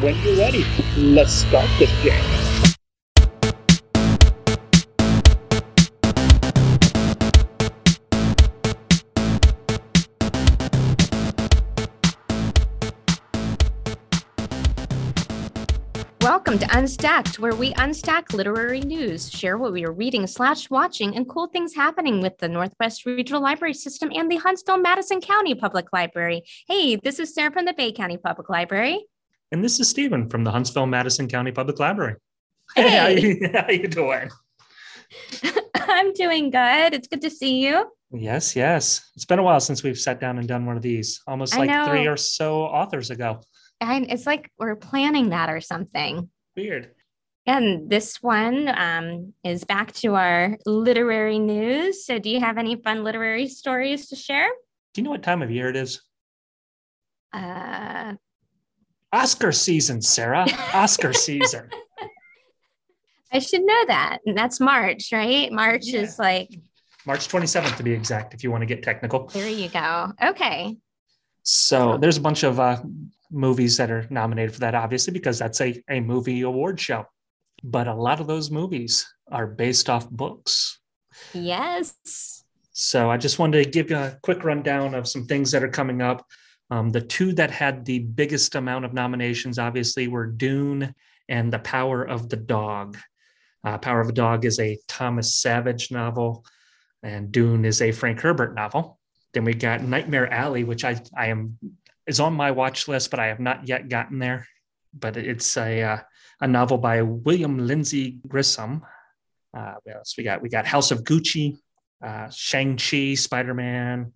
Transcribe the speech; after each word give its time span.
when 0.00 0.16
you're 0.22 0.36
ready. 0.36 0.64
Let's 0.96 1.32
start 1.32 1.68
this 1.78 1.90
jam. 2.02 2.40
Welcome 16.22 16.58
to 16.60 16.66
Unstacked, 16.66 17.38
where 17.38 17.54
we 17.54 17.72
unstack 17.74 18.32
literary 18.32 18.80
news, 18.80 19.30
share 19.30 19.58
what 19.58 19.72
we 19.72 19.84
are 19.84 19.92
reading 19.92 20.26
slash 20.26 20.70
watching, 20.70 21.14
and 21.16 21.28
cool 21.28 21.48
things 21.48 21.74
happening 21.74 22.20
with 22.20 22.38
the 22.38 22.48
Northwest 22.48 23.04
Regional 23.04 23.42
Library 23.42 23.74
System 23.74 24.10
and 24.14 24.30
the 24.30 24.36
Huntsville 24.36 24.78
Madison 24.78 25.20
County 25.20 25.54
Public 25.54 25.92
Library. 25.92 26.42
Hey, 26.66 26.96
this 26.96 27.18
is 27.18 27.34
Sarah 27.34 27.52
from 27.52 27.66
the 27.66 27.74
Bay 27.74 27.92
County 27.92 28.16
Public 28.16 28.48
Library. 28.48 29.04
And 29.52 29.64
this 29.64 29.80
is 29.80 29.88
Stephen 29.88 30.28
from 30.28 30.44
the 30.44 30.50
Huntsville 30.50 30.86
Madison 30.86 31.26
County 31.26 31.50
Public 31.50 31.78
Library. 31.78 32.16
Hey. 32.76 32.96
how, 32.96 33.08
you, 33.08 33.50
how 33.54 33.68
you 33.68 33.88
doing? 33.88 34.30
I'm 35.74 36.12
doing 36.12 36.50
good. 36.50 36.94
It's 36.94 37.08
good 37.08 37.22
to 37.22 37.30
see 37.30 37.66
you. 37.66 37.90
Yes, 38.12 38.54
yes. 38.54 39.10
It's 39.16 39.24
been 39.24 39.38
a 39.38 39.42
while 39.42 39.60
since 39.60 39.82
we've 39.82 39.98
sat 39.98 40.20
down 40.20 40.38
and 40.38 40.46
done 40.46 40.66
one 40.66 40.76
of 40.76 40.82
these, 40.82 41.20
almost 41.26 41.54
I 41.54 41.64
like 41.64 41.88
three 41.88 42.06
or 42.06 42.16
so 42.16 42.62
authors 42.62 43.10
ago. 43.10 43.40
And 43.80 44.10
it's 44.10 44.26
like 44.26 44.50
we're 44.58 44.76
planning 44.76 45.30
that 45.30 45.50
or 45.50 45.60
something. 45.60 46.28
Weird. 46.56 46.92
And 47.46 47.88
this 47.88 48.22
one 48.22 48.68
um, 48.68 49.32
is 49.42 49.64
back 49.64 49.92
to 49.94 50.14
our 50.14 50.58
literary 50.66 51.38
news. 51.38 52.04
So, 52.04 52.18
do 52.18 52.28
you 52.28 52.38
have 52.38 52.58
any 52.58 52.76
fun 52.76 53.02
literary 53.02 53.48
stories 53.48 54.08
to 54.08 54.16
share? 54.16 54.48
Do 54.92 55.00
you 55.00 55.04
know 55.04 55.10
what 55.10 55.22
time 55.22 55.42
of 55.42 55.50
year 55.50 55.70
it 55.70 55.76
is? 55.76 56.02
Uh, 57.32 58.14
Oscar 59.12 59.52
season, 59.52 60.00
Sarah. 60.00 60.46
Oscar 60.74 61.12
season. 61.12 61.68
I 63.32 63.38
should 63.38 63.62
know 63.62 63.84
that. 63.86 64.18
And 64.26 64.36
that's 64.36 64.60
March, 64.60 65.10
right? 65.12 65.50
March 65.52 65.82
Yeah. 65.86 66.00
is 66.00 66.18
like, 66.18 66.50
March 67.06 67.28
27th 67.28 67.76
to 67.76 67.82
be 67.82 67.92
exact, 67.92 68.34
if 68.34 68.42
you 68.44 68.50
want 68.50 68.62
to 68.62 68.66
get 68.66 68.82
technical. 68.82 69.26
there 69.28 69.48
you 69.48 69.68
go. 69.68 70.12
Okay. 70.22 70.76
So 71.42 71.96
there's 71.96 72.18
a 72.18 72.20
bunch 72.20 72.42
of 72.42 72.60
uh, 72.60 72.82
movies 73.30 73.76
that 73.78 73.90
are 73.90 74.06
nominated 74.10 74.52
for 74.54 74.60
that, 74.60 74.74
obviously, 74.74 75.12
because 75.12 75.38
that's 75.38 75.60
a, 75.60 75.82
a 75.88 76.00
movie 76.00 76.42
award 76.42 76.78
show. 76.78 77.06
But 77.64 77.88
a 77.88 77.94
lot 77.94 78.20
of 78.20 78.26
those 78.26 78.50
movies 78.50 79.06
are 79.30 79.46
based 79.46 79.88
off 79.88 80.08
books. 80.10 80.78
Yes. 81.32 82.44
So 82.72 83.10
I 83.10 83.16
just 83.16 83.38
wanted 83.38 83.64
to 83.64 83.70
give 83.70 83.90
you 83.90 83.96
a 83.96 84.18
quick 84.22 84.44
rundown 84.44 84.94
of 84.94 85.08
some 85.08 85.26
things 85.26 85.50
that 85.52 85.62
are 85.64 85.68
coming 85.68 86.02
up. 86.02 86.24
Um, 86.70 86.90
the 86.90 87.00
two 87.00 87.32
that 87.34 87.50
had 87.50 87.84
the 87.84 87.98
biggest 87.98 88.54
amount 88.54 88.84
of 88.84 88.94
nominations, 88.94 89.58
obviously, 89.58 90.08
were 90.08 90.26
Dune 90.26 90.94
and 91.28 91.52
The 91.52 91.58
Power 91.58 92.02
of 92.04 92.28
the 92.28 92.36
Dog. 92.36 92.96
Uh, 93.64 93.76
Power 93.78 94.00
of 94.00 94.06
the 94.06 94.12
Dog 94.12 94.44
is 94.44 94.58
a 94.60 94.78
Thomas 94.86 95.34
Savage 95.36 95.90
novel, 95.90 96.44
and 97.02 97.32
Dune 97.32 97.64
is 97.64 97.82
a 97.82 97.92
Frank 97.92 98.20
Herbert 98.20 98.54
novel. 98.54 98.98
Then 99.32 99.44
we 99.44 99.54
got 99.54 99.82
Nightmare 99.82 100.32
Alley, 100.32 100.64
which 100.64 100.84
I, 100.84 101.00
I 101.16 101.26
am 101.26 101.58
is 102.06 102.20
on 102.20 102.34
my 102.34 102.50
watch 102.50 102.88
list, 102.88 103.10
but 103.10 103.20
I 103.20 103.26
have 103.26 103.40
not 103.40 103.68
yet 103.68 103.88
gotten 103.88 104.18
there. 104.18 104.46
But 104.92 105.16
it's 105.16 105.56
a 105.56 105.82
uh, 105.82 105.98
a 106.40 106.48
novel 106.48 106.78
by 106.78 107.02
William 107.02 107.66
Lindsay 107.66 108.18
Gresham. 108.26 108.82
Uh, 109.56 109.74
what 109.82 109.96
else 109.96 110.14
we 110.16 110.24
got? 110.24 110.42
We 110.42 110.48
got 110.48 110.66
House 110.66 110.90
of 110.90 111.04
Gucci, 111.04 111.56
uh, 112.04 112.28
Shang-Chi, 112.30 113.14
Spider-Man, 113.14 114.12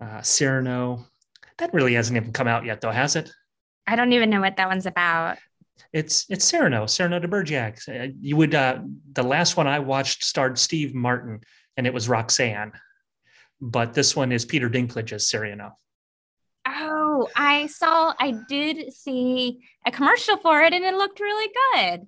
uh, 0.00 0.22
Cyrano. 0.22 1.06
That 1.58 1.72
really 1.72 1.94
hasn't 1.94 2.16
even 2.16 2.32
come 2.32 2.48
out 2.48 2.64
yet, 2.64 2.80
though, 2.80 2.90
has 2.90 3.16
it? 3.16 3.30
I 3.86 3.96
don't 3.96 4.12
even 4.12 4.30
know 4.30 4.40
what 4.40 4.56
that 4.56 4.68
one's 4.68 4.86
about. 4.86 5.38
It's 5.92 6.26
it's 6.28 6.44
Cyrano, 6.44 6.86
Cyrano 6.86 7.18
de 7.18 7.28
Bergerac. 7.28 7.78
Uh, 7.88 8.08
You 8.20 8.36
would 8.36 8.54
uh, 8.54 8.80
the 9.12 9.22
last 9.22 9.56
one 9.56 9.66
I 9.66 9.78
watched 9.78 10.24
starred 10.24 10.58
Steve 10.58 10.94
Martin, 10.94 11.40
and 11.76 11.86
it 11.86 11.94
was 11.94 12.08
Roxanne. 12.08 12.72
But 13.60 13.94
this 13.94 14.14
one 14.14 14.32
is 14.32 14.44
Peter 14.44 14.68
Dinklage 14.68 15.12
as 15.12 15.28
Cyrano. 15.28 15.78
Oh, 16.66 17.28
I 17.36 17.66
saw, 17.68 18.12
I 18.18 18.34
did 18.48 18.92
see 18.92 19.60
a 19.86 19.90
commercial 19.90 20.36
for 20.36 20.60
it 20.62 20.72
and 20.74 20.84
it 20.84 20.94
looked 20.94 21.20
really 21.20 21.52
good. 21.72 22.06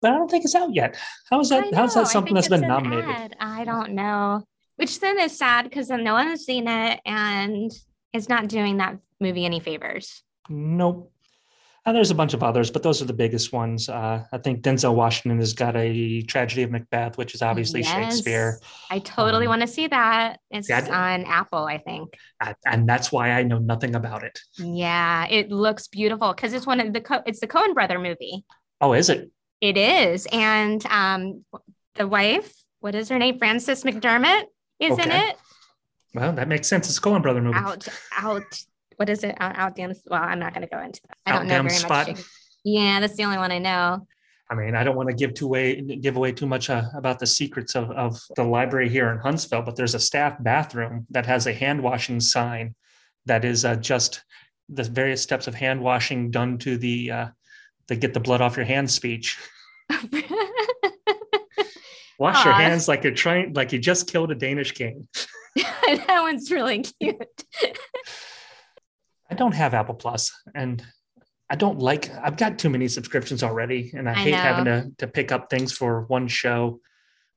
But 0.00 0.12
I 0.12 0.14
don't 0.14 0.30
think 0.30 0.44
it's 0.44 0.54
out 0.54 0.74
yet. 0.74 0.96
How 1.30 1.40
is 1.40 1.48
that? 1.48 1.74
How's 1.74 1.96
know, 1.96 2.02
I 2.02 2.04
that 2.04 2.10
something 2.10 2.34
that's 2.34 2.48
been 2.48 2.60
nominated? 2.60 3.04
ad. 3.08 3.36
I 3.40 3.64
don't 3.64 3.92
know. 3.92 4.44
Which 4.76 5.00
then 5.00 5.18
is 5.18 5.36
sad 5.36 5.64
because 5.64 5.88
then 5.88 6.04
no 6.04 6.12
one 6.12 6.28
has 6.28 6.44
seen 6.44 6.68
it 6.68 7.00
and 7.04 7.72
it's 8.12 8.28
not 8.28 8.48
doing 8.48 8.78
that 8.78 8.98
movie 9.20 9.44
any 9.44 9.60
favors. 9.60 10.22
Nope. 10.48 11.12
And 11.86 11.96
there's 11.96 12.10
a 12.10 12.14
bunch 12.14 12.34
of 12.34 12.42
others, 12.42 12.70
but 12.70 12.82
those 12.82 13.00
are 13.00 13.06
the 13.06 13.14
biggest 13.14 13.50
ones. 13.50 13.88
Uh, 13.88 14.22
I 14.30 14.38
think 14.38 14.60
Denzel 14.62 14.94
Washington 14.94 15.38
has 15.38 15.54
got 15.54 15.74
a 15.74 16.20
Tragedy 16.22 16.62
of 16.62 16.70
Macbeth, 16.70 17.16
which 17.16 17.34
is 17.34 17.40
obviously 17.40 17.80
Yes. 17.80 18.14
Shakespeare. 18.16 18.60
I 18.90 18.98
totally 18.98 19.46
Um, 19.46 19.50
want 19.50 19.62
to 19.62 19.66
see 19.68 19.86
that. 19.86 20.38
It's 20.50 20.68
yeah, 20.68 20.80
on 20.90 21.24
Apple, 21.24 21.64
I 21.64 21.78
think. 21.78 22.14
Uh, 22.40 22.52
and 22.66 22.86
that's 22.86 23.10
why 23.10 23.30
I 23.30 23.42
know 23.42 23.58
nothing 23.58 23.94
about 23.94 24.22
it. 24.22 24.38
Yeah, 24.58 25.26
it 25.30 25.50
looks 25.50 25.88
beautiful 25.88 26.34
because 26.34 26.52
it's 26.52 26.66
one 26.66 26.80
of 26.80 26.92
the 26.92 27.00
Co- 27.00 27.22
it's 27.24 27.40
the 27.40 27.46
Coen 27.48 27.72
brother 27.72 27.98
movie. 27.98 28.44
Oh, 28.82 28.92
is 28.92 29.08
it? 29.08 29.30
It 29.62 29.78
is, 29.78 30.26
and 30.30 30.84
um, 30.86 31.44
the 31.94 32.06
wife, 32.06 32.52
what 32.80 32.94
is 32.94 33.08
her 33.08 33.18
name? 33.18 33.38
Frances 33.38 33.82
McDermott 33.84 34.44
is 34.78 34.98
in 34.98 35.10
it. 35.10 35.36
Well, 36.14 36.32
that 36.32 36.48
makes 36.48 36.68
sense. 36.68 36.88
It's 36.88 36.98
a 36.98 37.00
Coen 37.00 37.22
Brother 37.22 37.42
movie. 37.42 37.58
Out, 37.58 37.86
out. 38.16 38.42
What 38.96 39.08
is 39.08 39.22
it? 39.24 39.36
Out, 39.38 39.56
out 39.56 39.76
damn. 39.76 39.92
Well, 40.06 40.22
I'm 40.22 40.38
not 40.38 40.54
going 40.54 40.66
to 40.66 40.74
go 40.74 40.80
into 40.82 41.00
that. 41.08 41.16
I 41.26 41.30
Out 41.32 41.38
don't 41.38 41.48
know 41.48 41.54
damn 41.54 41.68
very 41.68 41.76
spot. 41.78 42.08
much. 42.08 42.20
Yeah, 42.64 43.00
that's 43.00 43.16
the 43.16 43.24
only 43.24 43.38
one 43.38 43.52
I 43.52 43.58
know. 43.58 44.06
I 44.50 44.54
mean, 44.54 44.74
I 44.74 44.82
don't 44.82 44.96
want 44.96 45.10
to 45.10 45.14
give 45.14 45.34
too 45.34 45.44
away 45.44 45.80
give 45.82 46.16
away 46.16 46.32
too 46.32 46.46
much 46.46 46.70
uh, 46.70 46.84
about 46.94 47.18
the 47.18 47.26
secrets 47.26 47.76
of, 47.76 47.90
of 47.90 48.18
the 48.34 48.44
library 48.44 48.88
here 48.88 49.10
in 49.10 49.18
Huntsville, 49.18 49.60
but 49.62 49.76
there's 49.76 49.94
a 49.94 50.00
staff 50.00 50.36
bathroom 50.40 51.06
that 51.10 51.26
has 51.26 51.46
a 51.46 51.52
hand 51.52 51.82
washing 51.82 52.18
sign 52.18 52.74
that 53.26 53.44
is 53.44 53.66
uh, 53.66 53.76
just 53.76 54.24
the 54.70 54.84
various 54.84 55.22
steps 55.22 55.46
of 55.48 55.54
hand 55.54 55.80
washing 55.80 56.30
done 56.30 56.56
to 56.58 56.78
the 56.78 57.10
uh, 57.10 57.28
the 57.88 57.96
get 57.96 58.14
the 58.14 58.20
blood 58.20 58.40
off 58.40 58.56
your 58.56 58.64
hands 58.66 58.94
speech. 58.94 59.38
Wash 62.18 62.44
your 62.44 62.54
hands 62.54 62.88
like 62.88 63.04
you're 63.04 63.14
trying, 63.14 63.52
like 63.52 63.72
you 63.72 63.78
just 63.78 64.10
killed 64.10 64.32
a 64.32 64.34
Danish 64.34 64.72
king. 64.72 65.06
that 66.06 66.20
one's 66.22 66.50
really 66.50 66.82
cute. 66.82 67.44
I 69.30 69.34
don't 69.34 69.54
have 69.54 69.74
Apple 69.74 69.94
Plus, 69.94 70.32
and 70.54 70.82
I 71.50 71.56
don't 71.56 71.78
like. 71.78 72.10
I've 72.14 72.36
got 72.36 72.58
too 72.58 72.70
many 72.70 72.88
subscriptions 72.88 73.42
already, 73.42 73.92
and 73.94 74.08
I, 74.08 74.12
I 74.12 74.14
hate 74.16 74.34
having 74.34 74.64
to 74.66 74.90
to 74.98 75.06
pick 75.06 75.32
up 75.32 75.50
things 75.50 75.72
for 75.72 76.02
one 76.02 76.28
show. 76.28 76.80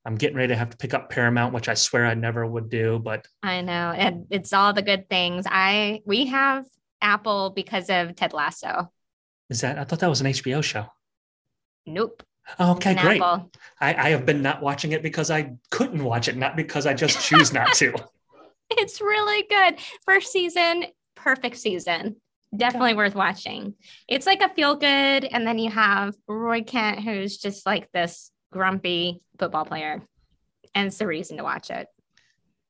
I'm 0.05 0.15
getting 0.15 0.35
ready 0.35 0.49
to 0.49 0.55
have 0.55 0.71
to 0.71 0.77
pick 0.77 0.93
up 0.93 1.09
Paramount, 1.09 1.53
which 1.53 1.69
I 1.69 1.75
swear 1.75 2.05
I 2.05 2.15
never 2.15 2.45
would 2.45 2.69
do, 2.69 2.99
but 2.99 3.27
I 3.43 3.61
know, 3.61 3.93
and 3.95 4.25
it's 4.29 4.53
all 4.53 4.73
the 4.73 4.81
good 4.81 5.09
things. 5.09 5.45
I 5.47 6.01
we 6.05 6.27
have 6.27 6.65
Apple 7.01 7.51
because 7.51 7.89
of 7.89 8.15
Ted 8.15 8.33
Lasso. 8.33 8.91
is 9.49 9.61
that? 9.61 9.77
I 9.77 9.83
thought 9.83 9.99
that 9.99 10.09
was 10.09 10.21
an 10.21 10.27
HBO 10.27 10.63
show. 10.63 10.85
Nope. 11.85 12.23
Okay, 12.59 12.95
great. 12.95 13.21
I, 13.21 13.47
I 13.79 14.09
have 14.09 14.25
been 14.25 14.41
not 14.41 14.61
watching 14.61 14.91
it 14.91 15.03
because 15.03 15.31
I 15.31 15.53
couldn't 15.69 16.03
watch 16.03 16.27
it, 16.27 16.37
not 16.37 16.55
because 16.55 16.85
I 16.85 16.93
just 16.93 17.21
choose 17.21 17.53
not 17.53 17.73
to. 17.75 17.93
It's 18.77 19.01
really 19.01 19.45
good. 19.49 19.79
First 20.05 20.31
season, 20.31 20.85
perfect 21.13 21.57
season. 21.57 22.15
Definitely 22.55 22.93
worth 22.93 23.15
watching. 23.15 23.75
It's 24.07 24.25
like 24.25 24.41
a 24.41 24.47
feel 24.47 24.75
good. 24.75 25.25
And 25.25 25.45
then 25.45 25.59
you 25.59 25.69
have 25.69 26.15
Roy 26.25 26.63
Kent, 26.63 27.01
who's 27.01 27.37
just 27.37 27.65
like 27.65 27.91
this 27.91 28.31
grumpy 28.51 29.21
football 29.37 29.65
player. 29.65 30.01
And 30.73 30.87
it's 30.87 30.97
the 30.99 31.07
reason 31.07 31.35
to 31.35 31.43
watch 31.43 31.69
it. 31.69 31.87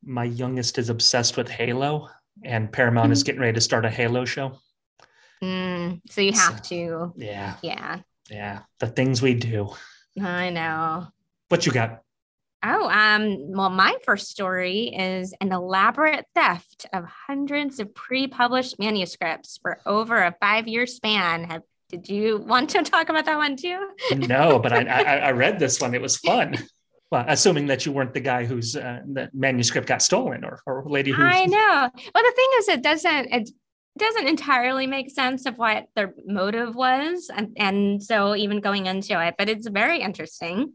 My 0.03 0.23
youngest 0.23 0.79
is 0.79 0.89
obsessed 0.89 1.37
with 1.37 1.47
Halo, 1.47 2.09
and 2.43 2.71
Paramount 2.71 3.11
is 3.11 3.21
getting 3.21 3.41
ready 3.41 3.53
to 3.53 3.61
start 3.61 3.85
a 3.85 3.89
Halo 3.89 4.25
show. 4.25 4.57
Mm, 5.43 6.01
so 6.09 6.21
you 6.21 6.33
have 6.33 6.61
to, 6.63 7.13
Yeah, 7.15 7.55
yeah, 7.61 7.99
yeah, 8.31 8.61
the 8.79 8.87
things 8.87 9.21
we 9.21 9.35
do. 9.35 9.69
I 10.21 10.49
know. 10.49 11.07
What 11.49 11.65
you 11.65 11.71
got? 11.71 12.01
Oh, 12.63 12.89
um, 12.89 13.51
well, 13.51 13.69
my 13.69 13.97
first 14.05 14.29
story 14.29 14.93
is 14.95 15.33
an 15.41 15.51
elaborate 15.51 16.25
theft 16.35 16.85
of 16.93 17.05
hundreds 17.05 17.79
of 17.79 17.93
pre-published 17.93 18.79
manuscripts 18.79 19.59
for 19.61 19.79
over 19.85 20.15
a 20.15 20.35
five-year 20.39 20.87
span. 20.87 21.43
Have 21.45 21.63
did 21.89 22.07
you 22.07 22.37
want 22.37 22.69
to 22.69 22.83
talk 22.83 23.09
about 23.09 23.25
that 23.25 23.37
one 23.37 23.57
too? 23.57 23.89
No, 24.15 24.59
but 24.59 24.71
I, 24.71 24.83
I 24.83 25.15
I 25.27 25.31
read 25.31 25.59
this 25.59 25.81
one. 25.81 25.93
It 25.93 26.01
was 26.01 26.17
fun. 26.17 26.55
Well, 27.11 27.25
assuming 27.27 27.67
that 27.67 27.85
you 27.85 27.91
weren't 27.91 28.13
the 28.13 28.21
guy 28.21 28.45
whose 28.45 28.77
uh, 28.77 29.01
the 29.05 29.29
manuscript 29.33 29.87
got 29.87 30.01
stolen, 30.01 30.45
or 30.45 30.61
or 30.65 30.85
lady 30.87 31.11
who. 31.11 31.21
I 31.21 31.45
know. 31.45 31.89
Well, 32.15 32.23
the 32.23 32.33
thing 32.35 32.49
is, 32.59 32.67
it 32.69 32.81
doesn't 32.81 33.33
it 33.33 33.49
doesn't 34.01 34.27
entirely 34.27 34.87
make 34.87 35.09
sense 35.09 35.45
of 35.45 35.57
what 35.57 35.85
their 35.95 36.13
motive 36.25 36.75
was, 36.75 37.29
and, 37.33 37.55
and 37.57 38.03
so 38.03 38.35
even 38.35 38.59
going 38.59 38.87
into 38.87 39.25
it, 39.25 39.35
but 39.37 39.47
it's 39.47 39.67
very 39.67 40.01
interesting. 40.01 40.73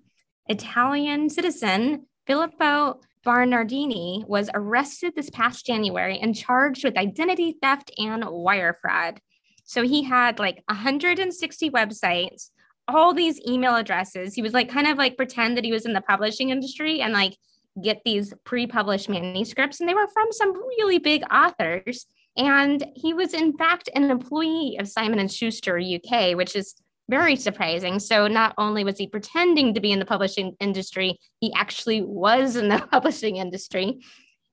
Italian 0.48 1.28
citizen 1.28 2.06
Filippo 2.26 3.00
Bernardini 3.24 4.24
was 4.26 4.48
arrested 4.54 5.14
this 5.14 5.30
past 5.30 5.66
January 5.66 6.18
and 6.18 6.34
charged 6.34 6.84
with 6.84 6.96
identity 6.96 7.56
theft 7.60 7.90
and 7.98 8.24
wire 8.24 8.78
fraud. 8.80 9.20
So 9.64 9.82
he 9.82 10.04
had 10.04 10.38
like 10.38 10.62
160 10.68 11.70
websites, 11.70 12.50
all 12.86 13.12
these 13.12 13.40
email 13.46 13.74
addresses. 13.74 14.34
He 14.34 14.42
was 14.42 14.54
like 14.54 14.68
kind 14.68 14.86
of 14.86 14.96
like 14.96 15.16
pretend 15.16 15.56
that 15.56 15.64
he 15.64 15.72
was 15.72 15.86
in 15.86 15.92
the 15.92 16.00
publishing 16.00 16.50
industry 16.50 17.00
and 17.00 17.12
like 17.12 17.36
get 17.82 18.02
these 18.04 18.32
pre-published 18.44 19.08
manuscripts 19.08 19.80
and 19.80 19.88
they 19.88 19.94
were 19.94 20.08
from 20.08 20.28
some 20.30 20.54
really 20.54 20.98
big 20.98 21.22
authors 21.30 22.06
and 22.36 22.84
he 22.94 23.14
was 23.14 23.34
in 23.34 23.56
fact 23.56 23.88
an 23.94 24.10
employee 24.10 24.76
of 24.78 24.88
Simon 24.88 25.18
and 25.18 25.32
Schuster 25.32 25.78
UK 25.78 26.36
which 26.36 26.56
is 26.56 26.74
very 27.08 27.36
surprising. 27.36 28.00
So 28.00 28.26
not 28.26 28.52
only 28.58 28.82
was 28.82 28.98
he 28.98 29.06
pretending 29.06 29.74
to 29.74 29.80
be 29.80 29.92
in 29.92 30.00
the 30.00 30.04
publishing 30.04 30.56
industry 30.60 31.18
he 31.40 31.52
actually 31.54 32.02
was 32.02 32.56
in 32.56 32.68
the 32.68 32.78
publishing 32.92 33.36
industry. 33.36 34.00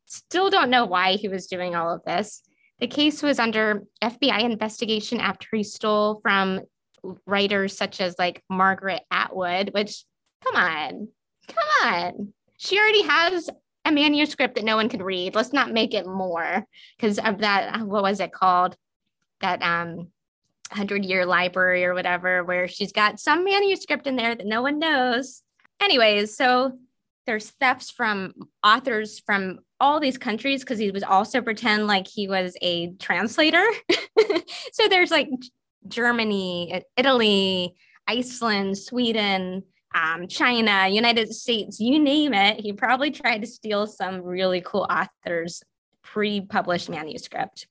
Still 0.06 0.50
don't 0.50 0.70
know 0.70 0.86
why 0.86 1.14
he 1.14 1.28
was 1.28 1.48
doing 1.48 1.76
all 1.76 1.94
of 1.94 2.04
this. 2.06 2.44
The 2.80 2.88
case 2.88 3.24
was 3.24 3.40
under 3.40 3.84
FBI 4.04 4.42
investigation 4.42 5.20
after 5.20 5.48
he 5.52 5.64
stole 5.64 6.20
from 6.22 6.62
writers 7.26 7.76
such 7.76 8.00
as 8.00 8.16
like 8.18 8.44
Margaret 8.50 9.02
Atwood 9.12 9.72
which 9.74 10.06
come 10.44 10.56
on 10.56 11.08
come 11.48 11.88
on. 11.92 12.34
She 12.58 12.78
already 12.78 13.04
has 13.04 13.50
a 13.86 13.92
manuscript 13.92 14.56
that 14.56 14.64
no 14.64 14.76
one 14.76 14.90
could 14.90 15.02
read. 15.02 15.36
Let's 15.36 15.54
not 15.54 15.72
make 15.72 15.94
it 15.94 16.08
more 16.08 16.66
because 16.98 17.20
of 17.20 17.40
that. 17.40 17.82
What 17.82 18.04
was 18.04 18.20
it 18.20 18.32
called? 18.32 18.76
That 19.42 19.62
um, 19.62 20.08
hundred 20.72 21.06
year 21.06 21.26
library 21.26 21.86
or 21.86 21.94
whatever, 21.94 22.44
where 22.44 22.68
she's 22.68 22.92
got 22.92 23.20
some 23.20 23.44
manuscript 23.44 24.08
in 24.08 24.16
there 24.16 24.36
that 24.36 24.46
no 24.46 24.62
one 24.62 24.80
knows. 24.80 25.44
Anyways, 25.82 26.36
so 26.36 26.78
there's 27.26 27.52
thefts 27.52 27.90
from 27.90 28.34
authors 28.64 29.20
from 29.20 29.60
all 29.80 30.00
these 30.00 30.18
countries 30.18 30.62
because 30.62 30.80
he 30.80 30.92
was 30.92 31.04
also 31.04 31.42
pretend 31.42 31.88
like 31.88 32.08
he 32.08 32.28
was 32.28 32.56
a 32.62 32.92
translator. 32.94 33.66
so 34.72 34.88
there's 34.88 35.12
like 35.12 35.30
Germany, 35.88 36.84
Italy, 36.98 37.76
Iceland, 38.08 38.78
Sweden, 38.78 39.64
um, 39.94 40.28
China, 40.28 40.88
United 40.88 41.34
States, 41.34 41.80
you 41.80 42.00
name 42.00 42.34
it. 42.34 42.60
He 42.60 42.74
probably 42.74 43.12
tried 43.12 43.40
to 43.40 43.48
steal 43.48 43.88
some 43.88 44.22
really 44.22 44.62
cool 44.62 44.88
author's 44.90 45.64
pre 46.02 46.42
published 46.42 46.90
manuscript. 46.90 47.68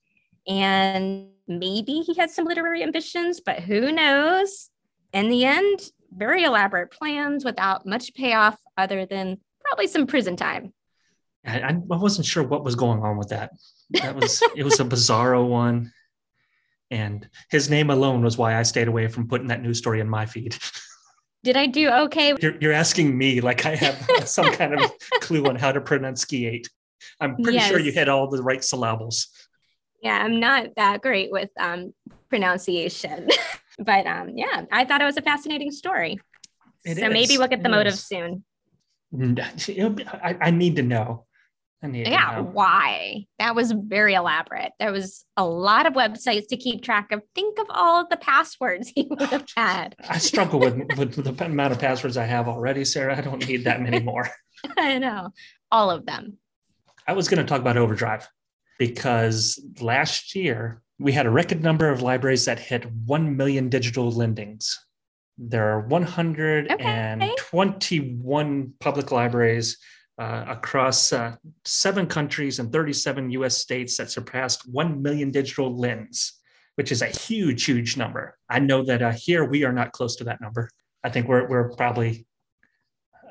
And 0.47 1.29
maybe 1.47 2.01
he 2.01 2.15
had 2.15 2.31
some 2.31 2.45
literary 2.45 2.83
ambitions, 2.83 3.41
but 3.41 3.61
who 3.61 3.93
knows? 3.93 4.71
In 5.13 5.29
the 5.29 5.45
end, 5.45 5.81
very 6.15 6.45
elaborate 6.45 6.91
plans 6.91 7.45
without 7.45 7.87
much 7.87 8.15
payoff 8.15 8.57
other 8.77 9.07
than 9.07 9.39
probably 9.65 9.87
some 9.87 10.07
prison 10.07 10.37
time. 10.37 10.73
I, 11.45 11.61
I 11.61 11.73
wasn't 11.89 12.27
sure 12.27 12.43
what 12.43 12.65
was 12.65 12.77
going 12.77 13.01
on 13.01 13.17
with 13.17 13.29
that. 13.29 13.51
That 13.91 14.15
was 14.15 14.43
it 14.57 14.65
was 14.65 14.81
a 14.81 14.85
bizarro 14.85 15.47
one. 15.47 15.93
And 16.91 17.27
his 17.51 17.71
name 17.71 17.91
alone 17.91 18.23
was 18.23 18.37
why 18.37 18.59
I 18.59 18.65
stayed 18.65 18.87
away 18.87 19.09
from 19.09 19.27
putting 19.27 19.49
that 19.49 19.63
news 19.63 19.79
story 19.79 20.01
in 20.01 20.09
my 20.09 20.27
feed. 20.27 20.57
Did 21.44 21.56
I 21.56 21.67
do 21.67 21.91
okay? 21.91 22.35
You're, 22.41 22.56
you're 22.61 22.73
asking 22.73 23.17
me 23.17 23.41
like 23.41 23.67
I 23.67 23.75
have 23.75 24.09
some 24.29 24.53
kind 24.53 24.75
of 24.79 24.93
clue 25.21 25.44
on 25.47 25.56
how 25.56 25.73
to 25.73 25.81
pronunciate. 25.81 26.69
I'm 27.21 27.37
pretty 27.37 27.59
yes. 27.59 27.69
sure 27.69 27.81
you 27.81 27.93
hit 27.93 28.09
all 28.09 28.29
the 28.29 28.43
right 28.43 28.62
syllables. 28.62 29.29
Yeah, 30.03 30.19
I'm 30.19 30.41
not 30.41 30.69
that 30.77 31.03
great 31.03 31.31
with 31.33 31.50
um, 31.59 31.94
pronunciation, 32.29 33.29
but 33.79 34.06
um, 34.06 34.31
yeah, 34.37 34.65
I 34.71 34.85
thought 34.85 35.00
it 35.00 35.05
was 35.05 35.17
a 35.17 35.23
fascinating 35.23 35.71
story. 35.71 36.21
It 36.85 36.99
so 36.99 37.06
is. 37.06 37.12
maybe 37.12 37.39
we'll 37.39 37.49
get 37.49 37.62
the 37.62 37.69
motive 37.69 37.95
soon. 37.95 38.45
I, 39.15 40.37
I 40.41 40.50
need 40.50 40.77
to 40.77 40.83
know 40.83 41.27
yeah, 41.90 42.40
why? 42.40 43.26
That 43.38 43.55
was 43.55 43.73
very 43.73 44.14
elaborate. 44.14 44.73
There 44.79 44.93
was 44.93 45.25
a 45.37 45.44
lot 45.44 45.87
of 45.87 45.94
websites 45.94 46.49
to 46.49 46.56
keep 46.56 46.82
track 46.82 47.11
of. 47.11 47.23
Think 47.34 47.58
of 47.58 47.67
all 47.70 48.00
of 48.00 48.08
the 48.08 48.17
passwords 48.17 48.88
he 48.94 49.08
would 49.11 49.31
have 49.31 49.46
had. 49.56 49.96
I 50.08 50.19
struggle 50.19 50.61
with, 50.61 50.79
with 50.96 51.14
the 51.14 51.44
amount 51.44 51.73
of 51.73 51.81
passwords 51.81 52.17
I 52.17 52.25
have 52.25 52.49
already, 52.49 52.84
Sarah. 52.84 53.17
I 53.17 53.20
don't 53.20 53.46
need 53.49 53.64
that 53.64 53.81
many 53.81 54.00
more. 54.00 54.29
I 54.79 54.99
know. 54.99 55.31
All 55.70 55.90
of 55.90 56.06
them. 56.06 56.38
I 57.06 57.12
was 57.14 57.29
going 57.29 57.44
to 57.44 57.49
talk 57.49 57.61
about 57.61 57.76
Overdrive 57.76 58.28
because 58.78 59.61
last 59.81 60.37
year 60.37 60.82
we 60.99 61.12
had 61.12 61.26
a 61.26 61.31
record 61.31 61.62
number 61.62 61.88
of 61.88 62.02
libraries 62.02 62.44
that 62.44 62.61
hit 62.61 62.85
1 63.06 63.37
million 63.37 63.69
digital 63.69 64.12
lendings. 64.12 64.78
There 65.37 65.69
are 65.70 65.81
121 65.81 68.50
okay. 68.50 68.70
public 68.78 69.11
libraries 69.11 69.78
uh, 70.23 70.45
across 70.47 71.13
uh, 71.13 71.35
seven 71.65 72.07
countries 72.07 72.61
and 72.61 72.73
37 72.73 73.33
US 73.33 73.57
states 73.57 73.97
that 73.97 74.09
surpassed 74.09 74.69
1 74.69 75.03
million 75.03 75.33
digital 75.33 75.77
lens, 75.77 76.35
which 76.77 76.93
is 76.93 77.03
a 77.03 77.07
huge, 77.07 77.65
huge 77.65 77.97
number. 77.97 78.39
I 78.49 78.61
know 78.61 78.85
that 78.85 79.03
uh, 79.03 79.11
here 79.11 79.45
we 79.45 79.65
are 79.65 79.73
not 79.73 79.91
close 79.91 80.15
to 80.17 80.25
that 80.25 80.41
number. 80.41 80.71
I 81.03 81.11
think 81.11 81.27
we're, 81.27 81.49
we're 81.49 81.71
probably 81.71 82.25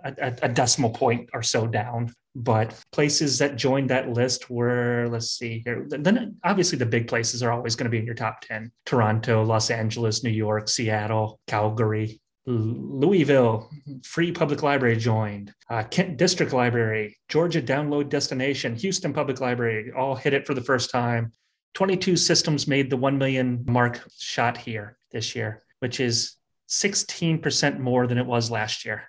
a, 0.03 0.33
a, 0.41 0.49
decimal 0.49 0.89
point 0.89 1.29
or 1.33 1.41
so 1.41 1.65
down. 1.65 2.13
But 2.35 2.77
places 2.91 3.37
that 3.37 3.55
joined 3.55 3.89
that 3.89 4.09
list 4.09 4.49
were, 4.49 5.07
let's 5.09 5.31
see 5.31 5.61
here. 5.63 5.85
Then 5.87 6.35
obviously 6.43 6.77
the 6.77 6.85
big 6.85 7.07
places 7.07 7.41
are 7.41 7.53
always 7.53 7.77
going 7.77 7.85
to 7.85 7.89
be 7.89 7.99
in 7.99 8.05
your 8.05 8.15
top 8.15 8.41
10 8.41 8.69
Toronto, 8.85 9.43
Los 9.43 9.69
Angeles, 9.69 10.25
New 10.25 10.29
York, 10.29 10.67
Seattle, 10.67 11.39
Calgary, 11.47 12.19
Louisville 12.45 13.69
Free 14.03 14.31
Public 14.31 14.63
Library 14.63 14.97
joined, 14.97 15.53
uh, 15.69 15.83
Kent 15.83 16.17
District 16.17 16.53
Library, 16.53 17.17
Georgia 17.29 17.61
Download 17.61 18.09
Destination, 18.09 18.75
Houston 18.75 19.13
Public 19.13 19.39
Library 19.39 19.91
all 19.95 20.15
hit 20.15 20.33
it 20.33 20.47
for 20.47 20.53
the 20.53 20.61
first 20.61 20.89
time. 20.89 21.31
22 21.73 22.17
systems 22.17 22.67
made 22.67 22.89
the 22.89 22.97
1 22.97 23.17
million 23.17 23.63
mark 23.67 24.01
shot 24.17 24.57
here 24.57 24.97
this 25.11 25.35
year, 25.35 25.61
which 25.79 25.99
is 25.99 26.35
16% 26.69 27.79
more 27.79 28.07
than 28.07 28.17
it 28.17 28.25
was 28.25 28.49
last 28.49 28.85
year. 28.85 29.03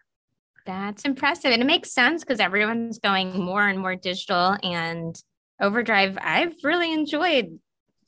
That's 0.66 1.04
impressive. 1.04 1.52
And 1.52 1.62
it 1.62 1.66
makes 1.66 1.92
sense 1.92 2.22
because 2.22 2.38
everyone's 2.38 2.98
going 2.98 3.42
more 3.42 3.66
and 3.66 3.78
more 3.78 3.96
digital 3.96 4.56
and 4.62 5.16
Overdrive. 5.60 6.18
I've 6.20 6.54
really 6.62 6.92
enjoyed 6.92 7.58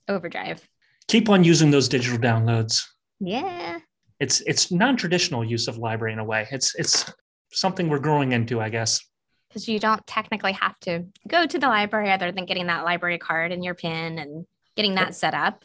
Overdrive. 0.08 0.66
Keep 1.08 1.28
on 1.28 1.44
using 1.44 1.70
those 1.70 1.88
digital 1.88 2.18
downloads. 2.18 2.84
Yeah 3.20 3.78
it's 4.20 4.40
it's 4.42 4.70
non-traditional 4.70 5.44
use 5.44 5.68
of 5.68 5.78
library 5.78 6.12
in 6.12 6.18
a 6.18 6.24
way. 6.24 6.46
It's 6.50 6.74
it's 6.76 7.12
something 7.52 7.88
we're 7.88 7.98
growing 7.98 8.32
into, 8.32 8.60
I 8.60 8.68
guess. 8.68 9.00
Because 9.48 9.68
you 9.68 9.78
don't 9.78 10.04
technically 10.06 10.52
have 10.52 10.78
to 10.80 11.04
go 11.28 11.46
to 11.46 11.58
the 11.58 11.68
library 11.68 12.10
other 12.10 12.32
than 12.32 12.44
getting 12.44 12.66
that 12.66 12.84
library 12.84 13.18
card 13.18 13.52
and 13.52 13.64
your 13.64 13.74
pin 13.74 14.18
and 14.18 14.46
getting 14.76 14.96
that 14.96 15.14
set 15.14 15.34
up. 15.34 15.64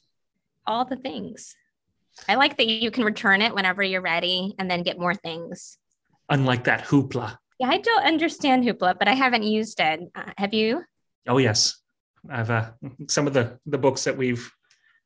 All 0.68 0.86
the 0.86 0.96
things. 0.96 1.56
I 2.28 2.36
like 2.36 2.58
that 2.58 2.68
you 2.68 2.92
can 2.92 3.04
return 3.04 3.42
it 3.42 3.56
whenever 3.56 3.82
you're 3.82 4.02
ready 4.02 4.54
and 4.60 4.70
then 4.70 4.84
get 4.84 5.00
more 5.00 5.16
things. 5.16 5.78
Unlike 6.30 6.66
that 6.66 6.86
Hoopla. 6.86 7.38
Yeah, 7.60 7.70
I 7.70 7.78
don't 7.78 8.06
understand 8.06 8.64
Hoopla, 8.64 9.00
but 9.00 9.08
I 9.08 9.14
haven't 9.14 9.44
used 9.44 9.80
it. 9.80 10.02
Uh, 10.14 10.32
have 10.38 10.54
you? 10.54 10.84
Oh 11.28 11.38
yes, 11.38 11.82
I've 12.30 12.50
uh, 12.50 12.72
some 13.08 13.28
of 13.28 13.34
the 13.34 13.60
the 13.66 13.78
books 13.78 14.04
that 14.04 14.18
we've 14.18 14.52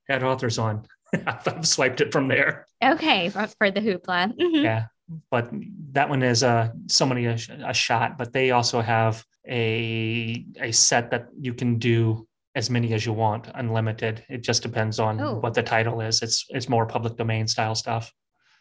had 0.09 0.23
authors 0.23 0.59
on. 0.59 0.85
I've 1.27 1.67
swiped 1.67 2.01
it 2.01 2.11
from 2.11 2.27
there. 2.27 2.65
Okay, 2.83 3.29
for 3.29 3.71
the 3.71 3.79
hoopla. 3.79 4.33
Mm-hmm. 4.37 4.63
Yeah, 4.63 4.85
but 5.29 5.49
that 5.91 6.09
one 6.09 6.23
is 6.23 6.43
uh, 6.43 6.69
so 6.87 7.05
many 7.05 7.25
a, 7.25 7.37
a, 7.65 7.73
shot. 7.73 8.17
But 8.17 8.33
they 8.33 8.51
also 8.51 8.81
have 8.81 9.23
a 9.47 10.45
a 10.59 10.71
set 10.71 11.11
that 11.11 11.27
you 11.39 11.53
can 11.53 11.77
do 11.77 12.27
as 12.55 12.69
many 12.69 12.93
as 12.93 13.05
you 13.05 13.13
want, 13.13 13.49
unlimited. 13.55 14.23
It 14.29 14.41
just 14.41 14.61
depends 14.61 14.99
on 14.99 15.19
Ooh. 15.19 15.39
what 15.39 15.53
the 15.53 15.63
title 15.63 16.01
is. 16.01 16.21
It's 16.21 16.45
it's 16.49 16.69
more 16.69 16.85
public 16.85 17.17
domain 17.17 17.47
style 17.47 17.75
stuff. 17.75 18.11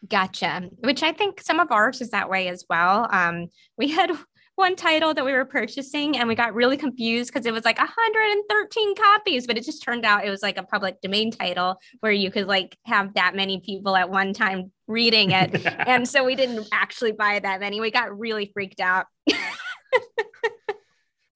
Gotcha. 0.07 0.69
Which 0.79 1.01
I 1.01 1.13
think 1.13 1.41
some 1.41 1.59
of 1.59 1.71
ours 1.71 2.01
is 2.01 2.09
that 2.09 2.29
way 2.29 2.49
as 2.49 2.65
well. 2.69 3.07
Um, 3.09 3.47
we 3.77 3.89
had 3.89 4.11
one 4.55 4.75
title 4.75 5.13
that 5.13 5.25
we 5.25 5.31
were 5.31 5.45
purchasing 5.45 6.17
and 6.17 6.27
we 6.27 6.35
got 6.35 6.53
really 6.53 6.77
confused 6.77 7.33
because 7.33 7.45
it 7.45 7.53
was 7.53 7.65
like 7.65 7.79
113 7.79 8.95
copies 8.95 9.47
but 9.47 9.57
it 9.57 9.65
just 9.65 9.81
turned 9.81 10.05
out 10.05 10.25
it 10.25 10.29
was 10.29 10.43
like 10.43 10.57
a 10.57 10.63
public 10.63 11.01
domain 11.01 11.31
title 11.31 11.79
where 12.01 12.11
you 12.11 12.29
could 12.29 12.47
like 12.47 12.77
have 12.85 13.13
that 13.15 13.35
many 13.35 13.59
people 13.61 13.95
at 13.95 14.09
one 14.09 14.33
time 14.33 14.71
reading 14.87 15.31
it. 15.31 15.65
And 15.93 16.07
so 16.07 16.23
we 16.23 16.35
didn't 16.35 16.67
actually 16.71 17.11
buy 17.11 17.39
that 17.39 17.59
many. 17.59 17.81
We 17.81 17.91
got 17.91 18.17
really 18.17 18.49
freaked 18.53 18.79
out. 18.79 19.05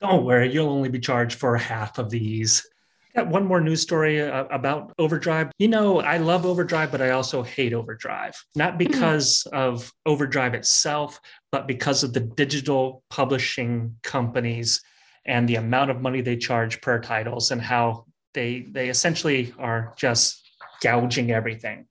Don't 0.01 0.25
worry 0.25 0.51
you'll 0.53 0.69
only 0.69 0.89
be 0.89 0.99
charged 0.99 1.39
for 1.39 1.57
half 1.57 1.97
of 1.97 2.09
these 2.09 2.67
got 3.17 3.27
one 3.27 3.45
more 3.45 3.59
news 3.59 3.81
story 3.81 4.21
uh, 4.21 4.45
about 4.45 4.93
Overdrive. 4.99 5.51
You 5.57 5.67
know, 5.67 6.01
I 6.01 6.17
love 6.17 6.45
Overdrive, 6.45 6.91
but 6.91 7.01
I 7.01 7.09
also 7.09 7.41
hate 7.41 7.73
Overdrive. 7.73 8.35
Not 8.55 8.69
mm-hmm. 8.69 8.77
because 8.77 9.47
of 9.51 9.91
Overdrive 10.05 10.53
itself, 10.53 11.19
but 11.51 11.67
because 11.67 12.03
of 12.03 12.13
the 12.13 12.19
digital 12.19 13.03
publishing 13.09 13.95
companies 14.03 14.81
and 15.25 15.49
the 15.49 15.55
amount 15.55 15.89
of 15.89 15.99
money 16.01 16.21
they 16.21 16.37
charge 16.37 16.79
per 16.81 16.99
titles 16.99 17.49
and 17.51 17.61
how 17.61 18.05
they 18.33 18.61
they 18.69 18.87
essentially 18.89 19.51
are 19.57 19.93
just 19.97 20.47
gouging 20.81 21.31
everything. 21.31 21.87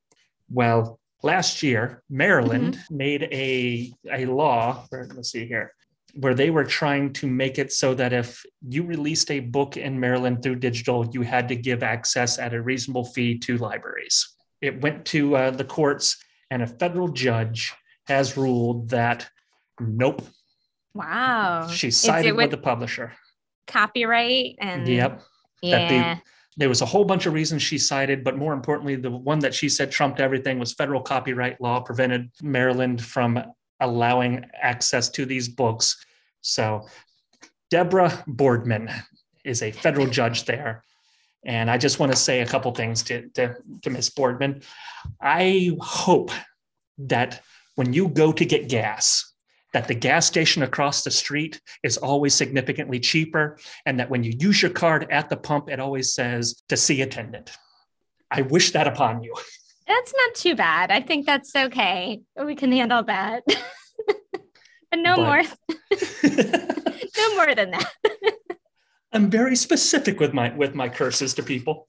Well, 0.48 1.00
last 1.24 1.62
year, 1.62 2.04
Maryland 2.08 2.74
mm-hmm. 2.74 2.96
made 2.96 3.22
a 3.24 3.92
a 4.12 4.26
law. 4.26 4.86
Let's 4.92 5.32
see 5.32 5.46
here 5.46 5.72
where 6.20 6.34
they 6.34 6.50
were 6.50 6.64
trying 6.64 7.12
to 7.12 7.26
make 7.26 7.58
it 7.58 7.72
so 7.72 7.94
that 7.94 8.12
if 8.12 8.42
you 8.66 8.82
released 8.82 9.30
a 9.30 9.40
book 9.40 9.76
in 9.76 9.98
Maryland 10.00 10.42
through 10.42 10.56
digital, 10.56 11.06
you 11.12 11.22
had 11.22 11.46
to 11.48 11.56
give 11.56 11.82
access 11.82 12.38
at 12.38 12.54
a 12.54 12.62
reasonable 12.62 13.04
fee 13.04 13.38
to 13.38 13.58
libraries. 13.58 14.32
it 14.62 14.80
went 14.80 15.04
to 15.04 15.36
uh, 15.36 15.50
the 15.50 15.64
courts, 15.64 16.16
and 16.50 16.62
a 16.62 16.66
federal 16.66 17.08
judge 17.08 17.74
has 18.06 18.36
ruled 18.38 18.88
that 18.88 19.28
nope, 19.78 20.22
Wow. 20.94 21.68
she 21.68 21.90
sided 21.90 22.32
with 22.32 22.44
with 22.44 22.50
the 22.52 22.56
publisher. 22.56 23.12
copyright 23.66 24.54
and 24.58 24.88
Yep. 24.88 25.20
that 25.62 25.88
the- 25.88 25.94
Yeah. 25.94 26.18
There 26.58 26.70
was 26.70 26.80
a 26.80 26.86
whole 26.86 27.04
bunch 27.04 27.26
of 27.26 27.34
reasons 27.34 27.62
she 27.62 27.76
cited, 27.76 28.24
but 28.24 28.38
more 28.38 28.54
importantly, 28.54 28.96
the 28.96 29.10
one 29.10 29.40
that 29.40 29.54
she 29.54 29.68
said 29.68 29.90
trumped 29.90 30.20
everything 30.20 30.58
was 30.58 30.72
federal 30.72 31.02
copyright 31.02 31.60
law 31.60 31.80
prevented 31.80 32.30
Maryland 32.42 33.04
from 33.04 33.42
allowing 33.80 34.44
access 34.60 35.08
to 35.10 35.26
these 35.26 35.48
books. 35.48 36.04
So 36.40 36.86
Deborah 37.70 38.24
Boardman 38.26 38.90
is 39.44 39.62
a 39.62 39.72
federal 39.72 40.06
judge 40.06 40.44
there. 40.44 40.82
And 41.44 41.70
I 41.70 41.78
just 41.78 42.00
want 42.00 42.10
to 42.10 42.18
say 42.18 42.40
a 42.40 42.46
couple 42.46 42.72
things 42.74 43.02
to, 43.04 43.28
to, 43.30 43.56
to 43.82 43.90
Ms. 43.90 44.10
Boardman. 44.10 44.62
I 45.20 45.70
hope 45.80 46.30
that 46.98 47.42
when 47.76 47.92
you 47.92 48.08
go 48.08 48.32
to 48.32 48.44
get 48.44 48.68
gas, 48.68 49.32
that 49.72 49.86
the 49.86 49.94
gas 49.94 50.26
station 50.26 50.62
across 50.62 51.04
the 51.04 51.10
street 51.10 51.60
is 51.82 51.98
always 51.98 52.34
significantly 52.34 52.98
cheaper, 52.98 53.58
and 53.84 54.00
that 54.00 54.10
when 54.10 54.24
you 54.24 54.32
use 54.38 54.62
your 54.62 54.70
card 54.70 55.06
at 55.10 55.28
the 55.28 55.36
pump, 55.36 55.68
it 55.68 55.78
always 55.78 56.14
says 56.14 56.62
to 56.68 56.76
see 56.76 57.02
attendant. 57.02 57.52
I 58.30 58.42
wish 58.42 58.72
that 58.72 58.88
upon 58.88 59.22
you. 59.22 59.34
That's 59.86 60.12
not 60.16 60.34
too 60.34 60.56
bad. 60.56 60.90
I 60.90 61.00
think 61.00 61.26
that's 61.26 61.54
okay. 61.54 62.20
We 62.42 62.54
can 62.56 62.72
handle 62.72 63.02
that. 63.04 63.44
but 63.46 64.98
no 64.98 65.16
But- 65.16 65.24
more 65.24 65.42
no 67.16 67.34
more 67.36 67.54
than 67.54 67.70
that. 67.70 67.92
I'm 69.12 69.30
very 69.30 69.56
specific 69.56 70.20
with 70.20 70.34
my 70.34 70.54
with 70.54 70.74
my 70.74 70.88
curses 70.88 71.34
to 71.34 71.42
people. 71.42 71.88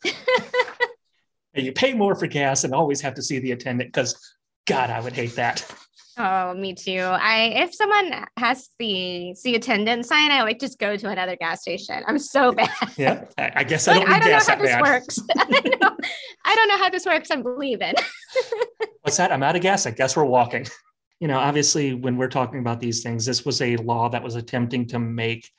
And 1.54 1.66
you 1.66 1.72
pay 1.72 1.94
more 1.94 2.14
for 2.16 2.28
gas 2.28 2.64
and 2.64 2.74
always 2.74 3.02
have 3.02 3.16
to 3.16 3.24
see 3.24 3.40
the 3.40 3.52
attendant 3.52 3.92
because 3.92 4.16
God, 4.68 4.92
I 4.92 5.00
would 5.00 5.14
hate 5.14 5.36
that. 5.38 5.66
Oh, 6.20 6.54
me 6.56 6.74
too. 6.74 7.00
I 7.00 7.64
if 7.64 7.76
someone 7.76 8.26
has 8.38 8.70
the 8.80 9.36
the 9.44 9.56
attendant 9.56 10.06
sign, 10.06 10.32
I 10.32 10.42
like 10.42 10.60
just 10.60 10.80
go 10.80 10.98
to 10.98 11.10
another 11.10 11.36
gas 11.36 11.62
station. 11.62 12.04
I'm 12.08 12.18
so 12.18 12.52
bad. 12.54 12.70
Yeah, 12.98 13.26
I, 13.38 13.52
I 13.58 13.64
guess 13.64 13.88
I 13.88 13.96
don't 13.96 14.10
I 14.10 14.14
need 14.14 14.22
don't 14.22 14.32
know 14.32 14.54
how 14.54 14.56
this 14.56 14.72
bad. 14.72 14.82
works. 14.82 15.20
I, 15.38 15.44
know, 15.82 15.98
I 16.46 16.56
don't 16.56 16.68
know 16.70 16.78
how 16.78 16.90
this 16.90 17.06
works. 17.06 17.30
I'm 17.30 17.44
leaving. 17.44 17.94
What's 19.02 19.18
that? 19.18 19.32
I'm 19.32 19.44
out 19.44 19.56
of 19.56 19.62
gas. 19.62 19.86
I 19.86 19.92
guess 19.92 20.18
we're 20.18 20.26
walking. 20.26 20.66
You 21.20 21.28
know, 21.28 21.38
obviously, 21.38 21.94
when 21.94 22.18
we're 22.18 22.30
talking 22.30 22.60
about 22.60 22.80
these 22.80 23.04
things, 23.04 23.26
this 23.26 23.46
was 23.46 23.62
a 23.62 23.76
law 23.78 24.10
that 24.10 24.24
was 24.24 24.36
attempting 24.36 24.88
to 24.88 25.00
make 25.00 25.50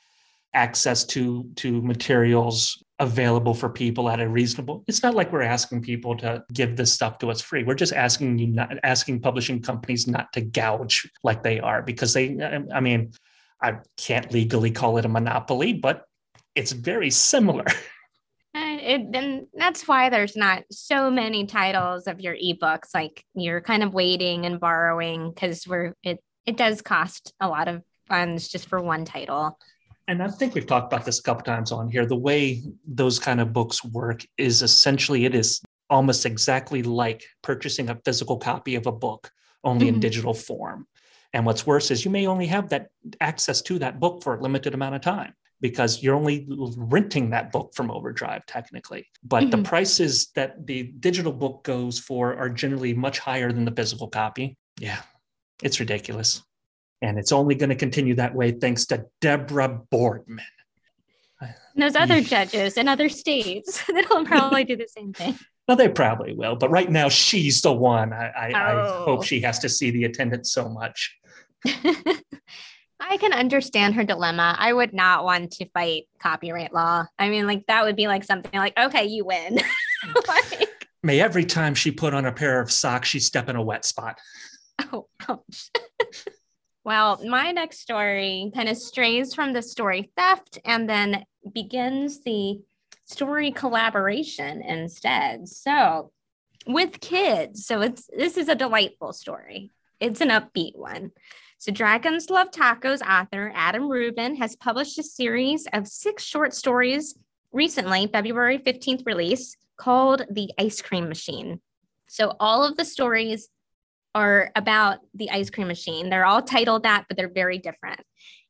access 0.55 1.05
to 1.05 1.49
to 1.57 1.83
materials 1.83 2.83
available 2.99 3.55
for 3.55 3.69
people 3.69 4.09
at 4.09 4.21
a 4.21 4.29
reasonable. 4.29 4.85
It's 4.89 5.03
not 5.03 5.15
like 5.15 5.33
we're 5.33 5.43
asking 5.43 5.83
people 5.83 6.17
to 6.19 6.45
give 6.53 6.77
this 6.77 6.93
stuff 6.93 7.19
to 7.19 7.31
us 7.31 7.41
free. 7.41 7.63
We're 7.63 7.75
just 7.75 7.93
asking 7.93 8.39
you 8.39 8.49
not 8.49 8.73
asking 8.83 9.21
publishing 9.21 9.63
companies 9.63 10.07
not 10.07 10.33
to 10.33 10.41
gouge 10.41 11.09
like 11.23 11.43
they 11.43 11.61
are 11.61 11.83
because 11.83 12.13
they. 12.13 12.39
I 12.73 12.81
mean, 12.81 13.13
I 13.63 13.79
can't 13.97 14.33
legally 14.33 14.71
call 14.71 14.99
it 14.99 15.05
a 15.05 15.09
monopoly, 15.09 15.73
but 15.73 16.05
it's 16.55 16.73
very 16.73 17.11
similar. 17.11 17.65
And 18.55 18.81
it, 18.81 19.17
and 19.17 19.47
that's 19.55 19.87
why 19.87 20.09
there's 20.09 20.35
not 20.35 20.65
so 20.73 21.11
many 21.11 21.47
titles 21.47 22.07
of 22.07 22.21
your 22.21 22.35
ebooks. 22.35 22.95
Like 22.95 23.23
you're 23.35 23.61
kind 23.61 23.83
of 23.83 23.93
waiting 23.93 24.47
and 24.47 24.59
borrowing 24.59 25.31
because 25.31 25.67
we're 25.67 25.95
it 26.03 26.19
it 26.47 26.57
does 26.57 26.81
cost 26.81 27.35
a 27.41 27.47
lot 27.47 27.69
of 27.69 27.83
funds 28.09 28.49
just 28.49 28.69
for 28.69 28.81
one 28.81 29.05
title. 29.05 29.59
And 30.09 30.23
I 30.23 30.29
think 30.29 30.55
we've 30.55 30.67
talked 30.67 30.93
about 30.93 31.05
this 31.05 31.21
a 31.21 31.23
couple 31.23 31.45
times 31.45 31.71
on 31.71 31.89
here. 31.89 32.07
The 32.07 32.17
way 32.17 32.63
those 32.87 33.19
kind 33.19 33.41
of 33.41 33.53
books 33.53 33.85
work 33.85 34.25
is 34.39 34.63
essentially 34.63 35.27
it 35.27 35.35
is 35.35 35.61
almost 35.91 36.27
exactly 36.27 36.83
like 36.83 37.23
purchasing 37.43 37.91
a 37.91 37.99
physical 38.05 38.39
copy 38.39 38.75
of 38.75 38.87
a 38.87 38.93
book, 38.93 39.31
only 39.65 39.89
in 39.89 39.97
Mhm. 39.97 40.01
digital 40.01 40.35
form. 40.35 40.87
And 41.35 41.45
what's 41.45 41.67
worse 41.67 41.91
is 41.91 42.05
you 42.05 42.11
may 42.11 42.27
only 42.27 42.47
have 42.47 42.71
that 42.71 42.89
access 43.21 43.61
to 43.63 43.79
that 43.81 44.01
book 44.01 44.23
for 44.23 44.35
a 44.35 44.41
limited 44.41 44.73
amount 44.75 44.95
of 44.95 45.03
time 45.03 45.35
because 45.61 46.03
you're 46.03 46.15
only 46.15 46.47
renting 46.77 47.31
that 47.31 47.53
book 47.53 47.73
from 47.75 47.91
Overdrive 47.91 48.47
technically. 48.47 49.07
But 49.23 49.51
the 49.51 49.59
Mhm. 49.59 49.65
prices 49.65 50.31
that 50.37 50.67
the 50.67 50.85
digital 51.01 51.33
book 51.33 51.65
goes 51.65 51.99
for 51.99 52.35
are 52.35 52.49
generally 52.49 52.95
much 52.95 53.19
higher 53.19 53.53
than 53.53 53.65
the 53.67 53.73
physical 53.73 54.09
copy. 54.09 54.57
Yeah, 54.81 55.03
it's 55.63 55.81
ridiculous. 55.81 56.43
And 57.03 57.19
it's 57.19 57.33
only 57.33 57.55
going 57.55 57.69
to 57.71 57.77
continue 57.77 58.15
that 58.17 58.35
way 58.35 58.51
thanks 58.53 58.87
to 58.87 59.07
Deborah 59.21 59.81
Boardman. 59.91 60.45
And 61.41 61.55
those 61.77 61.95
other 61.95 62.21
judges 62.21 62.77
in 62.77 62.89
other 62.89 63.09
states 63.09 63.85
that'll 63.89 64.25
probably 64.25 64.65
do 64.65 64.77
the 64.77 64.89
same 64.89 65.13
thing. 65.13 65.39
Well, 65.69 65.77
they 65.77 65.89
probably 65.89 66.35
will, 66.35 66.57
but 66.57 66.71
right 66.71 66.91
now 66.91 67.09
she's 67.09 67.61
the 67.63 67.73
one. 67.73 68.13
I, 68.13 68.27
I, 68.37 68.51
I 68.53 68.73
Oh. 68.89 69.05
hope 69.05 69.25
she 69.25 69.41
has 69.43 69.59
to 69.61 69.69
see 69.69 69.91
the 69.91 70.05
attendant 70.05 70.47
so 70.47 70.69
much. 70.69 71.17
I 73.01 73.17
can 73.19 73.33
understand 73.33 73.95
her 73.95 74.03
dilemma. 74.03 74.57
I 74.59 74.73
would 74.73 74.93
not 74.93 75.25
want 75.25 75.53
to 75.53 75.69
fight 75.71 76.05
copyright 76.19 76.75
law. 76.75 77.05
I 77.19 77.29
mean, 77.29 77.47
like 77.47 77.65
that 77.69 77.85
would 77.85 77.95
be 77.97 78.09
like 78.09 78.25
something 78.25 78.59
like, 78.59 78.77
okay, 78.79 79.05
you 79.07 79.25
win. 79.25 79.61
like, 80.27 80.69
May 81.05 81.21
every 81.21 81.45
time 81.45 81.75
she 81.77 81.93
put 81.93 82.13
on 82.13 82.27
a 82.27 82.33
pair 82.33 82.61
of 82.61 82.73
socks, 82.73 83.09
she 83.09 83.21
step 83.21 83.49
in 83.49 83.55
a 83.55 83.63
wet 83.63 83.85
spot. 83.85 84.19
oh, 84.93 85.07
ouch. 85.29 85.71
Well, 86.85 87.21
my 87.27 87.53
next 87.53 87.81
story 87.81 88.51
kind 88.55 88.69
of 88.69 88.77
strays 88.77 89.35
from 89.35 89.53
the 89.53 89.63
story 89.63 90.11
theft 90.17 90.59
and 90.65 90.89
then 90.89 91.25
begins 91.53 92.23
the 92.23 92.61
story 93.05 93.51
collaboration 93.51 94.63
instead. 94.63 95.49
So, 95.49 96.13
with 96.67 97.01
kids, 97.01 97.67
so 97.67 97.81
it's 97.81 98.09
this 98.15 98.37
is 98.37 98.49
a 98.49 98.55
delightful 98.55 99.13
story. 99.13 99.71
It's 100.01 100.21
an 100.21 100.29
upbeat 100.29 100.77
one. 100.77 101.13
So, 101.59 101.73
Dragons 101.73 102.31
Love 102.31 102.51
Tacos 102.51 103.03
author 103.03 103.51
Adam 103.55 103.89
Rubin 103.89 104.37
has 104.37 104.57
published 104.57 104.99
a 104.99 105.03
series 105.03 105.67
of 105.73 105.89
six 105.89 106.23
short 106.23 106.55
stories 106.55 107.19
recently, 107.53 108.07
February 108.07 108.59
15th 108.59 109.05
release, 109.07 109.57
called 109.77 110.25
The 110.31 110.51
Ice 110.59 110.81
Cream 110.83 111.09
Machine. 111.09 111.61
So, 112.07 112.37
all 112.39 112.65
of 112.65 112.77
the 112.77 112.85
stories 112.85 113.49
are 114.15 114.51
about 114.57 114.99
the 115.15 115.31
ice 115.31 115.51
cream 115.51 115.69
machine. 115.69 116.11
They're 116.11 116.27
all 116.27 116.43
titled 116.43 116.83
that, 116.85 117.05
but 117.09 117.17
they're 117.17 117.33
very 117.33 117.59
different. 117.59 118.01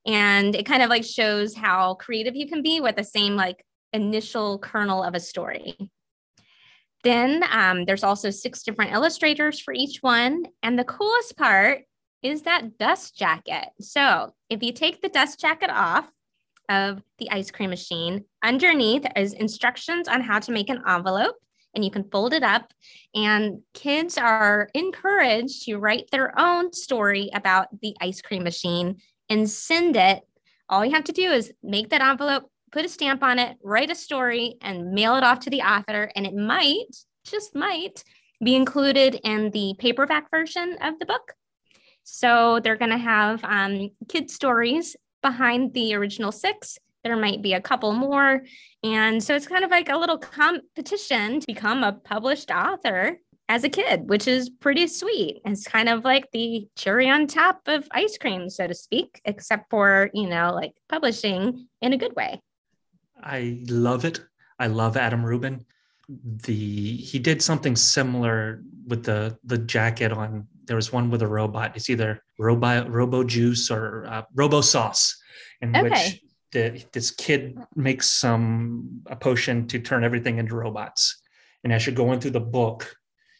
And 0.06 0.54
it 0.54 0.66
kind 0.66 0.82
of 0.82 0.88
like 0.88 1.04
shows 1.04 1.54
how 1.54 1.94
creative 1.94 2.34
you 2.34 2.48
can 2.48 2.62
be 2.62 2.80
with 2.80 2.96
the 2.96 3.04
same 3.04 3.36
like 3.36 3.64
initial 3.92 4.58
kernel 4.58 5.02
of 5.02 5.14
a 5.14 5.20
story. 5.20 5.76
Then 7.04 7.44
um, 7.50 7.84
there's 7.84 8.04
also 8.04 8.30
six 8.30 8.62
different 8.62 8.92
illustrators 8.92 9.60
for 9.60 9.72
each 9.74 9.98
one. 10.00 10.44
And 10.62 10.78
the 10.78 10.84
coolest 10.84 11.36
part 11.36 11.82
is 12.22 12.42
that 12.42 12.78
dust 12.78 13.16
jacket. 13.16 13.68
So 13.80 14.34
if 14.50 14.62
you 14.62 14.72
take 14.72 15.00
the 15.00 15.08
dust 15.08 15.38
jacket 15.38 15.70
off 15.70 16.08
of 16.68 17.02
the 17.18 17.30
ice 17.30 17.50
cream 17.50 17.70
machine, 17.70 18.24
underneath 18.42 19.04
is 19.16 19.32
instructions 19.32 20.08
on 20.08 20.20
how 20.20 20.38
to 20.40 20.52
make 20.52 20.68
an 20.68 20.82
envelope 20.86 21.36
and 21.78 21.84
you 21.84 21.92
can 21.92 22.10
fold 22.10 22.34
it 22.34 22.42
up. 22.42 22.72
And 23.14 23.60
kids 23.72 24.18
are 24.18 24.68
encouraged 24.74 25.62
to 25.66 25.76
write 25.76 26.10
their 26.10 26.36
own 26.36 26.72
story 26.72 27.30
about 27.32 27.68
the 27.80 27.94
ice 28.00 28.20
cream 28.20 28.42
machine 28.42 28.96
and 29.30 29.48
send 29.48 29.94
it. 29.94 30.22
All 30.68 30.84
you 30.84 30.90
have 30.90 31.04
to 31.04 31.12
do 31.12 31.30
is 31.30 31.52
make 31.62 31.90
that 31.90 32.00
envelope, 32.00 32.50
put 32.72 32.84
a 32.84 32.88
stamp 32.88 33.22
on 33.22 33.38
it, 33.38 33.56
write 33.62 33.92
a 33.92 33.94
story, 33.94 34.56
and 34.60 34.90
mail 34.90 35.14
it 35.14 35.22
off 35.22 35.38
to 35.40 35.50
the 35.50 35.62
author. 35.62 36.10
And 36.16 36.26
it 36.26 36.34
might, 36.34 36.96
just 37.24 37.54
might, 37.54 38.02
be 38.42 38.56
included 38.56 39.20
in 39.22 39.50
the 39.50 39.74
paperback 39.78 40.30
version 40.32 40.78
of 40.82 40.98
the 40.98 41.06
book. 41.06 41.34
So 42.02 42.58
they're 42.58 42.76
going 42.76 42.90
to 42.90 42.98
have 42.98 43.44
um, 43.44 43.90
kid 44.08 44.32
stories 44.32 44.96
behind 45.22 45.74
the 45.74 45.94
original 45.94 46.32
six. 46.32 46.76
There 47.04 47.16
might 47.16 47.42
be 47.42 47.54
a 47.54 47.60
couple 47.60 47.92
more. 47.92 48.42
And 48.82 49.22
so 49.22 49.34
it's 49.34 49.46
kind 49.46 49.64
of 49.64 49.70
like 49.70 49.88
a 49.88 49.96
little 49.96 50.18
competition 50.18 51.40
to 51.40 51.46
become 51.46 51.82
a 51.82 51.92
published 51.92 52.50
author 52.50 53.18
as 53.48 53.64
a 53.64 53.68
kid, 53.68 54.08
which 54.08 54.28
is 54.28 54.50
pretty 54.50 54.86
sweet. 54.86 55.40
It's 55.44 55.66
kind 55.66 55.88
of 55.88 56.04
like 56.04 56.30
the 56.32 56.68
cherry 56.76 57.08
on 57.08 57.26
top 57.26 57.62
of 57.66 57.88
ice 57.92 58.18
cream, 58.18 58.50
so 58.50 58.66
to 58.66 58.74
speak, 58.74 59.20
except 59.24 59.70
for, 59.70 60.10
you 60.12 60.28
know, 60.28 60.52
like 60.52 60.72
publishing 60.88 61.68
in 61.80 61.92
a 61.92 61.96
good 61.96 62.14
way. 62.14 62.42
I 63.22 63.58
love 63.68 64.04
it. 64.04 64.20
I 64.58 64.66
love 64.66 64.96
Adam 64.96 65.24
Rubin. 65.24 65.64
The 66.08 66.96
he 66.96 67.18
did 67.18 67.42
something 67.42 67.76
similar 67.76 68.62
with 68.86 69.04
the 69.04 69.38
the 69.44 69.58
jacket 69.58 70.12
on. 70.12 70.46
There 70.64 70.76
was 70.76 70.92
one 70.92 71.10
with 71.10 71.22
a 71.22 71.26
robot. 71.26 71.72
It's 71.76 71.90
either 71.90 72.22
Robo 72.38 72.88
Robo 72.88 73.24
Juice 73.24 73.70
or 73.70 74.06
uh, 74.06 74.22
Robo 74.34 74.60
Sauce, 74.62 75.20
in 75.60 75.76
Okay. 75.76 75.88
which 75.88 76.22
the, 76.52 76.84
this 76.92 77.10
kid 77.10 77.58
makes 77.74 78.08
some 78.08 79.02
a 79.06 79.16
potion 79.16 79.66
to 79.68 79.78
turn 79.78 80.04
everything 80.04 80.38
into 80.38 80.56
robots. 80.56 81.20
And 81.64 81.72
as 81.72 81.86
you're 81.86 81.94
going 81.94 82.20
through 82.20 82.32
the 82.32 82.40
book, 82.40 82.96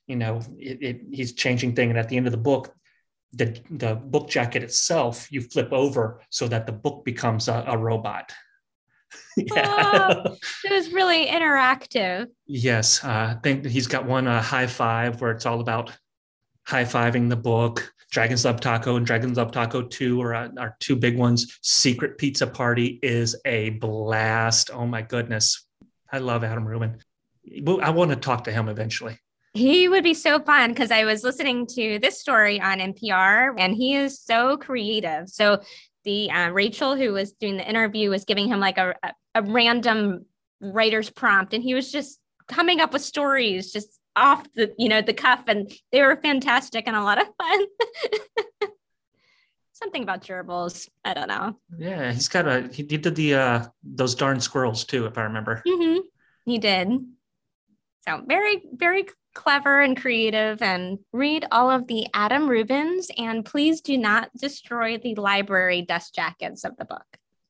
you 0.07 0.17
know, 0.17 0.41
it, 0.57 0.79
it, 0.83 1.01
he's 1.13 1.35
changing 1.35 1.75
thing. 1.75 1.91
And 1.91 1.99
at 1.99 2.09
the 2.09 2.17
end 2.17 2.27
of 2.27 2.33
the 2.33 2.39
book, 2.39 2.75
the 3.33 3.61
the 3.71 3.95
book 3.95 4.29
jacket 4.29 4.63
itself, 4.63 5.31
you 5.31 5.43
flip 5.43 5.73
over 5.73 6.23
so 6.31 6.49
that 6.49 6.67
the 6.67 6.73
book 6.73 7.05
becomes 7.05 7.49
a, 7.49 7.65
a 7.67 7.77
robot. 7.77 8.33
Oh, 9.57 10.37
it 10.65 10.73
was 10.73 10.93
really 10.93 11.27
interactive. 11.27 12.27
Yes, 12.47 13.03
uh, 13.05 13.37
I 13.37 13.37
think 13.43 13.65
he's 13.65 13.87
got 13.87 14.05
one 14.05 14.27
uh, 14.27 14.43
high 14.43 14.67
five 14.67 15.21
where 15.21 15.31
it's 15.31 15.47
all 15.47 15.61
about 15.61 15.97
high 16.67 16.85
fiving 16.85 17.29
the 17.29 17.37
book. 17.37 17.95
Dragons 18.11 18.45
Love 18.45 18.61
Taco 18.61 18.97
and 18.97 19.07
Dragons 19.07 19.37
Love 19.37 19.53
Taco 19.53 19.83
2 19.83 20.21
are 20.23 20.35
our 20.35 20.77
two 20.81 20.97
big 20.97 21.19
ones. 21.19 21.59
Secret 21.63 22.17
Pizza 22.19 22.47
Party 22.47 22.99
is 23.03 23.37
a 23.45 23.71
blast. 23.71 24.71
Oh 24.73 24.87
my 24.87 25.03
goodness. 25.03 25.67
I 26.11 26.19
love 26.19 26.43
Adam 26.43 26.67
Rubin. 26.67 26.99
I 27.83 27.91
want 27.91 28.11
to 28.11 28.17
talk 28.17 28.45
to 28.45 28.53
him 28.53 28.69
eventually. 28.69 29.19
He 29.55 29.89
would 29.89 30.05
be 30.05 30.15
so 30.15 30.41
fun 30.41 30.71
because 30.71 30.91
I 30.91 31.05
was 31.05 31.25
listening 31.25 31.67
to 31.75 31.99
this 31.99 32.21
story 32.21 32.61
on 32.61 32.79
NPR 32.79 33.55
and 33.59 33.75
he 33.75 33.95
is 33.95 34.21
so 34.21 34.57
creative. 34.57 35.29
So 35.29 35.61
the 36.05 36.31
uh, 36.31 36.51
Rachel 36.51 36.97
who 36.97 37.13
was 37.13 37.33
doing 37.33 37.57
the 37.57 37.69
interview 37.69 38.11
was 38.11 38.25
giving 38.25 38.49
him 38.49 38.61
like 38.61 38.79
a, 38.79 38.95
a 39.35 39.43
random 39.43 40.25
writer's 40.61 41.11
prompt 41.11 41.55
and 41.55 41.63
he 41.63 41.75
was 41.75 41.93
just 41.93 42.19
coming 42.47 42.81
up 42.81 42.93
with 42.93 43.03
stories 43.03 43.73
just 43.73 43.99
off 44.19 44.43
the 44.55 44.75
you 44.79 44.89
know 44.89 45.01
the 45.01 45.13
cuff 45.15 45.43
and 45.47 45.71
they 45.93 46.03
were 46.03 46.17
fantastic 46.17 46.85
and 46.87 46.97
a 46.97 47.03
lot 47.03 47.21
of 47.21 47.27
fun 47.41 47.61
something 49.73 50.03
about 50.03 50.23
gerbils 50.25 50.89
i 51.05 51.15
don't 51.15 51.29
know 51.29 51.57
Yeah, 51.79 52.13
he's 52.13 52.29
got 52.29 52.47
a 52.49 52.69
he 52.73 52.83
did 52.83 53.15
the 53.15 53.35
uh 53.35 53.67
those 53.83 54.15
darn 54.15 54.41
squirrels 54.41 54.85
too, 54.85 55.07
if 55.07 55.17
I 55.17 55.23
remember. 55.23 55.63
mm-hmm. 55.67 56.01
he 56.45 56.59
did 56.59 56.89
so 58.07 58.23
very 58.27 58.63
very 58.73 59.05
clever 59.35 59.81
and 59.81 59.97
creative 59.97 60.61
and 60.63 60.99
read 61.13 61.47
all 61.53 61.71
of 61.71 61.87
the 61.87 62.09
adam 62.13 62.49
rubins 62.49 63.07
and 63.17 63.45
please 63.45 63.81
do 63.81 63.97
not 63.97 64.31
destroy 64.37 64.99
the 64.99 65.15
library 65.15 65.83
dust 65.83 66.15
jackets 66.15 66.65
of 66.65 66.77
the 66.77 66.85
book 66.85 67.07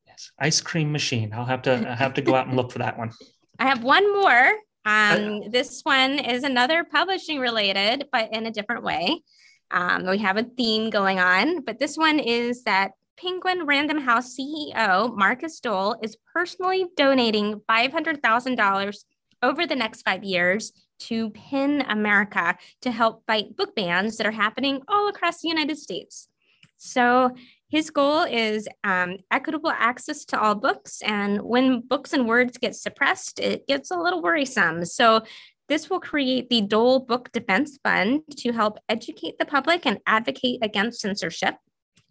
Yes. 0.06 0.32
Ice 0.38 0.60
cream 0.60 0.90
machine. 0.92 1.32
I'll 1.32 1.44
have 1.44 1.62
to 1.62 1.72
I 1.90 1.94
have 1.94 2.14
to 2.14 2.22
go 2.22 2.34
out 2.34 2.46
and 2.48 2.56
look 2.56 2.72
for 2.72 2.80
that 2.80 2.98
one. 2.98 3.12
I 3.60 3.66
have 3.68 3.82
one 3.84 4.06
more. 4.20 4.52
Um, 4.84 5.50
this 5.50 5.82
one 5.82 6.18
is 6.18 6.44
another 6.44 6.84
publishing 6.84 7.38
related, 7.40 8.06
but 8.12 8.32
in 8.32 8.46
a 8.46 8.50
different 8.50 8.84
way. 8.84 9.22
Um, 9.70 10.06
we 10.06 10.18
have 10.18 10.36
a 10.36 10.44
theme 10.44 10.90
going 10.90 11.20
on, 11.20 11.62
but 11.62 11.78
this 11.78 11.96
one 11.96 12.18
is 12.18 12.62
that 12.64 12.92
Penguin 13.20 13.66
Random 13.66 13.98
House 13.98 14.36
CEO 14.36 15.14
Markus 15.14 15.60
Dohle 15.60 15.96
is 16.02 16.16
personally 16.32 16.86
donating 16.96 17.60
$500,000 17.68 18.96
over 19.42 19.66
the 19.66 19.76
next 19.76 20.02
five 20.02 20.24
years 20.24 20.72
to 21.00 21.30
PEN 21.30 21.84
America 21.88 22.56
to 22.82 22.90
help 22.90 23.24
fight 23.26 23.56
book 23.56 23.74
bans 23.74 24.16
that 24.16 24.26
are 24.26 24.32
happening 24.32 24.80
all 24.88 25.08
across 25.08 25.40
the 25.40 25.48
United 25.48 25.78
States. 25.78 26.28
So 26.76 27.32
his 27.68 27.90
goal 27.90 28.22
is 28.22 28.66
um, 28.82 29.18
equitable 29.30 29.70
access 29.70 30.24
to 30.26 30.40
all 30.40 30.54
books. 30.54 31.02
And 31.02 31.42
when 31.42 31.80
books 31.80 32.12
and 32.12 32.26
words 32.26 32.56
get 32.58 32.74
suppressed, 32.74 33.38
it 33.40 33.66
gets 33.66 33.90
a 33.90 33.98
little 33.98 34.22
worrisome. 34.22 34.84
So 34.84 35.22
this 35.68 35.90
will 35.90 36.00
create 36.00 36.48
the 36.48 36.62
Dohle 36.62 37.06
Book 37.06 37.30
Defense 37.30 37.78
Fund 37.84 38.22
to 38.38 38.52
help 38.52 38.78
educate 38.88 39.38
the 39.38 39.44
public 39.44 39.84
and 39.84 39.98
advocate 40.06 40.60
against 40.62 41.00
censorship. 41.00 41.56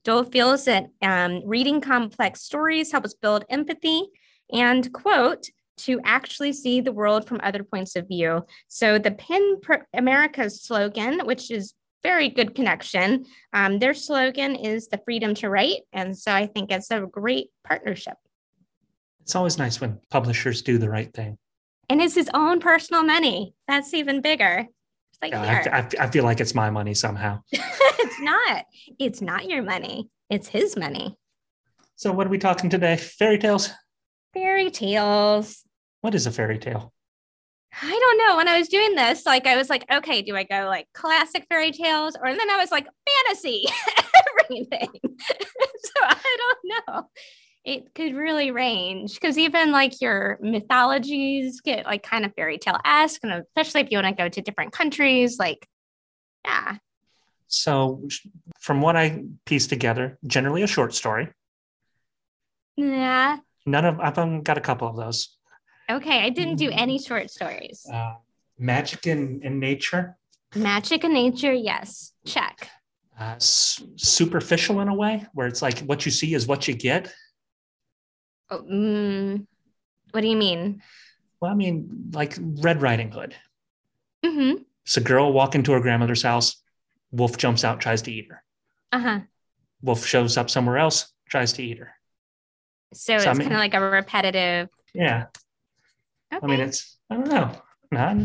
Dohle 0.04 0.32
feels 0.32 0.66
that 0.66 0.86
um, 1.02 1.42
reading 1.44 1.82
complex 1.82 2.42
stories 2.42 2.92
helps 2.92 3.16
build 3.16 3.44
empathy 3.50 4.04
and, 4.54 4.94
quote, 4.94 5.50
to 5.78 6.00
actually 6.04 6.54
see 6.54 6.82
the 6.82 6.92
world 6.92 7.28
from 7.28 7.40
other 7.44 7.64
points 7.64 7.96
of 7.96 8.08
view. 8.08 8.46
So 8.68 9.00
the 9.00 9.12
Pro- 9.62 9.82
America's 9.94 10.62
slogan, 10.62 11.26
which 11.26 11.52
is 11.52 11.74
very 12.08 12.30
good 12.30 12.56
connection, 12.56 13.26
um, 13.52 13.80
their 13.80 13.94
slogan 13.94 14.56
is 14.56 14.88
the 14.88 14.98
freedom 15.04 15.36
to 15.36 15.50
write. 15.50 15.82
And 15.92 16.18
so 16.18 16.32
I 16.32 16.48
think 16.48 16.72
it's 16.72 16.90
a 16.90 17.02
great 17.02 17.50
partnership. 17.66 18.16
It's 19.24 19.36
always 19.36 19.58
nice 19.58 19.82
when 19.82 20.00
publishers 20.10 20.62
do 20.62 20.78
the 20.78 20.90
right 20.90 21.14
thing. 21.14 21.38
And 21.90 22.02
it's 22.02 22.16
his 22.16 22.30
own 22.34 22.62
personal 22.62 23.04
money. 23.04 23.54
That's 23.68 23.94
even 23.94 24.22
bigger. 24.22 24.66
It's 25.12 25.20
like, 25.22 25.34
Yeah, 25.34 25.64
here. 25.64 25.74
I, 25.74 25.80
I, 25.80 26.06
I 26.06 26.10
feel 26.10 26.24
like 26.24 26.39
it's 26.39 26.56
my 26.56 26.70
money 26.70 26.93
somehow. 26.93 27.41
it's 27.52 28.22
not. 28.22 28.63
It's 29.00 29.22
not 29.22 29.50
your 29.50 29.63
money. 29.63 30.10
It's 30.30 30.48
his 30.48 30.78
money. 30.78 31.17
So 31.98 32.13
what 32.13 32.26
are 32.26 32.30
we 32.30 32.38
talking 32.38 32.70
today? 32.70 32.96
Fairy 32.96 33.38
tales? 33.38 33.70
Fairy 34.34 34.72
tales. 34.72 35.65
What 36.00 36.15
is 36.15 36.26
a 36.26 36.32
fairy 36.32 36.58
tale? 36.58 36.93
I 37.82 38.00
don't 38.00 38.28
know. 38.28 38.38
When 38.38 38.48
I 38.48 38.58
was 38.58 38.70
doing 38.70 38.96
this, 38.96 39.26
like 39.26 39.46
I 39.46 39.56
was 39.56 39.70
like, 39.70 39.86
okay, 39.92 40.22
do 40.22 40.36
I 40.36 40.44
go 40.44 40.66
like 40.68 40.88
classic 40.94 41.46
fairy 41.50 41.72
tales? 41.72 42.16
Or 42.20 42.34
then 42.34 42.50
I 42.50 42.58
was 42.58 42.72
like, 42.72 42.88
fantasy, 43.26 43.68
everything. 44.42 44.90
so 45.04 46.02
I 46.02 46.38
don't 46.38 46.88
know. 46.88 47.10
It 47.63 47.94
could 47.94 48.16
really 48.16 48.52
range 48.52 49.16
because 49.16 49.38
even 49.38 49.72
like 49.72 50.02
your 50.02 50.40
mythologies 50.42 51.62
get 51.62 51.86
like 51.86 52.02
kind 52.02 52.26
of 52.26 52.34
fairy 52.36 52.58
tale 52.58 52.80
esque, 52.86 53.24
and 53.24 53.34
especially 53.34 53.82
if 53.82 53.92
you 53.92 53.98
want 53.98 54.08
to 54.08 54.24
go 54.24 54.30
to 54.30 54.42
different 54.42 54.72
countries, 54.72 55.38
like, 55.38 55.68
yeah. 56.46 56.78
So 57.48 58.08
from 58.60 58.82
what 58.82 58.96
I 58.96 59.24
pieced 59.46 59.70
together, 59.70 60.18
generally 60.26 60.63
a 60.63 60.68
short 60.68 60.96
story. 60.96 61.30
Yeah. 62.76 63.38
None 63.66 63.86
of 63.86 64.00
I've 64.00 64.18
um, 64.18 64.42
got 64.42 64.58
a 64.58 64.62
couple 64.62 64.88
of 64.88 64.96
those. 64.96 65.37
Okay. 65.89 66.19
I 66.23 66.30
didn't 66.30 66.56
do 66.58 66.69
any 66.71 67.00
short 67.00 67.30
stories. 67.32 67.86
Uh, 67.91 68.15
magic 68.60 69.08
in, 69.08 69.41
in 69.43 69.60
nature, 69.60 70.17
Magic 70.56 71.04
in 71.04 71.13
nature, 71.13 71.54
yes. 71.54 72.13
Check. 72.26 72.69
uh, 73.19 73.36
s- 73.36 73.84
superficial 73.97 74.80
in 74.80 74.88
a 74.88 74.93
way, 74.93 75.26
where 75.34 75.45
it's 75.47 75.62
like 75.62 75.80
what 75.80 76.06
you 76.06 76.12
see 76.12 76.34
is 76.34 76.47
what 76.47 76.67
you 76.69 76.73
get. 76.73 77.13
Oh, 78.50 78.60
mm, 78.60 79.45
what 80.12 80.21
do 80.21 80.28
you 80.28 80.38
mean? 80.38 80.82
Well, 81.41 81.52
I 81.52 81.54
mean, 81.54 82.10
like 82.13 82.38
Red 82.39 82.82
Riding 82.82 83.12
Hood. 83.12 83.36
Mm-hmm. 84.26 84.62
It's 84.86 84.95
a 84.97 85.02
girl 85.02 85.34
walking 85.34 85.63
to 85.63 85.73
her 85.73 85.82
grandmother's 85.82 86.23
house. 86.23 86.62
Wolf 87.12 87.38
jumps 87.38 87.65
out, 87.65 87.82
tries 87.82 88.02
to 88.04 88.12
eat 88.12 88.28
her. 88.30 88.41
Uh-huh. 88.93 89.19
Wolf 89.82 90.06
shows 90.06 90.38
up 90.38 90.50
somewhere 90.50 90.78
else, 90.78 91.12
tries 91.30 91.52
to 91.54 91.63
eat 91.63 91.80
her. 91.80 91.91
So, 92.93 93.17
So, 93.19 93.26
I 93.28 93.32
it's 93.32 93.39
mean- 93.39 93.50
kind 93.50 93.54
of 93.56 93.60
like 93.60 93.73
a 93.73 93.82
repetitive. 93.82 94.69
Yeah. 94.93 95.26
Okay. 96.34 96.46
I 96.46 96.48
mean, 96.48 96.60
it's, 96.60 96.98
I 97.10 97.16
don't 97.16 97.28
know. 97.28 97.52
Not, 97.92 98.18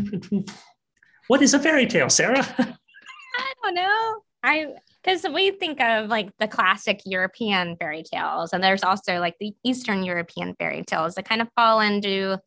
what 1.27 1.41
is 1.41 1.53
a 1.53 1.59
fairy 1.59 1.87
tale, 1.87 2.09
Sarah? 2.09 2.45
I 2.59 3.53
don't 3.63 3.75
know. 3.75 4.21
I 4.43 4.67
because 5.03 5.25
we 5.33 5.51
think 5.51 5.81
of 5.81 6.09
like 6.09 6.29
the 6.37 6.47
classic 6.47 7.01
European 7.05 7.75
fairy 7.77 8.03
tales, 8.03 8.53
and 8.53 8.63
there's 8.63 8.83
also 8.83 9.19
like 9.19 9.35
the 9.39 9.53
Eastern 9.63 10.03
European 10.03 10.55
fairy 10.55 10.83
tales 10.83 11.15
that 11.15 11.27
kind 11.27 11.41
of 11.41 11.49
fall 11.55 11.79
into, 11.79 12.37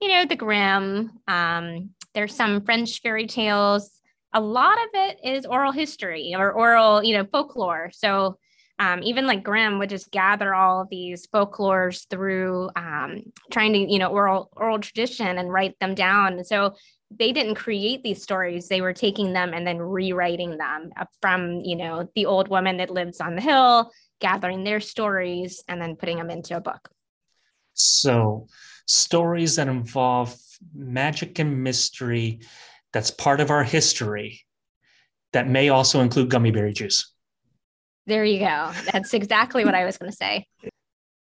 you 0.00 0.08
know, 0.08 0.24
the 0.24 0.36
Grimm. 0.36 1.10
Um, 1.28 1.90
there's 2.14 2.34
some 2.34 2.64
French 2.64 3.00
fairy 3.00 3.26
tales. 3.26 3.90
A 4.32 4.40
lot 4.40 4.78
of 4.78 4.88
it 4.94 5.18
is 5.24 5.46
oral 5.46 5.72
history 5.72 6.34
or 6.36 6.52
oral, 6.52 7.04
you 7.04 7.16
know, 7.16 7.26
folklore. 7.30 7.90
So 7.92 8.38
um, 8.82 9.00
even 9.04 9.26
like 9.26 9.44
Grimm 9.44 9.78
would 9.78 9.90
just 9.90 10.10
gather 10.10 10.52
all 10.52 10.80
of 10.80 10.88
these 10.90 11.28
folklores 11.28 12.08
through 12.10 12.68
um, 12.74 13.22
trying 13.52 13.72
to, 13.74 13.78
you 13.78 14.00
know, 14.00 14.08
oral 14.08 14.50
oral 14.56 14.80
tradition 14.80 15.38
and 15.38 15.52
write 15.52 15.78
them 15.78 15.94
down. 15.94 16.32
And 16.34 16.46
so 16.46 16.74
they 17.16 17.32
didn't 17.32 17.54
create 17.54 18.02
these 18.02 18.22
stories 18.22 18.68
they 18.68 18.80
were 18.80 18.92
taking 18.92 19.32
them 19.32 19.52
and 19.54 19.66
then 19.66 19.78
rewriting 19.78 20.56
them 20.56 20.90
from 21.20 21.60
you 21.60 21.76
know 21.76 22.08
the 22.14 22.24
old 22.24 22.48
woman 22.48 22.78
that 22.78 22.88
lives 22.88 23.20
on 23.20 23.34
the 23.34 23.42
hill 23.42 23.90
gathering 24.18 24.64
their 24.64 24.80
stories 24.80 25.62
and 25.68 25.78
then 25.78 25.94
putting 25.94 26.16
them 26.16 26.30
into 26.30 26.56
a 26.56 26.60
book 26.60 26.88
So, 27.74 28.46
stories 28.86 29.56
that 29.56 29.68
involve 29.68 30.34
magic 30.74 31.38
and 31.38 31.62
mystery 31.62 32.40
that's 32.94 33.10
part 33.10 33.40
of 33.40 33.50
our 33.50 33.62
history 33.62 34.40
that 35.34 35.48
may 35.48 35.68
also 35.68 36.00
include 36.00 36.30
gummy 36.30 36.50
berry 36.50 36.72
juice. 36.72 37.11
There 38.06 38.24
you 38.24 38.38
go 38.40 38.70
that's 38.92 39.14
exactly 39.14 39.64
what 39.64 39.74
i 39.74 39.84
was 39.84 39.96
going 39.98 40.10
to 40.10 40.16
say 40.16 40.46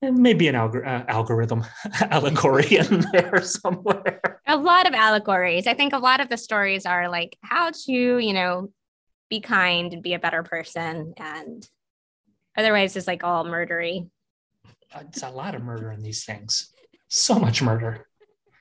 maybe 0.02 0.48
an 0.48 0.56
uh, 0.56 1.06
algorithm, 1.08 1.64
allegory 2.10 2.78
in 2.78 3.06
there 3.12 3.40
somewhere. 3.44 4.42
a 4.48 4.58
lot 4.58 4.88
of 4.88 4.94
allegories 4.94 5.68
i 5.68 5.74
think 5.74 5.94
a 5.94 6.00
lot 6.00 6.20
of 6.20 6.30
the 6.30 6.38
stories 6.38 6.86
are 6.86 7.08
like 7.10 7.38
how 7.42 7.70
to 7.72 7.92
you 8.18 8.34
know 8.34 8.70
be 9.30 9.40
kind 9.40 9.94
and 9.94 10.02
be 10.04 10.14
a 10.14 10.20
better 10.20 10.44
person 10.44 11.14
and 11.18 11.68
otherwise 12.58 12.96
it's 12.96 13.08
like 13.08 13.24
all 13.24 13.46
murdery 13.46 14.10
It's 15.00 15.24
a 15.24 15.30
lot 15.30 15.56
of 15.56 15.64
murder 15.64 15.92
in 15.92 16.02
these 16.02 16.26
things. 16.26 16.74
So 17.08 17.40
much 17.40 17.62
murder. 17.62 18.08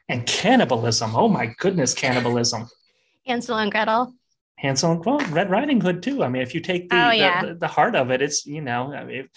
And 0.09 0.25
cannibalism. 0.27 1.17
Oh 1.17 1.29
my 1.29 1.47
goodness, 1.59 1.93
cannibalism. 1.95 2.69
hansel 3.27 3.59
and 3.59 3.71
gretel 3.73 4.15
Hansel 4.61 4.93
and 4.93 5.05
well, 5.05 5.19
Red 5.31 5.51
Riding 5.51 5.81
Hood 5.81 6.03
too. 6.03 6.23
I 6.23 6.29
mean, 6.29 6.43
if 6.43 6.55
you 6.55 6.61
take 6.61 6.89
the, 6.91 6.97
Oh, 7.07 7.11
the- 7.11 7.17
yeah. 7.17 7.45
the, 7.45 7.55
the 7.55 7.67
heart 7.69 7.95
of 7.97 8.11
it, 8.11 8.21
it's 8.21 8.47
you 8.47 8.61
know, 8.61 8.93
I 8.93 9.05
mean, 9.05 9.29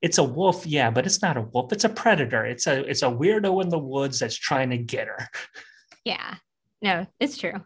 it's 0.00 0.16
a 0.18 0.24
wolf, 0.24 0.66
yeah, 0.66 0.90
but 0.90 1.04
it's 1.04 1.20
not 1.20 1.36
a 1.36 1.42
wolf. 1.42 1.72
It's 1.72 1.84
a 1.84 1.88
predator. 1.90 2.46
It's 2.46 2.66
a 2.66 2.82
it's 2.88 3.02
a 3.02 3.06
weirdo 3.06 3.62
in 3.62 3.68
the 3.68 3.78
woods 3.78 4.18
that's 4.20 4.36
trying 4.36 4.70
to 4.70 4.78
get 4.78 5.06
her. 5.08 5.28
yeah 6.06 6.36
no 6.80 7.06
it's 7.20 7.36
true 7.36 7.60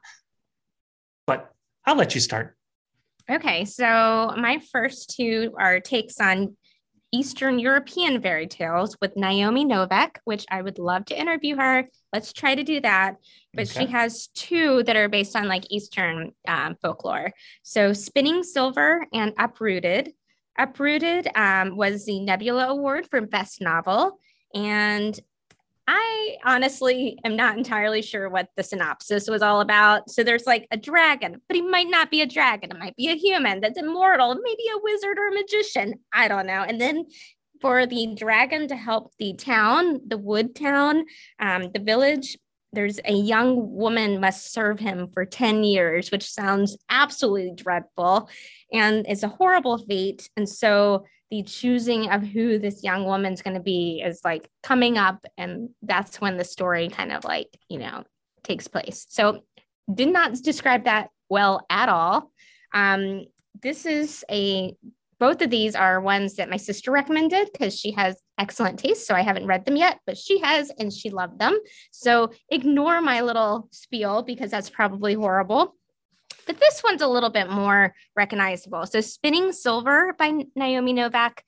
But 1.25 1.53
I'll 1.87 1.95
let 1.95 2.17
you 2.17 2.21
start. 2.21 2.57
Okay, 3.31 3.65
so 3.65 4.35
my 4.37 4.61
first 4.73 5.15
two 5.17 5.55
are 5.57 5.79
takes 5.79 6.19
on 6.21 6.57
Eastern 7.15 7.61
European 7.61 8.21
fairy 8.21 8.49
tales 8.49 8.97
with 9.01 9.17
Naomi 9.17 9.65
Novik, 9.65 10.17
which 10.25 10.45
I 10.51 10.61
would 10.61 10.81
love 10.81 11.05
to 11.05 11.19
interview 11.19 11.55
her. 11.55 11.89
Let's 12.13 12.33
try 12.33 12.57
to 12.57 12.65
do 12.65 12.81
that. 12.81 13.19
But 13.53 13.71
okay. 13.71 13.87
she 13.87 13.93
has 13.93 14.27
two 14.35 14.83
that 14.83 14.97
are 14.97 15.09
based 15.09 15.37
on 15.37 15.47
like 15.47 15.65
Eastern 15.71 16.33
um, 16.49 16.75
folklore. 16.83 17.33
So 17.63 17.93
Spinning 17.93 18.43
Silver 18.43 19.07
and 19.13 19.33
Uprooted. 19.39 20.13
Uprooted 20.59 21.29
um, 21.37 21.77
was 21.77 22.05
the 22.05 22.19
Nebula 22.19 22.67
Award 22.71 23.07
for 23.09 23.21
Best 23.21 23.61
Novel. 23.61 24.19
And 24.53 25.19
I 25.87 26.37
honestly 26.45 27.19
am 27.25 27.37
not 27.37 27.59
entirely 27.59 28.01
sure 28.01 28.29
what 28.29 28.49
the 28.57 28.63
synopsis 28.63 29.29
was 29.29 29.43
all 29.43 29.61
about. 29.61 30.11
So 30.11 30.23
there's 30.23 30.47
like 30.47 30.67
a 30.71 30.77
dragon, 30.77 31.41
but 31.47 31.57
he 31.57 31.63
might 31.63 31.89
not 31.89 32.11
be 32.11 32.23
a 32.23 32.27
dragon. 32.27 32.71
It 32.71 32.79
might 32.79 32.97
be 32.97 33.09
a 33.09 33.17
human 33.17 33.61
that's 33.61 33.79
immortal, 33.79 34.35
maybe 34.35 34.63
a 34.75 34.81
wizard 34.83 35.19
or 35.19 35.29
a 35.29 35.35
magician. 35.35 35.95
I 36.13 36.29
don't 36.29 36.47
know. 36.47 36.63
And 36.63 36.81
then 36.81 37.07
for 37.61 37.87
the 37.87 38.15
dragon 38.17 38.69
to 38.69 38.77
help 38.77 39.13
the 39.19 39.35
town, 39.35 40.01
the 40.07 40.19
wood 40.19 40.55
town, 40.55 41.05
um, 41.39 41.71
the 41.73 41.81
village, 41.81 42.37
there's 42.73 42.99
a 43.05 43.15
young 43.15 43.73
woman 43.75 44.21
must 44.21 44.53
serve 44.53 44.81
him 44.81 45.09
for 45.13 45.25
10 45.25 45.65
years, 45.65 46.11
which 46.11 46.29
sounds 46.29 46.77
absolutely 46.91 47.53
dreadful. 47.55 48.29
And 48.73 49.07
it's 49.09 49.23
a 49.23 49.29
horrible 49.29 49.79
fate. 49.79 50.29
And 50.37 50.49
so 50.49 51.05
the 51.35 51.43
choosing 51.43 52.11
of 52.11 52.23
who 52.23 52.61
this 52.61 52.85
young 52.85 53.05
woman's 53.05 53.43
going 53.43 53.57
to 53.57 53.63
be 53.63 54.01
is 54.05 54.21
like 54.25 54.49
coming 54.63 54.99
up 54.99 55.27
and 55.37 55.71
that's 55.83 56.21
when 56.21 56.37
the 56.37 56.45
story 56.45 56.89
kind 56.89 57.11
of 57.11 57.25
like 57.25 57.49
you 57.69 57.79
know 57.79 58.05
takes 58.45 58.69
place. 58.69 59.05
So 59.09 59.41
did 59.93 60.13
not 60.13 60.35
describe 60.35 60.85
that 60.85 61.09
well 61.29 61.67
at 61.69 61.89
all. 61.89 62.31
Um, 62.73 63.25
this 63.61 63.85
is 63.85 64.25
a 64.31 64.77
both 65.19 65.43
of 65.43 65.51
these 65.51 65.75
are 65.75 66.01
ones 66.01 66.37
that 66.37 66.51
my 66.51 66.57
sister 66.57 66.93
recommended 66.93 67.49
because 67.53 67.77
she 67.77 67.93
has 67.93 68.17
excellent 68.39 68.79
taste 68.79 69.07
so 69.07 69.15
i 69.15 69.23
haven't 69.23 69.47
read 69.47 69.65
them 69.65 69.77
yet 69.77 70.01
but 70.07 70.19
she 70.19 70.41
has 70.41 70.71
and 70.79 70.93
she 70.93 71.11
loved 71.11 71.41
them. 71.41 71.59
So 71.91 72.31
ignore 72.49 73.01
my 73.01 73.23
little 73.23 73.69
spiel 73.73 74.23
because 74.23 74.53
that's 74.53 74.71
probably 74.71 75.15
horrible 75.15 75.75
but 76.47 76.61
this 76.61 76.83
one's 76.83 77.03
a 77.03 77.09
little 77.09 77.31
bit 77.31 77.51
more 77.51 77.95
recognizable. 78.17 78.87
So, 78.87 79.01
Spinning 79.01 79.53
Silver 79.53 80.15
by 80.19 80.45
Naomi 80.55 80.95
Novik. 80.95 81.39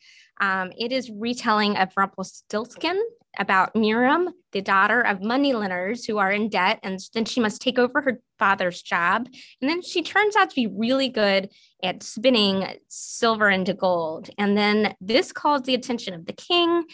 Um, 0.41 0.71
it 0.77 0.93
is 0.93 1.11
retelling 1.11 1.77
of 1.77 1.93
Rumpelstiltskin 1.97 3.03
about 3.39 3.75
Miriam, 3.75 4.31
the 4.53 4.63
daughter 4.63 5.01
of 5.01 5.23
moneylenders 5.23 6.05
who 6.05 6.19
are 6.19 6.31
in 6.31 6.49
debt, 6.49 6.79
and 6.83 6.99
then 7.15 7.25
she 7.25 7.41
must 7.41 7.61
take 7.61 7.79
over 7.79 8.01
her 8.01 8.21
father's 8.39 8.83
job. 8.83 9.29
And 9.61 9.69
then 9.69 9.83
she 9.83 10.03
turns 10.03 10.37
out 10.37 10.51
to 10.51 10.57
be 10.57 10.67
really 10.67 11.09
good 11.09 11.51
at 11.83 12.03
spinning 12.03 12.67
silver 12.89 13.51
into 13.51 13.75
gold. 13.75 14.31
And 14.39 14.57
then 14.57 14.95
this 15.01 15.33
calls 15.33 15.63
the 15.63 15.75
attention 15.75 16.15
of 16.15 16.27
the 16.27 16.33
king, 16.33 16.85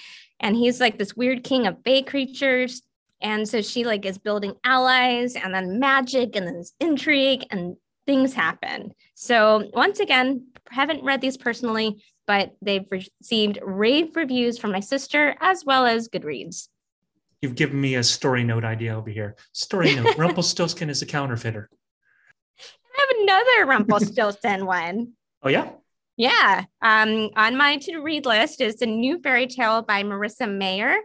and 0.40 0.56
he's 0.56 0.80
like 0.80 0.98
this 0.98 1.16
weird 1.16 1.44
king 1.44 1.66
of 1.66 1.82
bay 1.82 2.02
creatures. 2.02 2.82
And 3.20 3.48
so 3.48 3.62
she 3.62 3.84
like 3.84 4.04
is 4.04 4.18
building 4.18 4.54
allies 4.64 5.36
and 5.36 5.54
then 5.54 5.78
magic 5.78 6.34
and 6.34 6.46
then 6.46 6.64
intrigue 6.80 7.46
and 7.52 7.76
things 8.06 8.34
happen. 8.34 8.92
So, 9.14 9.70
once 9.72 10.00
again, 10.00 10.46
haven't 10.68 11.04
read 11.04 11.20
these 11.20 11.36
personally, 11.36 12.02
but 12.26 12.54
they've 12.62 12.86
received 12.90 13.58
rave 13.62 14.14
reviews 14.16 14.58
from 14.58 14.72
my 14.72 14.80
sister 14.80 15.36
as 15.40 15.64
well 15.64 15.86
as 15.86 16.08
Goodreads. 16.08 16.68
You've 17.40 17.56
given 17.56 17.80
me 17.80 17.96
a 17.96 18.04
story 18.04 18.44
note 18.44 18.64
idea 18.64 18.96
over 18.96 19.10
here. 19.10 19.36
Story 19.52 19.94
note 19.94 20.16
Rumpelstiltskin 20.18 20.88
is 20.88 21.02
a 21.02 21.06
counterfeiter. 21.06 21.68
I 22.60 23.06
have 23.06 23.22
another 23.22 23.66
Rumpelstiltskin 23.66 24.64
one. 24.66 25.12
Oh, 25.42 25.48
yeah? 25.48 25.70
Yeah. 26.16 26.64
Um, 26.80 27.30
on 27.36 27.56
my 27.56 27.78
to 27.78 27.98
read 27.98 28.26
list 28.26 28.60
is 28.60 28.80
a 28.80 28.86
new 28.86 29.20
fairy 29.20 29.46
tale 29.46 29.82
by 29.82 30.04
Marissa 30.04 30.46
Meyer. 30.46 30.98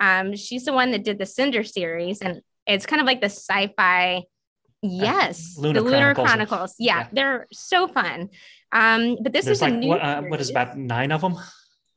Um, 0.00 0.34
she's 0.34 0.64
the 0.64 0.72
one 0.72 0.90
that 0.90 1.04
did 1.04 1.18
the 1.18 1.26
Cinder 1.26 1.62
series, 1.62 2.20
and 2.20 2.40
it's 2.66 2.86
kind 2.86 3.00
of 3.00 3.06
like 3.06 3.20
the 3.20 3.26
sci 3.26 3.72
fi 3.76 4.24
Yes, 4.82 5.56
uh, 5.58 5.62
Lunar 5.62 5.80
the 5.80 5.84
Lunar 5.84 6.14
Chronicles. 6.14 6.28
Chronicles. 6.28 6.74
Yeah, 6.78 6.98
yeah, 6.98 7.08
they're 7.12 7.46
so 7.52 7.88
fun. 7.88 8.30
Um, 8.72 9.18
but 9.22 9.32
this 9.32 9.44
There's 9.44 9.58
is 9.58 9.62
like, 9.62 9.72
a 9.72 9.76
new. 9.76 9.88
What, 9.88 10.02
uh, 10.02 10.22
what 10.22 10.40
is 10.40 10.50
about 10.50 10.76
nine 10.76 11.12
of 11.12 11.20
them? 11.20 11.36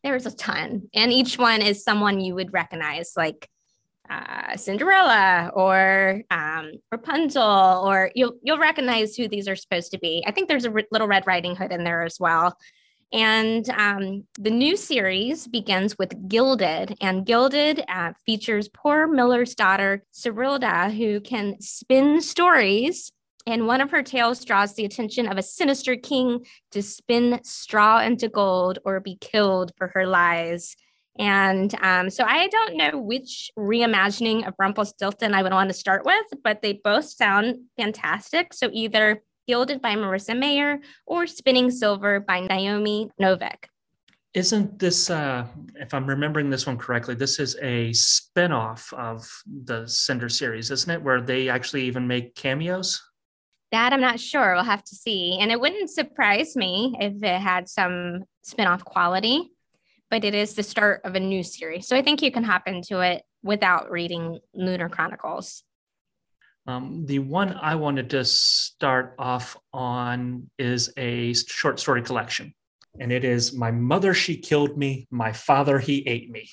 There's 0.03 0.25
a 0.25 0.31
ton, 0.31 0.89
and 0.93 1.11
each 1.11 1.37
one 1.37 1.61
is 1.61 1.83
someone 1.83 2.21
you 2.21 2.35
would 2.35 2.53
recognize, 2.53 3.13
like 3.17 3.49
uh, 4.09 4.55
Cinderella 4.55 5.51
or 5.53 6.23
um, 6.31 6.71
Rapunzel, 6.91 7.83
or 7.85 8.11
you'll 8.15 8.35
you'll 8.41 8.57
recognize 8.59 9.15
who 9.15 9.27
these 9.27 9.47
are 9.47 9.55
supposed 9.55 9.91
to 9.91 9.99
be. 9.99 10.23
I 10.25 10.31
think 10.31 10.47
there's 10.47 10.65
a 10.65 10.73
Little 10.91 11.07
Red 11.07 11.27
Riding 11.27 11.55
Hood 11.55 11.71
in 11.71 11.83
there 11.83 12.03
as 12.03 12.19
well. 12.19 12.57
And 13.11 13.67
um, 13.71 14.25
the 14.39 14.51
new 14.51 14.77
series 14.77 15.47
begins 15.47 15.97
with 15.97 16.27
Gilded, 16.27 16.95
and 17.01 17.25
Gilded 17.25 17.83
uh, 17.87 18.13
features 18.25 18.69
poor 18.69 19.07
Miller's 19.07 19.55
daughter, 19.55 20.03
Serilda, 20.13 20.95
who 20.95 21.19
can 21.19 21.59
spin 21.59 22.21
stories. 22.21 23.11
And 23.47 23.65
one 23.65 23.81
of 23.81 23.89
her 23.91 24.03
tales 24.03 24.45
draws 24.45 24.75
the 24.75 24.85
attention 24.85 25.27
of 25.27 25.37
a 25.37 25.41
sinister 25.41 25.95
king 25.95 26.45
to 26.71 26.83
spin 26.83 27.39
straw 27.43 27.99
into 27.99 28.29
gold 28.29 28.77
or 28.85 28.99
be 28.99 29.17
killed 29.19 29.71
for 29.75 29.87
her 29.87 30.05
lies. 30.05 30.75
And 31.17 31.73
um, 31.81 32.09
so 32.09 32.23
I 32.23 32.47
don't 32.47 32.77
know 32.77 32.99
which 32.99 33.51
reimagining 33.57 34.47
of 34.47 34.53
Rumpelstiltskin 34.59 35.33
I 35.33 35.41
would 35.41 35.51
want 35.51 35.69
to 35.69 35.73
start 35.73 36.05
with, 36.05 36.25
but 36.43 36.61
they 36.61 36.73
both 36.73 37.05
sound 37.05 37.57
fantastic. 37.75 38.53
So 38.53 38.69
either 38.71 39.23
Gilded 39.49 39.81
by 39.81 39.95
Marissa 39.95 40.39
Meyer, 40.39 40.79
or 41.07 41.25
Spinning 41.25 41.71
Silver 41.71 42.19
by 42.19 42.41
Naomi 42.41 43.09
Novik. 43.19 43.65
Isn't 44.35 44.77
this, 44.77 45.09
uh, 45.09 45.47
if 45.73 45.91
I'm 45.91 46.05
remembering 46.05 46.51
this 46.51 46.67
one 46.67 46.77
correctly, 46.77 47.15
this 47.15 47.39
is 47.39 47.55
a 47.59 47.89
spinoff 47.89 48.93
of 48.93 49.27
the 49.65 49.87
Cinder 49.87 50.29
series, 50.29 50.69
isn't 50.69 50.91
it? 50.91 51.01
Where 51.01 51.19
they 51.19 51.49
actually 51.49 51.85
even 51.85 52.05
make 52.05 52.35
cameos? 52.35 53.01
That 53.71 53.91
I'm 53.91 54.01
not 54.01 54.19
sure. 54.19 54.53
We'll 54.53 54.65
have 54.65 54.83
to 54.83 54.95
see. 54.95 55.39
And 55.41 55.51
it 55.51 55.59
wouldn't 55.59 55.89
surprise 55.89 56.55
me 56.55 56.95
if 56.99 57.23
it 57.23 57.41
had 57.41 57.67
some 57.67 58.25
spinoff 58.47 58.83
quality, 58.83 59.49
but 60.11 60.23
it 60.23 60.35
is 60.35 60.53
the 60.53 60.61
start 60.61 61.01
of 61.05 61.15
a 61.15 61.19
new 61.19 61.41
series. 61.41 61.87
So 61.87 61.97
I 61.97 62.03
think 62.03 62.21
you 62.21 62.31
can 62.31 62.43
hop 62.43 62.67
into 62.67 62.99
it 62.99 63.23
without 63.41 63.89
reading 63.89 64.41
Lunar 64.53 64.89
Chronicles. 64.89 65.63
Um, 66.69 67.03
the 67.07 67.17
one 67.17 67.53
I 67.53 67.73
wanted 67.73 68.11
to 68.11 68.23
start 68.23 69.15
off 69.17 69.57
on 69.73 70.51
is 70.59 70.93
a 70.97 71.33
short 71.33 71.79
story 71.79 72.03
collection, 72.03 72.53
and 72.99 73.11
it 73.11 73.25
is 73.25 73.53
My 73.53 73.71
Mother, 73.71 74.13
She 74.13 74.37
Killed 74.37 74.77
Me, 74.77 75.07
My 75.09 75.33
Father, 75.33 75.79
He 75.79 76.07
Ate 76.07 76.29
Me. 76.29 76.47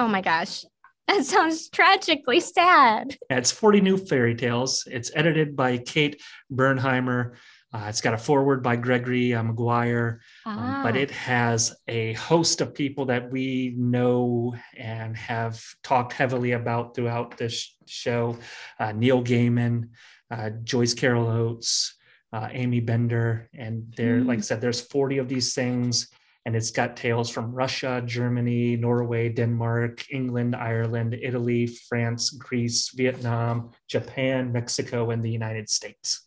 Oh 0.00 0.08
my 0.08 0.20
gosh. 0.20 0.64
That 1.06 1.24
sounds 1.24 1.68
tragically 1.68 2.40
sad. 2.40 3.16
it's 3.30 3.52
40 3.52 3.80
new 3.82 3.96
fairy 3.96 4.34
tales. 4.34 4.82
It's 4.90 5.12
edited 5.14 5.54
by 5.54 5.78
Kate 5.78 6.20
Bernheimer. 6.52 7.36
Uh, 7.72 7.86
it's 7.88 8.02
got 8.02 8.12
a 8.12 8.18
foreword 8.18 8.62
by 8.62 8.76
Gregory 8.76 9.34
uh, 9.34 9.42
Maguire, 9.42 10.20
ah. 10.44 10.76
um, 10.76 10.82
but 10.82 10.94
it 10.96 11.10
has 11.10 11.74
a 11.88 12.12
host 12.14 12.60
of 12.60 12.74
people 12.74 13.06
that 13.06 13.30
we 13.30 13.74
know 13.78 14.54
and 14.76 15.16
have 15.16 15.62
talked 15.82 16.12
heavily 16.12 16.52
about 16.52 16.94
throughout 16.94 17.36
this 17.38 17.74
show 17.86 18.36
uh, 18.78 18.92
Neil 18.92 19.22
Gaiman, 19.22 19.88
uh, 20.30 20.50
Joyce 20.64 20.92
Carol 20.92 21.28
Oates, 21.28 21.94
uh, 22.32 22.48
Aimee 22.50 22.80
Bender. 22.80 23.48
And 23.54 23.92
there, 23.96 24.20
mm. 24.20 24.26
like 24.26 24.38
I 24.38 24.42
said, 24.42 24.60
there's 24.60 24.80
40 24.80 25.18
of 25.18 25.28
these 25.28 25.54
things. 25.54 26.08
And 26.44 26.56
it's 26.56 26.72
got 26.72 26.96
tales 26.96 27.30
from 27.30 27.52
Russia, 27.52 28.02
Germany, 28.04 28.76
Norway, 28.76 29.28
Denmark, 29.28 30.04
England, 30.10 30.56
Ireland, 30.56 31.16
Italy, 31.22 31.68
France, 31.68 32.30
Greece, 32.30 32.90
Vietnam, 32.94 33.70
Japan, 33.88 34.50
Mexico, 34.50 35.10
and 35.10 35.24
the 35.24 35.30
United 35.30 35.70
States. 35.70 36.26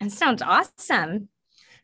That 0.00 0.12
sounds 0.12 0.42
awesome. 0.42 1.28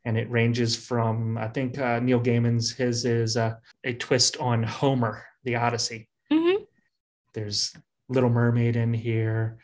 And 0.04 0.18
it 0.18 0.30
ranges 0.30 0.74
from, 0.74 1.38
I 1.38 1.48
think 1.48 1.78
uh, 1.78 2.00
Neil 2.00 2.20
Gaiman's, 2.20 2.72
his 2.72 3.04
is 3.04 3.36
uh, 3.36 3.54
a 3.84 3.94
twist 3.94 4.36
on 4.38 4.62
Homer, 4.62 5.24
the 5.44 5.56
Odyssey. 5.56 6.08
Mm-hmm. 6.32 6.64
There's 7.34 7.74
Little 8.08 8.30
Mermaid 8.30 8.76
in 8.76 8.92
here, 8.92 9.58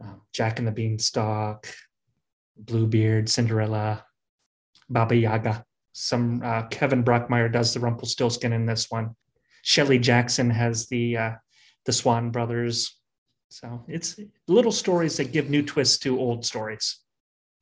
um, 0.00 0.22
Jack 0.32 0.58
and 0.58 0.66
the 0.66 0.72
Beanstalk, 0.72 1.66
Bluebeard, 2.56 3.28
Cinderella, 3.28 4.04
Baba 4.88 5.16
Yaga. 5.16 5.64
Some 5.92 6.40
uh, 6.42 6.62
Kevin 6.68 7.04
Brockmeier 7.04 7.52
does 7.52 7.74
the 7.74 7.80
Rumpelstiltskin 7.80 8.52
in 8.52 8.66
this 8.66 8.90
one. 8.90 9.14
Shelley 9.62 9.98
Jackson 9.98 10.50
has 10.50 10.86
the 10.88 11.16
uh, 11.16 11.32
the 11.86 11.92
Swan 11.92 12.30
Brothers. 12.30 12.98
So 13.48 13.84
it's 13.86 14.18
little 14.48 14.72
stories 14.72 15.16
that 15.18 15.32
give 15.32 15.50
new 15.50 15.62
twists 15.62 15.98
to 15.98 16.18
old 16.18 16.44
stories. 16.44 16.98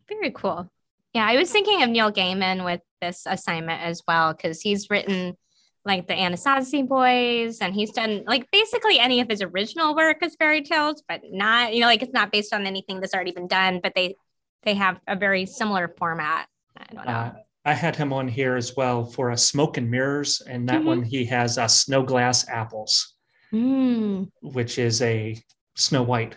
Very 0.09 0.31
cool. 0.31 0.71
Yeah, 1.15 1.27
I 1.27 1.37
was 1.37 1.51
thinking 1.51 1.83
of 1.83 1.91
Neil 1.91 2.11
Gaiman 2.11 2.65
with 2.65 2.81
this 3.01 3.25
assignment 3.27 3.83
as 3.83 4.03
well 4.07 4.33
because 4.33 4.61
he's 4.61 4.88
written 4.91 5.37
like 5.85 6.07
the 6.07 6.15
Anansi 6.15 6.87
Boys, 6.87 7.59
and 7.59 7.75
he's 7.75 7.91
done 7.91 8.23
like 8.27 8.49
basically 8.51 8.99
any 8.99 9.21
of 9.21 9.29
his 9.29 9.43
original 9.43 9.97
work 9.97 10.19
as 10.23 10.37
fairy 10.37 10.62
tales, 10.62 11.03
but 11.09 11.21
not 11.31 11.75
you 11.75 11.81
know 11.81 11.87
like 11.87 12.03
it's 12.03 12.12
not 12.12 12.31
based 12.33 12.55
on 12.55 12.67
anything 12.67 13.01
that's 13.01 13.15
already 13.15 13.33
been 13.33 13.49
done, 13.49 13.81
but 13.83 13.93
they 13.95 14.15
they 14.62 14.75
have 14.75 15.01
a 15.09 15.17
very 15.17 15.45
similar 15.45 15.93
format. 15.99 16.47
I 16.77 16.95
don't 16.95 17.05
know. 17.07 17.12
Uh, 17.12 17.33
I 17.65 17.75
had 17.75 17.97
him 17.97 18.12
on 18.12 18.29
here 18.29 18.57
as 18.57 18.77
well 18.77 19.05
for 19.05 19.31
a 19.31 19.37
smoke 19.37 19.77
and 19.77 19.91
mirrors, 19.91 20.41
and 20.41 20.69
that 20.69 20.83
Mhm. 20.83 20.87
one 20.87 21.03
he 21.03 21.25
has 21.27 21.59
a 21.59 21.69
snow 21.69 22.03
glass 22.05 22.49
apples, 22.49 23.15
Mm. 23.53 24.31
which 24.41 24.79
is 24.79 25.03
a 25.03 25.37
Snow 25.75 26.03
White. 26.03 26.37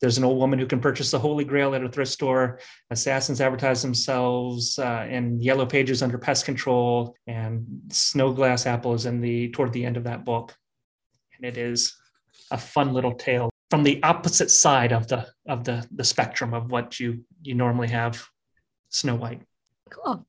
There's 0.00 0.18
an 0.18 0.24
old 0.24 0.38
woman 0.38 0.58
who 0.58 0.66
can 0.66 0.80
purchase 0.80 1.10
the 1.10 1.18
Holy 1.18 1.44
Grail 1.44 1.74
at 1.74 1.82
a 1.82 1.88
thrift 1.88 2.12
store. 2.12 2.60
Assassins 2.90 3.40
advertise 3.40 3.82
themselves 3.82 4.78
uh, 4.78 5.06
in 5.08 5.40
yellow 5.42 5.66
pages 5.66 6.02
under 6.02 6.18
pest 6.18 6.44
control, 6.44 7.16
and 7.26 7.66
Snow 7.90 8.32
Glass 8.32 8.66
Apple 8.66 8.94
is 8.94 9.06
in 9.06 9.20
the 9.20 9.50
toward 9.50 9.72
the 9.72 9.84
end 9.84 9.96
of 9.96 10.04
that 10.04 10.24
book, 10.24 10.54
and 11.36 11.44
it 11.44 11.56
is 11.56 11.96
a 12.50 12.58
fun 12.58 12.92
little 12.92 13.14
tale 13.14 13.50
from 13.70 13.82
the 13.82 14.02
opposite 14.02 14.50
side 14.50 14.92
of 14.92 15.08
the 15.08 15.26
of 15.48 15.64
the 15.64 15.86
the 15.92 16.04
spectrum 16.04 16.54
of 16.54 16.70
what 16.70 16.98
you 16.98 17.24
you 17.42 17.54
normally 17.54 17.88
have 17.88 18.24
Snow 18.90 19.16
White. 19.16 19.42
Cool. 19.90 20.26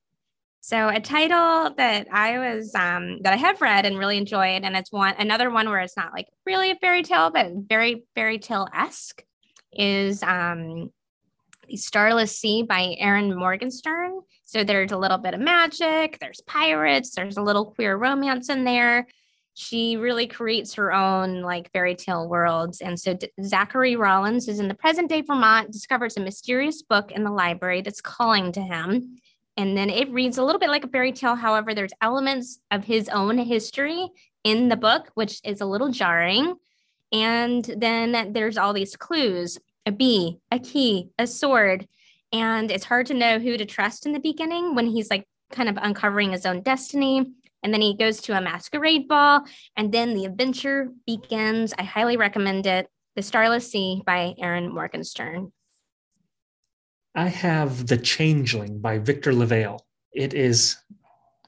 So 0.61 0.89
a 0.89 0.99
title 0.99 1.73
that 1.77 2.07
I 2.11 2.37
was 2.37 2.75
um 2.75 3.21
that 3.21 3.33
I 3.33 3.37
have 3.37 3.61
read 3.61 3.85
and 3.85 3.97
really 3.97 4.17
enjoyed, 4.17 4.63
and 4.63 4.75
it's 4.75 4.91
one 4.91 5.15
another 5.17 5.49
one 5.49 5.69
where 5.69 5.79
it's 5.79 5.97
not 5.97 6.13
like 6.13 6.27
really 6.45 6.71
a 6.71 6.75
fairy 6.75 7.03
tale, 7.03 7.31
but 7.31 7.51
very 7.67 8.05
fairy 8.15 8.39
tale 8.39 8.67
esque, 8.73 9.23
is 9.73 10.23
um 10.23 10.91
Starless 11.75 12.37
Sea 12.39 12.63
by 12.63 12.95
Erin 12.97 13.37
Morgenstern. 13.37 14.21
So 14.43 14.63
there's 14.63 14.91
a 14.91 14.97
little 14.97 15.19
bit 15.19 15.35
of 15.35 15.39
magic, 15.39 16.17
there's 16.19 16.41
pirates, 16.41 17.11
there's 17.11 17.37
a 17.37 17.43
little 17.43 17.65
queer 17.65 17.95
romance 17.95 18.49
in 18.49 18.63
there. 18.63 19.07
She 19.53 19.97
really 19.97 20.25
creates 20.25 20.75
her 20.75 20.91
own 20.91 21.41
like 21.41 21.71
fairy 21.71 21.93
tale 21.93 22.27
worlds. 22.27 22.81
And 22.81 22.99
so 22.99 23.13
D- 23.13 23.29
Zachary 23.43 23.95
Rawlins 23.95 24.47
is 24.47 24.59
in 24.59 24.67
the 24.67 24.73
present 24.73 25.09
day 25.09 25.21
Vermont, 25.21 25.71
discovers 25.71 26.17
a 26.17 26.21
mysterious 26.21 26.81
book 26.81 27.11
in 27.11 27.23
the 27.23 27.31
library 27.31 27.81
that's 27.81 28.01
calling 28.01 28.51
to 28.53 28.61
him 28.61 29.19
and 29.59 29.75
then 29.75 29.89
it 29.89 30.09
reads 30.13 30.37
a 30.37 30.43
little 30.43 30.57
bit 30.57 30.69
like 30.69 30.85
a 30.85 30.87
fairy 30.87 31.11
tale. 31.11 31.35
However, 31.35 31.75
there's 31.75 31.91
elements 31.99 32.59
of 32.71 32.85
his 32.85 33.09
own 33.09 33.37
history 33.37 34.07
in 34.45 34.69
the 34.69 34.77
book, 34.77 35.11
which 35.15 35.41
is 35.43 35.59
a 35.59 35.65
little 35.65 35.91
jarring. 35.91 36.55
And 37.11 37.63
then 37.77 38.33
there's 38.33 38.57
all 38.57 38.73
these 38.73 38.95
clues 38.95 39.57
a 39.85 39.91
bee, 39.91 40.37
a 40.51 40.59
key, 40.59 41.09
a 41.17 41.25
sword. 41.25 41.87
And 42.31 42.69
it's 42.69 42.85
hard 42.85 43.07
to 43.07 43.13
know 43.13 43.39
who 43.39 43.57
to 43.57 43.65
trust 43.65 44.05
in 44.05 44.11
the 44.11 44.19
beginning 44.19 44.75
when 44.75 44.87
he's 44.87 45.09
like 45.09 45.25
kind 45.51 45.67
of 45.67 45.77
uncovering 45.81 46.31
his 46.31 46.45
own 46.45 46.61
destiny. 46.61 47.25
And 47.63 47.73
then 47.73 47.81
he 47.81 47.97
goes 47.97 48.21
to 48.21 48.37
a 48.37 48.41
masquerade 48.41 49.07
ball, 49.07 49.43
and 49.75 49.91
then 49.91 50.13
the 50.13 50.23
adventure 50.25 50.89
begins. 51.05 51.73
I 51.77 51.83
highly 51.83 52.15
recommend 52.15 52.65
it. 52.67 52.87
The 53.15 53.21
Starless 53.21 53.69
Sea 53.69 54.01
by 54.05 54.33
Erin 54.37 54.73
Morgenstern. 54.73 55.51
I 57.15 57.27
have 57.27 57.87
The 57.87 57.97
Changeling 57.97 58.79
by 58.79 58.99
Victor 58.99 59.33
LaValle. 59.33 59.79
It 60.13 60.33
is 60.33 60.77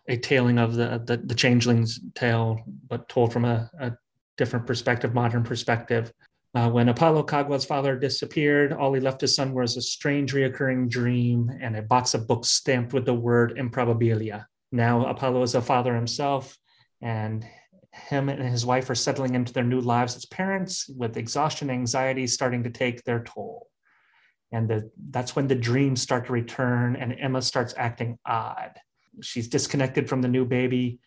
a 0.09 0.17
tailing 0.17 0.57
of 0.57 0.75
the, 0.75 1.01
the, 1.05 1.17
the 1.17 1.35
changeling's 1.35 1.99
tale, 2.13 2.59
but 2.89 3.07
told 3.07 3.31
from 3.31 3.45
a, 3.45 3.69
a 3.79 3.93
different 4.37 4.67
perspective, 4.67 5.13
modern 5.13 5.43
perspective. 5.43 6.11
Uh, 6.53 6.69
when 6.69 6.89
Apollo 6.89 7.23
Kagwa's 7.23 7.63
father 7.63 7.97
disappeared, 7.97 8.73
all 8.73 8.93
he 8.93 8.99
left 8.99 9.21
his 9.21 9.35
son 9.35 9.53
was 9.53 9.77
a 9.77 9.81
strange 9.81 10.33
reoccurring 10.33 10.89
dream 10.89 11.49
and 11.61 11.77
a 11.77 11.81
box 11.81 12.13
of 12.13 12.27
books 12.27 12.49
stamped 12.49 12.93
with 12.93 13.05
the 13.05 13.13
word 13.13 13.57
improbabilia. 13.57 14.45
Now 14.71 15.05
Apollo 15.05 15.43
is 15.43 15.55
a 15.55 15.61
father 15.61 15.95
himself, 15.95 16.57
and 17.01 17.45
him 17.93 18.29
and 18.29 18.41
his 18.41 18.65
wife 18.65 18.89
are 18.89 18.95
settling 18.95 19.35
into 19.35 19.53
their 19.53 19.63
new 19.63 19.81
lives 19.81 20.15
as 20.15 20.25
parents 20.25 20.89
with 20.89 21.17
exhaustion 21.17 21.69
and 21.69 21.79
anxiety 21.79 22.25
starting 22.25 22.63
to 22.63 22.69
take 22.69 23.03
their 23.03 23.23
toll 23.23 23.67
and 24.53 24.69
the, 24.69 24.89
that's 25.09 25.35
when 25.35 25.47
the 25.47 25.55
dreams 25.55 26.01
start 26.01 26.25
to 26.25 26.31
return 26.31 26.95
and 26.95 27.13
emma 27.19 27.41
starts 27.41 27.73
acting 27.77 28.17
odd 28.25 28.71
she's 29.21 29.49
disconnected 29.49 30.07
from 30.07 30.21
the 30.21 30.27
new 30.27 30.45
baby 30.45 30.99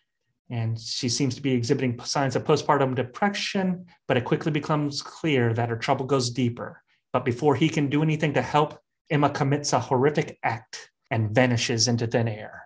and 0.49 0.79
she 0.79 1.09
seems 1.09 1.35
to 1.35 1.41
be 1.41 1.51
exhibiting 1.51 1.99
signs 2.03 2.35
of 2.35 2.43
postpartum 2.43 2.95
depression 2.95 3.85
but 4.07 4.17
it 4.17 4.25
quickly 4.25 4.51
becomes 4.51 5.01
clear 5.01 5.53
that 5.53 5.69
her 5.69 5.75
trouble 5.75 6.05
goes 6.05 6.29
deeper 6.29 6.81
but 7.13 7.25
before 7.25 7.55
he 7.55 7.69
can 7.69 7.89
do 7.89 8.03
anything 8.03 8.33
to 8.33 8.41
help 8.41 8.79
emma 9.09 9.29
commits 9.29 9.73
a 9.73 9.79
horrific 9.79 10.37
act 10.43 10.91
and 11.11 11.33
vanishes 11.33 11.87
into 11.87 12.07
thin 12.07 12.27
air 12.27 12.63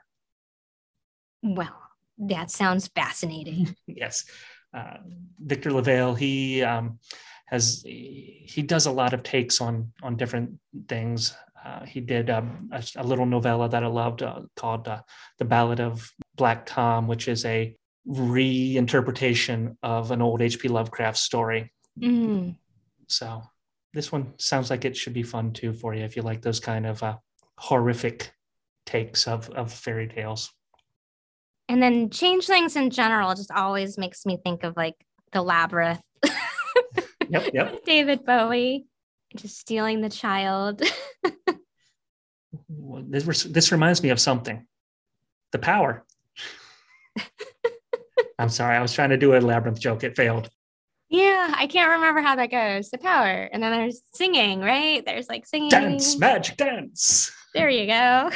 Well, 1.44 1.82
that 2.18 2.52
sounds 2.52 2.88
fascinating. 2.88 3.76
yes 3.88 4.26
uh, 4.74 4.98
victor 5.40 5.72
lavalle 5.72 6.16
he 6.16 6.62
um, 6.64 7.00
has 7.50 7.82
he 7.84 8.62
does 8.66 8.86
a 8.86 8.92
lot 8.92 9.14
of 9.14 9.24
takes 9.24 9.60
on 9.60 9.92
on 10.04 10.16
different 10.16 10.60
things. 10.88 11.36
Uh, 11.64 11.86
he 11.86 12.00
did 12.00 12.30
um, 12.30 12.70
a, 12.72 12.84
a, 12.98 13.04
little 13.04 13.26
novella 13.26 13.68
that 13.70 13.84
I 13.84 13.88
loved 13.88 14.24
uh, 14.24 14.42
called 14.56 14.88
uh, 14.88 15.02
"The 15.38 15.46
Ballad 15.46 15.80
of 15.80 16.10
Black 16.36 16.66
Tom," 16.66 17.08
which 17.08 17.28
is 17.28 17.46
a 17.46 17.76
reinterpretation 18.08 19.76
of 19.84 20.12
an 20.12 20.22
old 20.22 20.42
H.P. 20.42 20.68
Lovecraft 20.68 21.18
story. 21.18 21.72
Mm. 22.00 22.56
So 23.08 23.44
this 23.94 24.12
one 24.12 24.34
sounds 24.38 24.70
like 24.70 24.86
it 24.86 24.96
should 24.96 25.14
be 25.14 25.24
fun 25.24 25.52
too 25.52 25.74
for 25.74 25.94
you 25.94 26.04
if 26.04 26.16
you 26.16 26.22
like 26.22 26.42
those 26.42 26.60
kind 26.60 26.86
of 26.86 27.04
uh, 27.04 27.18
horrific 27.58 28.32
takes 28.86 29.28
of 29.28 29.50
of 29.50 29.72
fairy 29.74 30.08
tales. 30.08 30.52
And 31.68 31.84
then 31.84 32.10
changelings 32.10 32.76
in 32.76 32.90
general 32.90 33.36
just 33.36 33.52
always 33.52 33.98
makes 33.98 34.26
me 34.26 34.40
think 34.44 34.64
of 34.64 34.76
like 34.76 34.96
the 35.32 35.44
labyrinth 35.44 36.02
Yep, 37.30 37.50
yep. 37.54 37.84
David 37.86 38.26
Bowie 38.26 38.86
just 39.36 39.58
stealing 39.58 40.02
the 40.02 40.10
child. 40.10 40.82
this, 42.70 43.44
this 43.44 43.72
reminds 43.72 44.04
me 44.04 44.10
of 44.10 44.20
something. 44.20 44.66
The 45.52 45.60
power. 45.60 46.06
I'm 48.40 48.50
sorry, 48.50 48.78
I 48.78 48.82
was 48.82 48.94
trying 48.94 49.10
to 49.10 49.18
do 49.18 49.36
a 49.36 49.40
labyrinth 49.40 49.80
joke. 49.80 50.04
It 50.04 50.16
failed. 50.16 50.50
Yeah, 51.10 51.54
I 51.58 51.66
can't 51.68 51.90
remember 51.90 52.22
how 52.22 52.36
that 52.36 52.52
goes. 52.52 52.90
The 52.90 53.00
power. 53.00 53.50
And 53.52 53.64
then 53.64 53.72
there's 53.72 54.02
singing, 54.14 54.60
right? 54.62 55.04
There's 55.04 55.28
like 55.28 55.46
singing. 55.46 55.70
Dance, 55.70 56.18
magic 56.18 56.58
dance. 56.58 57.32
There 57.56 57.70
you 57.70 57.88
go. 57.88 58.30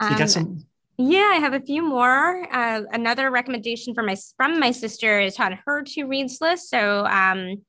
You 0.00 0.16
got 0.16 0.30
some 0.30 0.64
yeah, 1.00 1.30
I 1.32 1.36
have 1.36 1.54
a 1.54 1.60
few 1.60 1.80
more. 1.80 2.52
Uh, 2.52 2.82
another 2.90 3.30
recommendation 3.30 3.94
from 3.94 4.06
my 4.06 4.16
from 4.36 4.58
my 4.58 4.72
sister 4.72 5.20
is 5.20 5.38
on 5.38 5.56
her 5.64 5.82
to 5.82 6.04
reads 6.04 6.40
list. 6.40 6.68
So 6.68 7.06
um, 7.06 7.62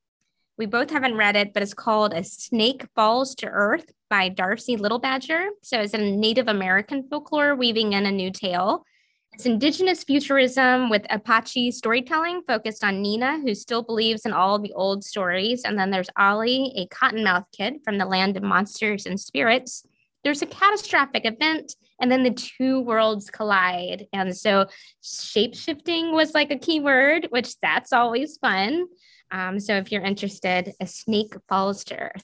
we 0.59 0.65
both 0.65 0.91
haven't 0.91 1.15
read 1.15 1.37
it, 1.37 1.53
but 1.53 1.63
it's 1.63 1.73
called 1.73 2.13
"A 2.13 2.23
Snake 2.23 2.85
Falls 2.93 3.33
to 3.35 3.47
Earth" 3.47 3.91
by 4.09 4.27
Darcy 4.27 4.75
Little 4.75 4.99
Badger. 4.99 5.47
So 5.63 5.79
it's 5.79 5.93
a 5.93 5.97
Native 5.97 6.49
American 6.49 7.07
folklore 7.09 7.55
weaving 7.55 7.93
in 7.93 8.05
a 8.05 8.11
new 8.11 8.29
tale. 8.29 8.83
It's 9.31 9.45
indigenous 9.45 10.03
futurism 10.03 10.89
with 10.89 11.05
Apache 11.09 11.71
storytelling 11.71 12.41
focused 12.45 12.83
on 12.83 13.01
Nina, 13.01 13.39
who 13.39 13.55
still 13.55 13.83
believes 13.83 14.25
in 14.25 14.33
all 14.33 14.59
the 14.59 14.73
old 14.73 15.05
stories. 15.05 15.63
And 15.63 15.79
then 15.79 15.91
there's 15.91 16.09
Ollie, 16.17 16.73
a 16.75 16.87
cottonmouth 16.93 17.45
kid 17.55 17.75
from 17.85 17.97
the 17.97 18.05
land 18.05 18.35
of 18.35 18.43
monsters 18.43 19.05
and 19.05 19.17
spirits. 19.17 19.87
There's 20.25 20.41
a 20.41 20.45
catastrophic 20.47 21.25
event 21.25 21.73
and 22.01 22.11
then 22.11 22.23
the 22.23 22.31
two 22.31 22.81
worlds 22.81 23.29
collide. 23.29 24.07
And 24.11 24.35
so 24.35 24.67
shape 25.01 25.55
shifting 25.55 26.13
was 26.13 26.33
like 26.33 26.51
a 26.51 26.57
key 26.57 26.81
word, 26.81 27.27
which 27.29 27.57
that's 27.59 27.93
always 27.93 28.37
fun. 28.37 28.87
Um, 29.31 29.59
so 29.59 29.75
if 29.75 29.91
you're 29.91 30.03
interested, 30.03 30.73
a 30.79 30.87
snake 30.87 31.33
falls 31.47 31.83
to 31.85 31.97
earth. 31.97 32.23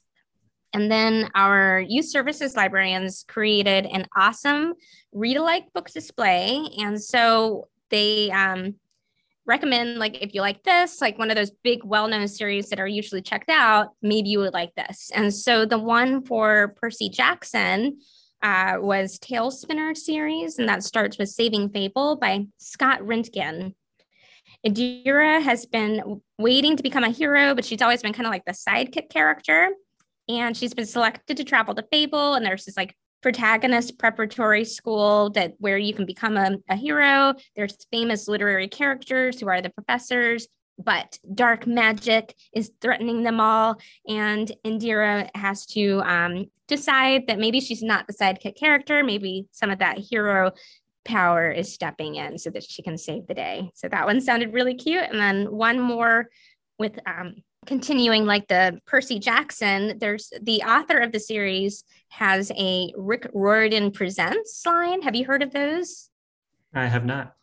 And 0.73 0.91
then 0.91 1.29
our 1.35 1.79
youth 1.87 2.09
services 2.09 2.57
librarians 2.57 3.23
created 3.27 3.85
an 3.85 4.07
awesome 4.15 4.73
read 5.13 5.37
alike 5.37 5.71
book 5.73 5.89
display. 5.89 6.67
And 6.77 7.01
so 7.01 7.69
they 7.89 8.29
um, 8.31 8.75
recommend, 9.45 9.99
like, 9.99 10.21
if 10.21 10.33
you 10.33 10.41
like 10.41 10.63
this, 10.63 10.99
like 10.99 11.17
one 11.17 11.29
of 11.29 11.37
those 11.37 11.51
big 11.63 11.85
well 11.85 12.09
known 12.09 12.27
series 12.27 12.69
that 12.69 12.79
are 12.81 12.87
usually 12.87 13.21
checked 13.21 13.49
out, 13.49 13.93
maybe 14.01 14.27
you 14.27 14.39
would 14.39 14.53
like 14.53 14.75
this. 14.75 15.11
And 15.15 15.33
so 15.33 15.65
the 15.65 15.79
one 15.79 16.25
for 16.25 16.75
Percy 16.75 17.07
Jackson 17.07 17.99
uh, 18.41 18.75
was 18.79 19.17
Talespinner 19.19 19.95
series, 19.95 20.59
and 20.59 20.67
that 20.67 20.83
starts 20.83 21.17
with 21.17 21.29
Saving 21.29 21.69
Fable 21.69 22.17
by 22.17 22.45
Scott 22.57 22.99
Reintgen. 22.99 23.73
Adira 24.65 25.41
has 25.41 25.65
been 25.65 26.21
waiting 26.39 26.75
to 26.75 26.83
become 26.83 27.03
a 27.03 27.09
hero, 27.09 27.53
but 27.53 27.65
she's 27.65 27.81
always 27.81 28.01
been 28.01 28.13
kind 28.13 28.25
of 28.25 28.31
like 28.31 28.45
the 28.45 28.51
sidekick 28.51 29.09
character. 29.09 29.69
And 30.27 30.57
she's 30.57 30.73
been 30.73 30.87
selected 30.87 31.37
to 31.37 31.43
travel 31.43 31.75
to 31.75 31.83
Fable, 31.91 32.33
and 32.33 32.43
there's 32.43 32.65
this 32.65 32.75
like 32.75 32.95
protagonist 33.21 33.99
preparatory 33.99 34.65
school 34.65 35.29
that 35.31 35.53
where 35.59 35.77
you 35.77 35.93
can 35.93 36.05
become 36.05 36.35
a, 36.35 36.57
a 36.69 36.75
hero. 36.75 37.35
There's 37.55 37.77
famous 37.91 38.27
literary 38.27 38.67
characters 38.67 39.39
who 39.39 39.47
are 39.47 39.61
the 39.61 39.69
professors, 39.69 40.47
but 40.77 41.19
dark 41.33 41.67
magic 41.67 42.35
is 42.53 42.71
threatening 42.81 43.21
them 43.21 43.39
all. 43.39 43.79
And 44.07 44.51
Indira 44.65 45.29
has 45.35 45.65
to 45.67 46.01
um, 46.05 46.45
decide 46.67 47.27
that 47.27 47.39
maybe 47.39 47.59
she's 47.59 47.83
not 47.83 48.07
the 48.07 48.13
sidekick 48.13 48.57
character. 48.57 49.03
Maybe 49.03 49.47
some 49.51 49.69
of 49.69 49.79
that 49.79 49.99
hero 49.99 50.51
power 51.05 51.49
is 51.49 51.73
stepping 51.73 52.15
in 52.15 52.37
so 52.37 52.49
that 52.49 52.63
she 52.63 52.81
can 52.81 52.97
save 52.97 53.27
the 53.27 53.33
day. 53.33 53.69
So 53.75 53.87
that 53.87 54.05
one 54.05 54.19
sounded 54.19 54.53
really 54.53 54.75
cute. 54.75 55.03
And 55.03 55.19
then 55.19 55.51
one 55.51 55.79
more 55.79 56.27
with 56.77 56.99
um, 57.05 57.35
continuing 57.65 58.25
like 58.25 58.47
the 58.47 58.79
Percy 58.85 59.19
Jackson, 59.19 59.97
there's 59.99 60.31
the 60.41 60.63
author 60.63 60.97
of 60.97 61.11
the 61.11 61.19
series 61.19 61.83
has 62.09 62.51
a 62.57 62.91
Rick 62.97 63.29
Riordan 63.33 63.91
Presents 63.91 64.63
line. 64.65 65.01
Have 65.03 65.15
you 65.15 65.25
heard 65.25 65.43
of 65.43 65.51
those? 65.51 66.09
I 66.73 66.87
have 66.87 67.05
not. 67.05 67.35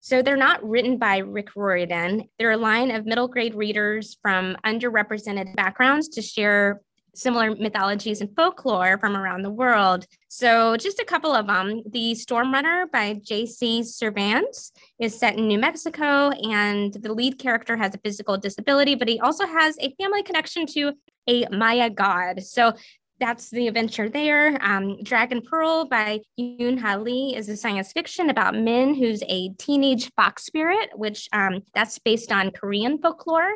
So 0.00 0.22
they're 0.22 0.36
not 0.36 0.66
written 0.66 0.96
by 0.96 1.18
Rick 1.18 1.50
Riordan. 1.54 2.24
They're 2.38 2.52
a 2.52 2.56
line 2.56 2.90
of 2.90 3.04
middle 3.04 3.28
grade 3.28 3.54
readers 3.54 4.16
from 4.22 4.56
underrepresented 4.64 5.54
backgrounds 5.54 6.08
to 6.10 6.22
share 6.22 6.80
similar 7.14 7.54
mythologies 7.54 8.20
and 8.20 8.34
folklore 8.34 8.98
from 8.98 9.16
around 9.16 9.42
the 9.42 9.50
world. 9.50 10.06
So, 10.28 10.76
just 10.76 10.98
a 11.00 11.04
couple 11.04 11.32
of 11.34 11.46
them. 11.46 11.82
The 11.90 12.14
Storm 12.14 12.52
Runner 12.52 12.86
by 12.92 13.14
J.C. 13.22 13.82
Cervantes 13.82 14.72
is 14.98 15.18
set 15.18 15.36
in 15.36 15.48
New 15.48 15.58
Mexico, 15.58 16.30
and 16.30 16.92
the 16.92 17.12
lead 17.12 17.38
character 17.38 17.76
has 17.76 17.94
a 17.94 17.98
physical 17.98 18.36
disability, 18.36 18.94
but 18.94 19.08
he 19.08 19.20
also 19.20 19.46
has 19.46 19.76
a 19.80 19.94
family 20.00 20.22
connection 20.22 20.66
to 20.66 20.92
a 21.28 21.46
Maya 21.50 21.90
god. 21.90 22.42
So, 22.42 22.74
that's 23.20 23.50
the 23.50 23.68
adventure 23.68 24.08
there. 24.08 24.58
Um, 24.62 25.02
Dragon 25.02 25.42
Pearl 25.42 25.84
by 25.84 26.20
Yoon 26.38 26.80
Ha 26.80 26.96
Lee 26.96 27.36
is 27.36 27.48
a 27.50 27.56
science 27.56 27.92
fiction 27.92 28.30
about 28.30 28.54
Min, 28.54 28.94
who's 28.94 29.22
a 29.28 29.50
teenage 29.58 30.10
fox 30.14 30.44
spirit, 30.44 30.88
which 30.94 31.28
um, 31.32 31.60
that's 31.74 31.98
based 31.98 32.32
on 32.32 32.50
Korean 32.50 32.98
folklore. 32.98 33.52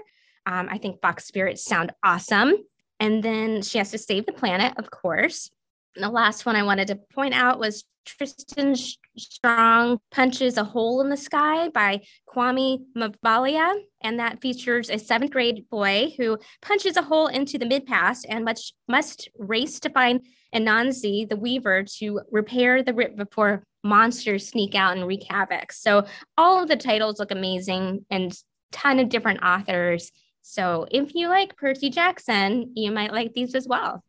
Um, 0.46 0.68
I 0.70 0.76
think 0.76 1.00
fox 1.00 1.24
spirits 1.24 1.64
sound 1.64 1.92
awesome. 2.02 2.54
And 3.00 3.22
then 3.22 3.62
she 3.62 3.78
has 3.78 3.90
to 3.90 3.98
save 3.98 4.26
the 4.26 4.32
planet, 4.32 4.74
of 4.76 4.90
course. 4.90 5.50
And 5.96 6.04
the 6.04 6.10
last 6.10 6.46
one 6.46 6.56
I 6.56 6.62
wanted 6.62 6.88
to 6.88 6.96
point 6.96 7.34
out 7.34 7.58
was 7.58 7.84
Tristan 8.04 8.74
Strong 9.16 9.98
Punches 10.10 10.56
a 10.56 10.64
Hole 10.64 11.00
in 11.00 11.08
the 11.08 11.16
Sky 11.16 11.68
by 11.68 12.02
Kwame 12.28 12.80
Mbalia. 12.96 13.74
And 14.02 14.18
that 14.18 14.40
features 14.40 14.90
a 14.90 14.98
seventh 14.98 15.30
grade 15.30 15.68
boy 15.70 16.14
who 16.16 16.38
punches 16.62 16.96
a 16.96 17.02
hole 17.02 17.28
into 17.28 17.58
the 17.58 17.64
midpass 17.64 18.24
and 18.28 18.44
much, 18.44 18.74
must 18.88 19.28
race 19.38 19.80
to 19.80 19.90
find 19.90 20.20
Anansi, 20.54 21.28
the 21.28 21.36
weaver, 21.36 21.84
to 21.98 22.20
repair 22.30 22.82
the 22.82 22.94
rip 22.94 23.16
before 23.16 23.64
monsters 23.82 24.48
sneak 24.48 24.74
out 24.74 24.96
and 24.96 25.06
wreak 25.06 25.24
havoc. 25.28 25.72
So 25.72 26.06
all 26.36 26.62
of 26.62 26.68
the 26.68 26.76
titles 26.76 27.18
look 27.18 27.30
amazing 27.30 28.04
and 28.10 28.32
ton 28.72 28.98
of 28.98 29.08
different 29.08 29.42
authors. 29.42 30.10
So 30.46 30.86
if 30.90 31.14
you 31.14 31.28
like 31.28 31.56
Percy 31.56 31.88
Jackson, 31.88 32.72
you 32.76 32.92
might 32.92 33.14
like 33.14 33.32
these 33.32 33.54
as 33.54 33.66
well. 33.66 34.04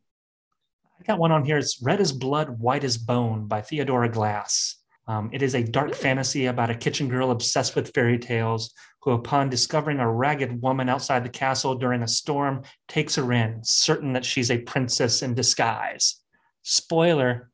I 1.00 1.04
got 1.04 1.18
one 1.18 1.32
on 1.32 1.46
here. 1.46 1.58
It's 1.58 1.82
Red 1.82 2.02
as 2.02 2.12
Blood, 2.12 2.60
White 2.60 2.84
as 2.84 2.98
Bone 2.98 3.48
by 3.48 3.62
Theodora 3.62 4.10
Goss. 4.10 4.76
Um, 5.08 5.30
it 5.32 5.42
is 5.42 5.56
a 5.56 5.64
dark 5.64 5.96
fantasy 5.96 6.48
about 6.48 6.70
a 6.70 6.76
kitchen 6.76 7.08
girl 7.08 7.32
obsessed 7.32 7.74
with 7.74 7.94
fairy 7.94 8.20
tales 8.20 8.74
who, 9.02 9.12
upon 9.12 9.50
discovering 9.50 10.00
a 10.00 10.12
ragged 10.12 10.62
woman 10.62 10.90
outside 10.90 11.24
the 11.24 11.30
castle 11.30 11.74
during 11.74 12.04
a 12.04 12.08
storm, 12.08 12.64
takes 12.90 13.16
her 13.16 13.32
in, 13.32 13.62
certain 13.64 14.12
that 14.12 14.26
she's 14.26 14.52
a 14.52 14.58
princess 14.58 15.22
in 15.22 15.36
disguise. 15.36 16.18
Spoiler, 16.64 17.50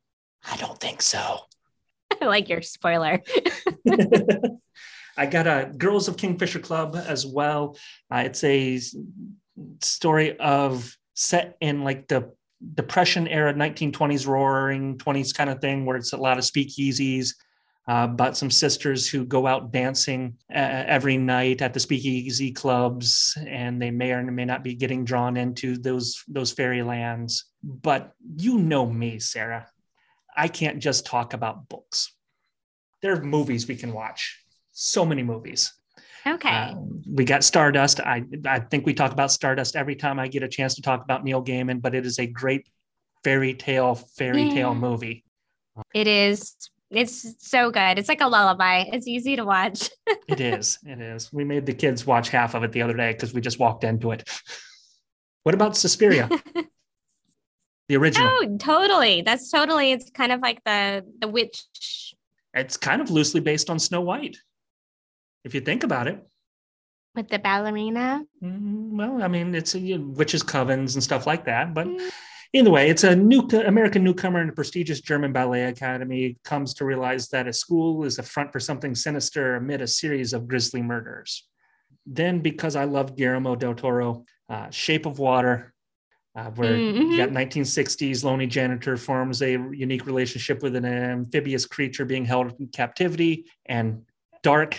I 0.50 0.56
don't 0.56 0.80
think 0.80 1.02
so. 1.02 1.38
I 2.20 2.24
like 2.24 2.48
your 2.48 2.62
spoiler. 2.62 3.22
I 5.16 5.26
got 5.26 5.46
a 5.46 5.70
Girls 5.76 6.08
of 6.08 6.16
Kingfisher 6.16 6.58
Club 6.58 6.96
as 6.96 7.26
well. 7.26 7.76
Uh, 8.10 8.22
it's 8.26 8.44
a 8.44 8.80
story 9.80 10.38
of 10.38 10.96
set 11.14 11.56
in 11.60 11.84
like 11.84 12.08
the 12.08 12.32
Depression 12.74 13.26
era, 13.26 13.52
1920s, 13.52 14.26
roaring 14.26 14.96
20s 14.96 15.34
kind 15.34 15.50
of 15.50 15.60
thing, 15.60 15.84
where 15.84 15.96
it's 15.96 16.12
a 16.12 16.16
lot 16.16 16.38
of 16.38 16.44
speakeasies. 16.44 17.34
Uh, 17.88 18.32
some 18.32 18.50
sisters 18.50 19.08
who 19.08 19.24
go 19.24 19.48
out 19.48 19.72
dancing 19.72 20.36
uh, 20.54 20.84
every 20.86 21.16
night 21.16 21.60
at 21.60 21.74
the 21.74 21.80
speakeasy 21.80 22.52
clubs, 22.52 23.36
and 23.48 23.82
they 23.82 23.90
may 23.90 24.12
or 24.12 24.22
may 24.22 24.44
not 24.44 24.62
be 24.62 24.74
getting 24.74 25.04
drawn 25.04 25.36
into 25.36 25.76
those 25.76 26.22
those 26.28 26.52
fairy 26.52 26.82
lands. 26.82 27.46
But 27.64 28.12
you 28.36 28.58
know 28.58 28.86
me, 28.86 29.18
Sarah. 29.18 29.66
I 30.36 30.46
can't 30.46 30.78
just 30.78 31.04
talk 31.04 31.34
about 31.34 31.68
books. 31.68 32.12
There 33.02 33.14
are 33.14 33.24
movies 33.24 33.66
we 33.66 33.74
can 33.74 33.92
watch 33.92 34.41
so 34.72 35.04
many 35.04 35.22
movies. 35.22 35.72
Okay. 36.26 36.48
Uh, 36.48 36.74
we 37.10 37.24
got 37.24 37.42
Stardust. 37.44 38.00
I 38.00 38.24
I 38.46 38.60
think 38.60 38.86
we 38.86 38.94
talk 38.94 39.12
about 39.12 39.32
Stardust 39.32 39.76
every 39.76 39.96
time 39.96 40.18
I 40.18 40.28
get 40.28 40.42
a 40.42 40.48
chance 40.48 40.74
to 40.76 40.82
talk 40.82 41.02
about 41.02 41.24
Neil 41.24 41.42
Gaiman, 41.42 41.82
but 41.82 41.94
it 41.94 42.06
is 42.06 42.18
a 42.18 42.26
great 42.26 42.68
fairy 43.24 43.54
tale 43.54 43.94
fairy 43.94 44.44
yeah. 44.44 44.54
tale 44.54 44.74
movie. 44.74 45.24
It 45.94 46.06
is. 46.06 46.54
It's 46.90 47.34
so 47.38 47.70
good. 47.70 47.98
It's 47.98 48.08
like 48.08 48.20
a 48.20 48.28
lullaby. 48.28 48.84
It's 48.92 49.08
easy 49.08 49.36
to 49.36 49.44
watch. 49.44 49.88
it 50.28 50.40
is. 50.40 50.78
It 50.84 51.00
is. 51.00 51.32
We 51.32 51.42
made 51.42 51.64
the 51.64 51.72
kids 51.72 52.06
watch 52.06 52.28
half 52.28 52.54
of 52.54 52.62
it 52.64 52.72
the 52.72 52.82
other 52.82 52.94
day 52.94 53.12
because 53.12 53.32
we 53.32 53.40
just 53.40 53.58
walked 53.58 53.84
into 53.84 54.12
it. 54.12 54.28
What 55.44 55.56
about 55.56 55.76
Suspiria? 55.76 56.28
the 57.88 57.96
original. 57.96 58.30
Oh, 58.30 58.56
totally. 58.58 59.22
That's 59.22 59.50
totally. 59.50 59.90
It's 59.90 60.08
kind 60.08 60.30
of 60.30 60.38
like 60.38 60.62
the 60.62 61.04
the 61.18 61.26
witch. 61.26 62.14
It's 62.54 62.76
kind 62.76 63.02
of 63.02 63.10
loosely 63.10 63.40
based 63.40 63.68
on 63.68 63.80
Snow 63.80 64.02
White 64.02 64.36
if 65.44 65.54
you 65.54 65.60
think 65.60 65.84
about 65.84 66.08
it. 66.08 66.24
With 67.14 67.28
the 67.28 67.38
ballerina? 67.38 68.24
Mm, 68.42 68.92
well, 68.92 69.22
I 69.22 69.28
mean, 69.28 69.54
it's 69.54 69.74
a, 69.74 69.78
you 69.78 69.98
know, 69.98 70.06
witches' 70.16 70.42
covens 70.42 70.94
and 70.94 71.02
stuff 71.02 71.26
like 71.26 71.44
that. 71.44 71.74
But 71.74 71.86
mm. 71.86 72.10
either 72.54 72.70
way, 72.70 72.88
it's 72.88 73.04
a 73.04 73.14
new 73.14 73.40
American 73.66 74.02
newcomer 74.02 74.40
in 74.40 74.48
a 74.48 74.52
prestigious 74.52 75.00
German 75.00 75.32
ballet 75.32 75.64
academy 75.64 76.38
comes 76.44 76.72
to 76.74 76.86
realize 76.86 77.28
that 77.28 77.46
a 77.46 77.52
school 77.52 78.04
is 78.04 78.18
a 78.18 78.22
front 78.22 78.50
for 78.50 78.60
something 78.60 78.94
sinister 78.94 79.56
amid 79.56 79.82
a 79.82 79.86
series 79.86 80.32
of 80.32 80.48
grisly 80.48 80.80
murders. 80.80 81.46
Then, 82.06 82.40
because 82.40 82.76
I 82.76 82.84
love 82.84 83.14
Guillermo 83.14 83.56
del 83.56 83.74
Toro, 83.74 84.24
uh, 84.48 84.70
Shape 84.70 85.04
of 85.04 85.18
Water, 85.18 85.74
uh, 86.34 86.50
where 86.52 86.72
mm-hmm. 86.72 87.10
you 87.10 87.16
got 87.18 87.28
1960s 87.28 88.24
lonely 88.24 88.46
janitor 88.46 88.96
forms 88.96 89.42
a 89.42 89.50
unique 89.50 90.06
relationship 90.06 90.62
with 90.62 90.74
an 90.76 90.86
amphibious 90.86 91.66
creature 91.66 92.06
being 92.06 92.24
held 92.24 92.54
in 92.58 92.68
captivity, 92.68 93.44
and 93.66 94.02
Dark 94.42 94.76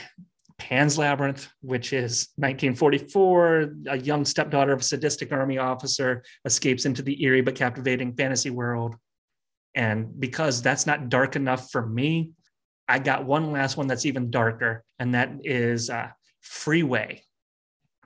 Pan's 0.57 0.97
Labyrinth, 0.97 1.47
which 1.61 1.93
is 1.93 2.29
1944. 2.35 3.73
A 3.89 3.97
young 3.97 4.25
stepdaughter 4.25 4.73
of 4.73 4.81
a 4.81 4.83
sadistic 4.83 5.31
army 5.31 5.57
officer 5.57 6.23
escapes 6.45 6.85
into 6.85 7.01
the 7.01 7.23
eerie 7.23 7.41
but 7.41 7.55
captivating 7.55 8.13
fantasy 8.15 8.49
world. 8.49 8.95
And 9.75 10.19
because 10.19 10.61
that's 10.61 10.85
not 10.85 11.09
dark 11.09 11.35
enough 11.35 11.71
for 11.71 11.85
me, 11.85 12.31
I 12.87 12.99
got 12.99 13.25
one 13.25 13.51
last 13.51 13.77
one 13.77 13.87
that's 13.87 14.05
even 14.05 14.29
darker, 14.29 14.83
and 14.99 15.13
that 15.15 15.31
is 15.43 15.89
uh, 15.89 16.09
Freeway, 16.41 17.23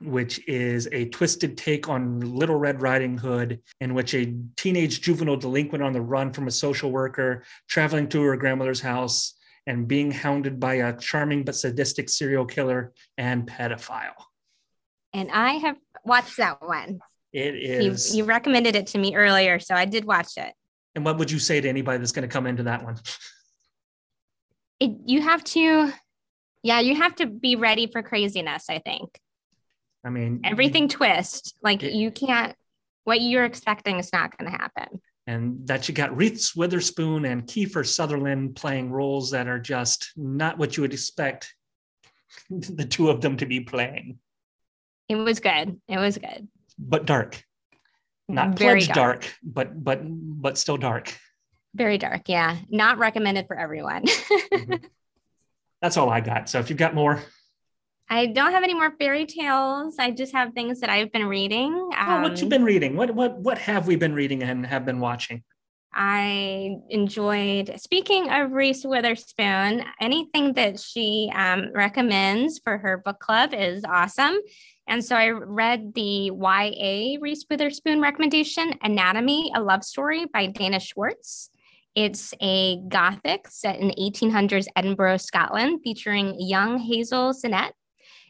which 0.00 0.46
is 0.48 0.88
a 0.92 1.06
twisted 1.06 1.58
take 1.58 1.88
on 1.88 2.20
Little 2.20 2.56
Red 2.56 2.80
Riding 2.80 3.18
Hood, 3.18 3.60
in 3.80 3.94
which 3.94 4.14
a 4.14 4.34
teenage 4.56 5.00
juvenile 5.00 5.36
delinquent 5.36 5.82
on 5.82 5.92
the 5.92 6.00
run 6.00 6.32
from 6.32 6.46
a 6.46 6.52
social 6.52 6.92
worker 6.92 7.42
traveling 7.68 8.08
to 8.10 8.22
her 8.22 8.36
grandmother's 8.36 8.80
house 8.80 9.34
and 9.68 9.86
being 9.86 10.10
hounded 10.10 10.58
by 10.58 10.76
a 10.76 10.96
charming 10.96 11.44
but 11.44 11.54
sadistic 11.54 12.08
serial 12.08 12.46
killer 12.46 12.94
and 13.18 13.46
pedophile. 13.46 14.14
And 15.12 15.30
I 15.30 15.52
have 15.52 15.76
watched 16.04 16.38
that 16.38 16.62
one. 16.66 17.00
It 17.34 17.54
is. 17.54 18.14
You, 18.14 18.22
you 18.22 18.24
recommended 18.24 18.74
it 18.76 18.86
to 18.88 18.98
me 18.98 19.14
earlier, 19.14 19.58
so 19.60 19.74
I 19.74 19.84
did 19.84 20.06
watch 20.06 20.38
it. 20.38 20.54
And 20.94 21.04
what 21.04 21.18
would 21.18 21.30
you 21.30 21.38
say 21.38 21.60
to 21.60 21.68
anybody 21.68 21.98
that's 21.98 22.12
going 22.12 22.26
to 22.26 22.32
come 22.32 22.46
into 22.46 22.62
that 22.62 22.82
one? 22.82 22.96
It, 24.80 24.92
you 25.04 25.20
have 25.20 25.44
to, 25.44 25.92
yeah, 26.62 26.80
you 26.80 26.96
have 26.96 27.14
to 27.16 27.26
be 27.26 27.56
ready 27.56 27.88
for 27.88 28.02
craziness, 28.02 28.70
I 28.70 28.78
think. 28.78 29.20
I 30.02 30.08
mean, 30.08 30.40
everything 30.44 30.84
you, 30.84 30.88
twist. 30.88 31.54
Like 31.62 31.82
it, 31.82 31.92
you 31.92 32.10
can't, 32.10 32.56
what 33.04 33.20
you're 33.20 33.44
expecting 33.44 33.98
is 33.98 34.14
not 34.14 34.36
going 34.38 34.50
to 34.50 34.56
happen 34.56 35.02
and 35.28 35.66
that 35.66 35.86
you 35.86 35.94
got 35.94 36.16
Reese 36.16 36.56
Witherspoon 36.56 37.26
and 37.26 37.46
Kiefer 37.46 37.86
Sutherland 37.86 38.56
playing 38.56 38.90
roles 38.90 39.30
that 39.32 39.46
are 39.46 39.58
just 39.58 40.10
not 40.16 40.56
what 40.56 40.74
you 40.74 40.80
would 40.80 40.94
expect 40.94 41.54
the 42.50 42.86
two 42.86 43.10
of 43.10 43.20
them 43.20 43.36
to 43.36 43.44
be 43.44 43.60
playing. 43.60 44.18
It 45.06 45.16
was 45.16 45.38
good. 45.40 45.78
It 45.86 45.98
was 45.98 46.16
good. 46.16 46.48
But 46.78 47.04
dark. 47.04 47.44
Not 48.26 48.58
very 48.58 48.80
dark. 48.80 48.94
dark, 48.94 49.34
but 49.42 49.84
but 49.84 50.00
but 50.02 50.58
still 50.58 50.76
dark. 50.76 51.14
Very 51.74 51.98
dark, 51.98 52.28
yeah. 52.28 52.56
Not 52.70 52.98
recommended 52.98 53.46
for 53.46 53.58
everyone. 53.58 54.04
mm-hmm. 54.06 54.74
That's 55.82 55.96
all 55.96 56.10
I 56.10 56.20
got. 56.20 56.48
So 56.48 56.58
if 56.58 56.70
you've 56.70 56.78
got 56.78 56.94
more, 56.94 57.22
I 58.10 58.26
don't 58.26 58.52
have 58.52 58.62
any 58.64 58.74
more 58.74 58.92
fairy 58.98 59.26
tales. 59.26 59.96
I 59.98 60.10
just 60.10 60.32
have 60.32 60.54
things 60.54 60.80
that 60.80 60.88
I've 60.88 61.12
been 61.12 61.26
reading. 61.26 61.72
Um, 61.96 62.08
oh, 62.08 62.22
what 62.22 62.38
you 62.38 62.44
um, 62.44 62.48
been 62.48 62.64
reading? 62.64 62.96
What 62.96 63.14
what 63.14 63.38
what 63.38 63.58
have 63.58 63.86
we 63.86 63.96
been 63.96 64.14
reading 64.14 64.42
and 64.42 64.64
have 64.66 64.86
been 64.86 65.00
watching? 65.00 65.42
I 65.92 66.76
enjoyed. 66.90 67.78
Speaking 67.80 68.30
of 68.30 68.52
Reese 68.52 68.84
Witherspoon, 68.84 69.84
anything 70.00 70.52
that 70.54 70.78
she 70.78 71.30
um, 71.34 71.70
recommends 71.74 72.60
for 72.62 72.78
her 72.78 72.98
book 72.98 73.18
club 73.18 73.52
is 73.52 73.84
awesome. 73.84 74.38
And 74.86 75.04
so 75.04 75.16
I 75.16 75.30
read 75.30 75.94
the 75.94 76.30
YA 76.32 77.18
Reese 77.20 77.44
Witherspoon 77.50 78.00
recommendation, 78.00 78.74
Anatomy, 78.82 79.50
a 79.54 79.60
Love 79.60 79.82
Story 79.84 80.26
by 80.32 80.46
Dana 80.46 80.80
Schwartz. 80.80 81.50
It's 81.94 82.32
a 82.40 82.80
gothic 82.88 83.48
set 83.48 83.80
in 83.80 83.90
1800s 83.90 84.66
Edinburgh, 84.76 85.16
Scotland, 85.16 85.80
featuring 85.82 86.36
young 86.38 86.78
Hazel 86.78 87.32
Sinnett 87.32 87.72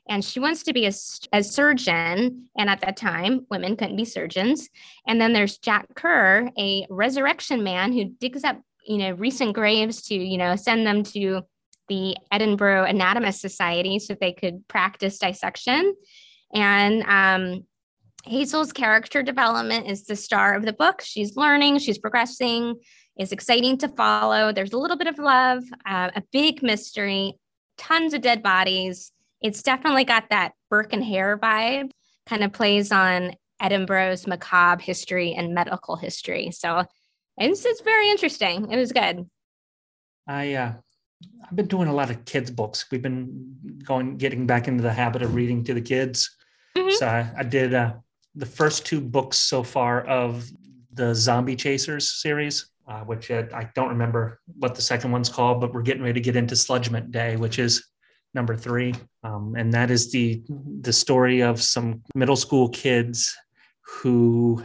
and 0.09 0.25
she 0.25 0.41
wants 0.41 0.63
to 0.65 0.73
be 0.73 0.87
a, 0.87 0.93
a 1.33 1.43
surgeon. 1.43 2.49
And 2.57 2.71
at 2.71 2.81
that 2.81 2.97
time, 2.97 3.47
women 3.51 3.77
couldn't 3.77 3.97
be 3.97 4.05
surgeons. 4.05 4.69
And 5.07 5.21
then 5.21 5.33
there's 5.33 5.59
Jack 5.59 5.95
Kerr, 5.95 6.51
a 6.59 6.87
resurrection 6.91 7.63
man 7.63 7.93
who 7.93 8.07
digs 8.07 8.45
up, 8.45 8.61
you 8.87 8.99
know, 8.99 9.13
recent 9.13 9.55
graves 9.55 10.03
to, 10.03 10.15
you 10.15 10.39
know, 10.39 10.57
send 10.57 10.87
them 10.87 11.03
to 11.05 11.43
the 11.89 12.17
Edinburgh 12.31 12.85
Anatomist 12.85 13.41
Society 13.41 13.99
so 13.99 14.15
they 14.15 14.33
could 14.33 14.67
practice 14.69 15.19
dissection. 15.19 15.95
And 16.55 17.03
um, 17.05 17.65
Hazel's 18.25 18.73
character 18.73 19.23
development 19.23 19.89
is 19.89 20.05
the 20.05 20.17
star 20.17 20.55
of 20.55 20.65
the 20.65 20.73
book. 20.73 21.01
She's 21.03 21.37
learning, 21.37 21.79
she's 21.79 21.99
progressing, 21.99 22.77
is 23.19 23.33
exciting 23.33 23.79
to 23.79 23.89
follow. 23.89 24.53
There's 24.53 24.73
a 24.73 24.79
little 24.79 24.97
bit 24.97 25.07
of 25.07 25.19
love, 25.19 25.65
uh, 25.87 26.11
a 26.15 26.23
big 26.33 26.63
mystery, 26.63 27.35
tons 27.77 28.15
of 28.15 28.21
dead 28.21 28.43
bodies. 28.43 29.13
It's 29.41 29.63
definitely 29.63 30.05
got 30.05 30.31
that 30.31 30.53
Burke 30.71 30.93
and 30.93 31.05
Hare 31.05 31.39
vibe, 31.39 31.91
kind 32.27 32.43
of 32.43 32.53
plays 32.53 32.93
on 32.93 33.33
Edinburgh's 33.61 34.27
macabre 34.27 34.83
history 34.83 35.35
and 35.35 35.55
medical 35.55 35.97
history. 35.97 36.51
So 36.51 36.85
it's, 37.37 37.65
it's 37.65 37.81
very 37.83 38.11
interesting. 38.11 38.71
It 38.71 38.77
was 38.77 38.93
good. 38.93 39.27
I 40.27 40.55
uh, 40.55 40.73
I've 41.45 41.57
been 41.57 41.67
doing 41.67 41.89
a 41.89 41.95
lot 41.95 42.11
of 42.11 42.25
kids 42.25 42.51
books. 42.51 42.87
We've 42.91 43.03
been 43.03 43.57
going 43.83 44.19
getting 44.19 44.47
back 44.47 44.69
into 44.69 44.83
the 44.83 44.93
habit 44.93 45.23
of 45.23 45.35
reading 45.35 45.65
to 45.65 45.75
the 45.75 45.81
kids. 45.81 46.37
Mm-hmm. 46.77 46.91
So 46.97 47.07
I, 47.07 47.31
I 47.39 47.43
did 47.43 47.75
uh, 47.75 47.95
the 48.35 48.47
first 48.47 48.85
two 48.85 49.01
books 49.01 49.39
so 49.39 49.63
far 49.63 50.03
of 50.03 50.49
the 50.93 51.15
Zombie 51.15 51.57
Chasers 51.57 52.21
series, 52.21 52.71
uh, 52.87 53.01
which 53.01 53.31
uh, 53.31 53.45
I 53.55 53.71
don't 53.75 53.89
remember 53.89 54.41
what 54.59 54.75
the 54.75 54.83
second 54.83 55.11
one's 55.11 55.29
called, 55.29 55.61
but 55.61 55.73
we're 55.73 55.83
getting 55.83 56.03
ready 56.03 56.15
to 56.15 56.21
get 56.21 56.37
into 56.37 56.55
Sludgement 56.55 57.11
Day, 57.11 57.37
which 57.37 57.59
is 57.59 57.88
number 58.35 58.57
three, 58.57 58.95
um, 59.23 59.55
and 59.57 59.73
that 59.73 59.91
is 59.91 60.11
the 60.11 60.43
the 60.81 60.93
story 60.93 61.43
of 61.43 61.61
some 61.61 62.03
middle 62.15 62.37
school 62.37 62.69
kids 62.69 63.37
who 63.81 64.63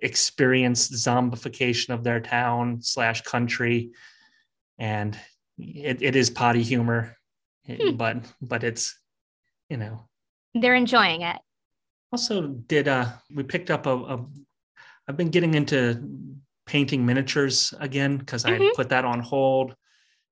experienced 0.00 0.92
zombification 0.92 1.90
of 1.90 2.04
their 2.04 2.20
town 2.20 2.80
slash 2.82 3.22
country, 3.22 3.90
and 4.78 5.18
it, 5.58 6.02
it 6.02 6.16
is 6.16 6.30
potty 6.30 6.62
humor, 6.62 7.16
hmm. 7.66 7.96
but 7.96 8.24
but 8.40 8.64
it's 8.64 8.98
you 9.68 9.76
know. 9.76 10.08
They're 10.54 10.74
enjoying 10.74 11.22
it. 11.22 11.36
Also 12.10 12.48
did 12.48 12.88
uh 12.88 13.06
we 13.34 13.42
picked 13.42 13.70
up 13.70 13.86
a, 13.86 13.94
a 13.94 14.26
i've 15.06 15.16
been 15.16 15.28
getting 15.28 15.54
into 15.54 16.02
painting 16.64 17.04
miniatures 17.04 17.74
again 17.80 18.16
because 18.16 18.44
mm-hmm. 18.44 18.62
i 18.62 18.72
put 18.74 18.88
that 18.90 19.04
on 19.04 19.20
hold. 19.20 19.74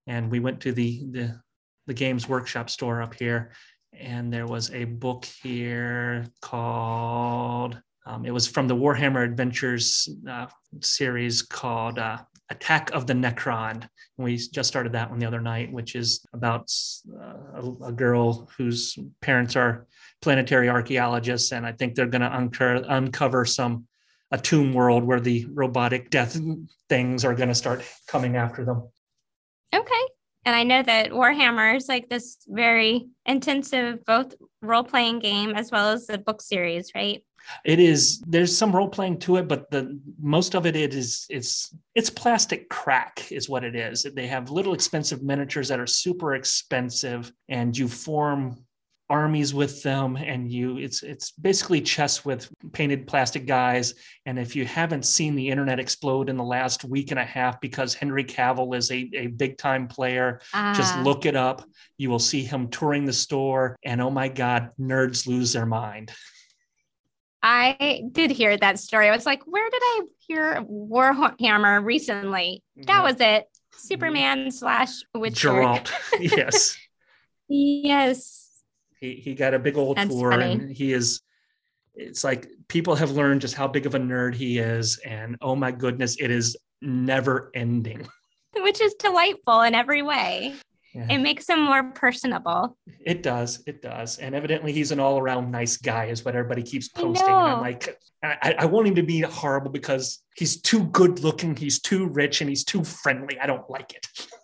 And 0.06 0.30
we 0.30 0.38
went 0.38 0.60
to 0.60 0.72
the 0.72 1.04
the 1.10 1.40
the 1.86 1.94
games 1.94 2.28
workshop 2.28 2.70
store 2.70 3.02
up 3.02 3.14
here 3.14 3.52
and 3.92 4.32
there 4.32 4.46
was 4.46 4.70
a 4.72 4.84
book 4.84 5.24
here 5.42 6.26
called 6.40 7.80
um, 8.06 8.24
it 8.24 8.30
was 8.30 8.46
from 8.46 8.68
the 8.68 8.76
warhammer 8.76 9.24
adventures 9.24 10.08
uh, 10.28 10.46
series 10.80 11.42
called 11.42 11.98
uh, 11.98 12.18
attack 12.50 12.90
of 12.92 13.06
the 13.06 13.12
necron 13.12 13.88
we 14.18 14.36
just 14.36 14.68
started 14.68 14.92
that 14.92 15.10
one 15.10 15.18
the 15.18 15.26
other 15.26 15.40
night 15.40 15.72
which 15.72 15.94
is 15.94 16.24
about 16.32 16.70
uh, 17.20 17.60
a, 17.60 17.86
a 17.86 17.92
girl 17.92 18.48
whose 18.56 18.98
parents 19.20 19.56
are 19.56 19.86
planetary 20.22 20.68
archaeologists, 20.68 21.52
and 21.52 21.66
I 21.66 21.72
think 21.72 21.94
they're 21.94 22.06
going 22.06 22.22
to 22.22 22.36
uncover, 22.36 22.84
uncover 22.88 23.44
some 23.44 23.86
a 24.32 24.38
tomb 24.38 24.74
world 24.74 25.04
where 25.04 25.20
the 25.20 25.46
robotic 25.52 26.10
death 26.10 26.36
things 26.88 27.24
are 27.24 27.34
going 27.34 27.48
to 27.48 27.54
start 27.54 27.84
coming 28.08 28.36
after 28.36 28.64
them. 28.64 28.88
Okay. 29.72 30.02
And 30.46 30.54
I 30.54 30.62
know 30.62 30.80
that 30.80 31.10
Warhammer 31.10 31.76
is 31.76 31.88
like 31.88 32.08
this 32.08 32.38
very 32.46 33.08
intensive 33.26 34.04
both 34.04 34.36
role 34.62 34.84
playing 34.84 35.18
game 35.18 35.50
as 35.56 35.72
well 35.72 35.90
as 35.90 36.06
the 36.06 36.18
book 36.18 36.40
series, 36.40 36.92
right? 36.94 37.22
It 37.64 37.80
is. 37.80 38.22
There's 38.26 38.56
some 38.56 38.74
role 38.74 38.88
playing 38.88 39.18
to 39.20 39.36
it, 39.36 39.48
but 39.48 39.70
the 39.70 40.00
most 40.20 40.54
of 40.54 40.64
it, 40.64 40.76
it 40.76 40.94
is. 40.94 41.26
It's 41.28 41.74
it's 41.94 42.10
plastic 42.10 42.68
crack, 42.68 43.30
is 43.30 43.48
what 43.48 43.64
it 43.64 43.74
is. 43.74 44.04
They 44.04 44.26
have 44.28 44.50
little 44.50 44.74
expensive 44.74 45.22
miniatures 45.22 45.68
that 45.68 45.80
are 45.80 45.86
super 45.86 46.34
expensive, 46.34 47.32
and 47.48 47.76
you 47.76 47.88
form 47.88 48.64
armies 49.08 49.54
with 49.54 49.82
them 49.82 50.16
and 50.16 50.50
you 50.50 50.78
it's 50.78 51.02
it's 51.02 51.30
basically 51.32 51.80
chess 51.80 52.24
with 52.24 52.50
painted 52.72 53.06
plastic 53.06 53.46
guys. 53.46 53.94
And 54.24 54.38
if 54.38 54.56
you 54.56 54.64
haven't 54.64 55.04
seen 55.04 55.36
the 55.36 55.48
internet 55.48 55.78
explode 55.78 56.28
in 56.28 56.36
the 56.36 56.44
last 56.44 56.84
week 56.84 57.10
and 57.10 57.20
a 57.20 57.24
half 57.24 57.60
because 57.60 57.94
henry 57.94 58.24
cavill 58.24 58.76
is 58.76 58.90
a, 58.90 59.08
a 59.14 59.26
big 59.28 59.58
time 59.58 59.86
player 59.86 60.40
just 60.74 60.96
ah. 60.96 61.02
look 61.04 61.24
it 61.24 61.36
up. 61.36 61.64
You 61.98 62.10
will 62.10 62.18
see 62.18 62.42
him 62.42 62.68
touring 62.68 63.04
the 63.04 63.12
store 63.12 63.76
and 63.84 64.00
oh 64.00 64.10
my 64.10 64.28
god 64.28 64.70
nerds 64.80 65.26
lose 65.26 65.52
their 65.52 65.66
mind. 65.66 66.12
I 67.42 68.02
did 68.10 68.32
hear 68.32 68.56
that 68.56 68.80
story. 68.80 69.08
I 69.08 69.12
was 69.12 69.26
like 69.26 69.42
where 69.46 69.68
did 69.70 69.82
i 69.82 70.00
hear 70.18 70.62
warhammer 70.62 71.84
recently? 71.84 72.62
That 72.76 72.88
yeah. 72.88 73.02
was 73.02 73.16
it. 73.20 73.46
Superman 73.78 74.50
slash 74.50 75.02
witcher. 75.14 75.50
Geralt. 75.50 75.92
yes. 76.18 76.76
Yes 77.48 78.45
he 79.00 79.14
he 79.14 79.34
got 79.34 79.54
a 79.54 79.58
big 79.58 79.76
old 79.76 79.96
That's 79.96 80.10
tour, 80.10 80.30
funny. 80.30 80.52
and 80.52 80.70
he 80.70 80.92
is. 80.92 81.22
It's 81.94 82.24
like 82.24 82.48
people 82.68 82.94
have 82.94 83.12
learned 83.12 83.40
just 83.40 83.54
how 83.54 83.66
big 83.66 83.86
of 83.86 83.94
a 83.94 83.98
nerd 83.98 84.34
he 84.34 84.58
is, 84.58 84.98
and 84.98 85.36
oh 85.40 85.56
my 85.56 85.70
goodness, 85.70 86.16
it 86.20 86.30
is 86.30 86.56
never 86.82 87.50
ending. 87.54 88.06
Which 88.56 88.80
is 88.80 88.94
delightful 88.94 89.62
in 89.62 89.74
every 89.74 90.02
way. 90.02 90.54
Yeah. 90.96 91.08
It 91.10 91.18
makes 91.18 91.46
him 91.46 91.60
more 91.60 91.90
personable. 91.92 92.78
It 93.04 93.22
does. 93.22 93.62
It 93.66 93.82
does. 93.82 94.16
And 94.16 94.34
evidently, 94.34 94.72
he's 94.72 94.92
an 94.92 95.00
all 95.00 95.18
around 95.18 95.50
nice 95.50 95.76
guy, 95.76 96.06
is 96.06 96.24
what 96.24 96.34
everybody 96.34 96.62
keeps 96.62 96.88
posting. 96.88 97.28
And 97.28 97.36
I'm 97.36 97.60
like, 97.60 98.00
I, 98.22 98.54
I, 98.60 98.64
want 98.64 98.88
him 98.88 98.94
to 98.94 99.02
be 99.02 99.20
horrible 99.20 99.70
because 99.70 100.22
he's 100.36 100.58
too 100.58 100.84
good 100.84 101.20
looking, 101.20 101.54
he's 101.54 101.80
too 101.80 102.06
rich, 102.08 102.40
and 102.40 102.48
he's 102.48 102.64
too 102.64 102.82
friendly. 102.82 103.38
I 103.38 103.46
don't 103.46 103.68
like 103.68 103.92
it. 103.92 104.06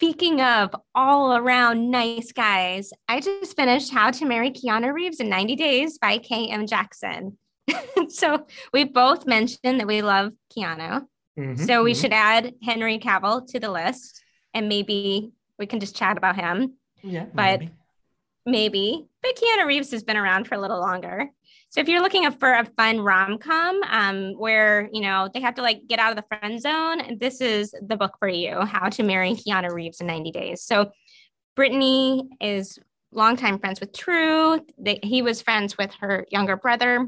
Speaking 0.00 0.40
of 0.40 0.70
all 0.94 1.36
around 1.36 1.90
nice 1.90 2.30
guys, 2.30 2.92
I 3.08 3.18
just 3.18 3.56
finished 3.56 3.92
How 3.92 4.12
to 4.12 4.26
Marry 4.26 4.52
Keanu 4.52 4.94
Reeves 4.94 5.18
in 5.18 5.28
90 5.28 5.56
Days 5.56 5.98
by 5.98 6.18
K.M. 6.18 6.68
Jackson. 6.68 7.36
so 8.08 8.46
we 8.72 8.84
both 8.84 9.26
mentioned 9.26 9.80
that 9.80 9.88
we 9.88 10.02
love 10.02 10.34
Keanu. 10.56 11.04
Mm-hmm, 11.36 11.64
so 11.64 11.82
we 11.82 11.90
mm-hmm. 11.90 12.00
should 12.00 12.12
add 12.12 12.54
Henry 12.62 13.00
Cavill 13.00 13.44
to 13.48 13.58
the 13.58 13.72
list 13.72 14.22
and 14.54 14.68
maybe 14.68 15.32
we 15.58 15.66
can 15.66 15.80
just 15.80 15.96
chat 15.96 16.16
about 16.16 16.36
him. 16.36 16.74
Yeah. 17.02 17.26
But 17.34 17.58
maybe. 17.58 17.72
maybe. 18.46 19.06
But 19.20 19.34
Keanu 19.34 19.66
Reeves 19.66 19.90
has 19.90 20.04
been 20.04 20.16
around 20.16 20.46
for 20.46 20.54
a 20.54 20.60
little 20.60 20.78
longer. 20.78 21.28
So 21.70 21.80
if 21.80 21.88
you're 21.88 22.00
looking 22.00 22.30
for 22.32 22.50
a 22.50 22.64
fun 22.64 23.00
rom 23.00 23.38
com 23.38 23.80
um, 23.88 24.32
where 24.38 24.88
you 24.92 25.02
know 25.02 25.28
they 25.32 25.40
have 25.40 25.54
to 25.56 25.62
like 25.62 25.86
get 25.86 25.98
out 25.98 26.10
of 26.10 26.16
the 26.16 26.36
friend 26.36 26.60
zone, 26.60 27.18
this 27.18 27.40
is 27.40 27.74
the 27.86 27.96
book 27.96 28.16
for 28.18 28.28
you: 28.28 28.60
How 28.60 28.88
to 28.88 29.02
Marry 29.02 29.32
Keanu 29.32 29.72
Reeves 29.72 30.00
in 30.00 30.06
90 30.06 30.30
Days. 30.30 30.62
So 30.62 30.90
Brittany 31.54 32.28
is 32.40 32.78
longtime 33.12 33.58
friends 33.58 33.80
with 33.80 33.92
True. 33.92 34.60
They, 34.78 35.00
he 35.02 35.20
was 35.22 35.42
friends 35.42 35.76
with 35.76 35.92
her 36.00 36.26
younger 36.30 36.56
brother, 36.56 37.06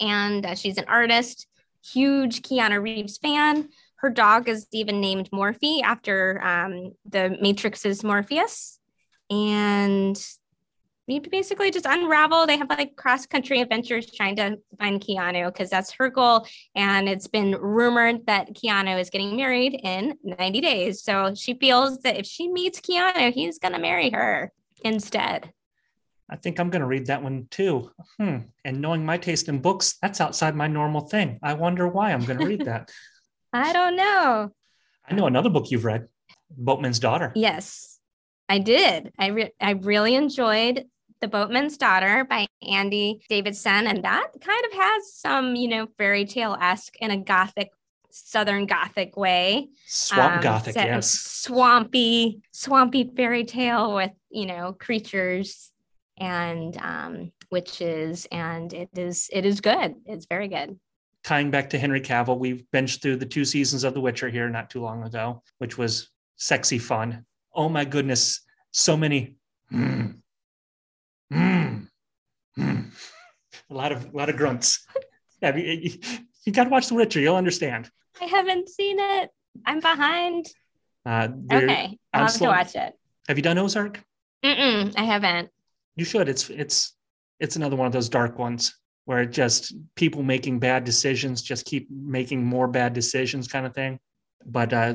and 0.00 0.46
uh, 0.46 0.54
she's 0.54 0.78
an 0.78 0.86
artist, 0.88 1.46
huge 1.84 2.40
Keanu 2.40 2.82
Reeves 2.82 3.18
fan. 3.18 3.68
Her 3.96 4.08
dog 4.08 4.48
is 4.48 4.66
even 4.72 5.02
named 5.02 5.30
Morphe 5.30 5.82
after 5.82 6.42
um, 6.42 6.92
the 7.04 7.36
Matrix's 7.42 8.02
Morpheus. 8.02 8.78
And 9.28 10.18
basically 11.18 11.70
just 11.70 11.86
unravel. 11.86 12.46
They 12.46 12.56
have 12.56 12.70
like 12.70 12.96
cross 12.96 13.26
country 13.26 13.60
adventures 13.60 14.10
trying 14.10 14.36
to 14.36 14.58
find 14.78 15.00
Keanu 15.00 15.46
because 15.46 15.70
that's 15.70 15.92
her 15.92 16.08
goal. 16.08 16.46
And 16.74 17.08
it's 17.08 17.26
been 17.26 17.56
rumored 17.56 18.26
that 18.26 18.54
Keanu 18.54 19.00
is 19.00 19.10
getting 19.10 19.36
married 19.36 19.80
in 19.82 20.14
90 20.22 20.60
days. 20.60 21.02
So 21.02 21.34
she 21.34 21.54
feels 21.54 21.98
that 22.00 22.18
if 22.18 22.26
she 22.26 22.48
meets 22.48 22.80
Keanu, 22.80 23.32
he's 23.32 23.58
going 23.58 23.72
to 23.72 23.80
marry 23.80 24.10
her 24.10 24.52
instead. 24.84 25.52
I 26.30 26.36
think 26.36 26.60
I'm 26.60 26.70
going 26.70 26.80
to 26.80 26.86
read 26.86 27.06
that 27.06 27.22
one 27.22 27.48
too. 27.50 27.90
Hmm. 28.18 28.38
And 28.64 28.80
knowing 28.80 29.04
my 29.04 29.18
taste 29.18 29.48
in 29.48 29.58
books, 29.58 29.96
that's 30.00 30.20
outside 30.20 30.54
my 30.54 30.68
normal 30.68 31.02
thing. 31.02 31.40
I 31.42 31.54
wonder 31.54 31.88
why 31.88 32.12
I'm 32.12 32.24
going 32.24 32.38
to 32.38 32.46
read 32.46 32.66
that. 32.66 32.90
I 33.52 33.72
don't 33.72 33.96
know. 33.96 34.52
I 35.08 35.14
know 35.14 35.26
another 35.26 35.50
book 35.50 35.72
you've 35.72 35.84
read, 35.84 36.06
Boatman's 36.56 37.00
Daughter. 37.00 37.32
Yes, 37.34 37.98
I 38.48 38.58
did. 38.58 39.12
I 39.18 39.26
re- 39.28 39.54
I 39.60 39.72
really 39.72 40.14
enjoyed 40.14 40.84
the 41.20 41.28
Boatman's 41.28 41.76
Daughter 41.76 42.24
by 42.24 42.46
Andy 42.66 43.20
Davidson. 43.28 43.86
And 43.86 44.04
that 44.04 44.28
kind 44.40 44.64
of 44.66 44.72
has 44.72 45.14
some, 45.14 45.54
you 45.54 45.68
know, 45.68 45.86
fairy 45.98 46.24
tale 46.24 46.56
esque 46.60 46.96
in 46.96 47.10
a 47.10 47.16
gothic, 47.16 47.70
southern 48.10 48.66
gothic 48.66 49.16
way. 49.16 49.68
Swamp 49.86 50.36
um, 50.36 50.40
gothic, 50.40 50.74
yes. 50.74 51.10
Swampy, 51.10 52.40
swampy 52.52 53.10
fairy 53.14 53.44
tale 53.44 53.94
with, 53.94 54.12
you 54.30 54.46
know, 54.46 54.74
creatures 54.78 55.70
and 56.16 56.76
um, 56.78 57.32
witches. 57.50 58.26
And 58.32 58.72
it 58.72 58.90
is, 58.96 59.28
it 59.32 59.44
is 59.44 59.60
good. 59.60 59.94
It's 60.06 60.26
very 60.26 60.48
good. 60.48 60.78
Tying 61.22 61.50
back 61.50 61.68
to 61.70 61.78
Henry 61.78 62.00
Cavill, 62.00 62.38
we've 62.38 62.68
benched 62.70 63.02
through 63.02 63.16
the 63.16 63.26
two 63.26 63.44
seasons 63.44 63.84
of 63.84 63.92
The 63.92 64.00
Witcher 64.00 64.30
here 64.30 64.48
not 64.48 64.70
too 64.70 64.80
long 64.80 65.02
ago, 65.04 65.42
which 65.58 65.76
was 65.76 66.08
sexy 66.36 66.78
fun. 66.78 67.26
Oh 67.54 67.68
my 67.68 67.84
goodness, 67.84 68.40
so 68.70 68.96
many. 68.96 69.36
Mm 69.70 70.20
Mm. 71.32 71.88
Mm. 72.58 72.90
A 73.70 73.74
lot 73.74 73.92
of 73.92 74.12
a 74.12 74.16
lot 74.16 74.28
of 74.28 74.36
grunts. 74.36 74.84
Yeah, 75.40 75.56
you, 75.56 75.64
you, 75.64 75.90
you 76.44 76.52
got 76.52 76.64
to 76.64 76.70
watch 76.70 76.88
The 76.88 76.94
Witcher. 76.94 77.20
You'll 77.20 77.36
understand. 77.36 77.90
I 78.20 78.24
haven't 78.24 78.68
seen 78.68 78.98
it. 78.98 79.30
I'm 79.64 79.80
behind. 79.80 80.46
Uh, 81.06 81.28
Okay, 81.52 81.98
I'll 82.12 82.22
I'm 82.22 82.26
have 82.26 82.36
to 82.38 82.44
watch 82.44 82.74
it. 82.74 82.92
Have 83.28 83.38
you 83.38 83.42
done 83.42 83.58
Ozark? 83.58 84.02
Mm-mm, 84.44 84.92
I 84.96 85.04
haven't. 85.04 85.48
You 85.96 86.04
should. 86.04 86.28
It's 86.28 86.50
it's 86.50 86.96
it's 87.38 87.56
another 87.56 87.76
one 87.76 87.86
of 87.86 87.92
those 87.92 88.08
dark 88.08 88.38
ones 88.38 88.76
where 89.06 89.20
it 89.20 89.32
just 89.32 89.74
people 89.94 90.22
making 90.22 90.58
bad 90.58 90.84
decisions 90.84 91.42
just 91.42 91.64
keep 91.64 91.88
making 91.90 92.44
more 92.44 92.68
bad 92.68 92.92
decisions, 92.92 93.48
kind 93.48 93.66
of 93.66 93.74
thing. 93.74 93.98
But 94.44 94.72
uh, 94.72 94.94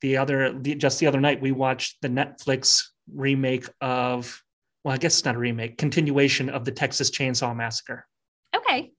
the 0.00 0.16
other, 0.16 0.52
the, 0.52 0.74
just 0.74 0.98
the 0.98 1.06
other 1.06 1.20
night, 1.20 1.40
we 1.40 1.52
watched 1.52 2.00
the 2.02 2.08
Netflix 2.08 2.84
remake 3.12 3.66
of. 3.80 4.42
Well, 4.84 4.94
I 4.94 4.98
guess 4.98 5.18
it's 5.18 5.24
not 5.24 5.34
a 5.36 5.38
remake, 5.38 5.76
continuation 5.76 6.48
of 6.48 6.64
the 6.64 6.72
Texas 6.72 7.10
Chainsaw 7.10 7.54
Massacre, 7.54 8.06
Okay. 8.56 8.92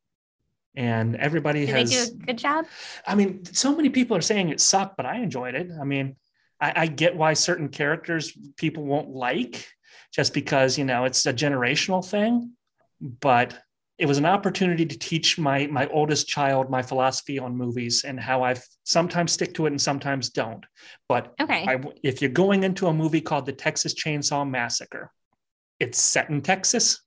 and 0.76 1.16
everybody 1.16 1.66
Did 1.66 1.76
they 1.76 1.80
has. 1.80 2.10
do 2.10 2.16
a 2.22 2.26
good 2.28 2.38
job? 2.38 2.66
I 3.08 3.16
mean, 3.16 3.44
so 3.46 3.76
many 3.76 3.90
people 3.90 4.16
are 4.16 4.22
saying 4.22 4.50
it 4.50 4.62
sucked, 4.62 4.96
but 4.98 5.06
I 5.06 5.18
enjoyed 5.18 5.56
it. 5.56 5.70
I 5.80 5.84
mean, 5.84 6.16
I, 6.60 6.74
I 6.84 6.88
get 6.88 7.16
why 7.16 7.34
certain 7.34 7.70
characters 7.70 8.38
people 8.58 8.84
won't 8.86 9.10
like 9.10 9.68
just 10.14 10.34
because, 10.34 10.78
you 10.78 10.86
know, 10.86 11.06
it's 11.06 11.26
a 11.26 11.34
generational 11.34 12.08
thing. 12.08 12.52
But 13.02 13.58
it 13.98 14.06
was 14.06 14.20
an 14.20 14.26
opportunity 14.26 14.86
to 14.86 14.98
teach 15.00 15.40
my 15.40 15.66
my 15.68 15.88
oldest 15.88 16.28
child 16.28 16.70
my 16.70 16.84
philosophy 16.84 17.40
on 17.40 17.56
movies 17.58 18.04
and 18.04 18.20
how 18.20 18.44
I 18.44 18.56
sometimes 18.84 19.32
stick 19.32 19.56
to 19.56 19.66
it 19.66 19.72
and 19.72 19.82
sometimes 19.82 20.30
don't. 20.30 20.64
But 21.10 21.34
Okay. 21.42 21.66
I, 21.68 21.80
if 22.04 22.22
you're 22.22 22.30
going 22.32 22.64
into 22.64 22.88
a 22.88 22.94
movie 22.94 23.22
called 23.22 23.48
The 23.48 23.54
Texas 23.54 23.96
Chainsaw 23.96 24.48
Massacre, 24.48 25.12
it's 25.82 26.00
set 26.00 26.30
in 26.30 26.42
Texas. 26.42 27.02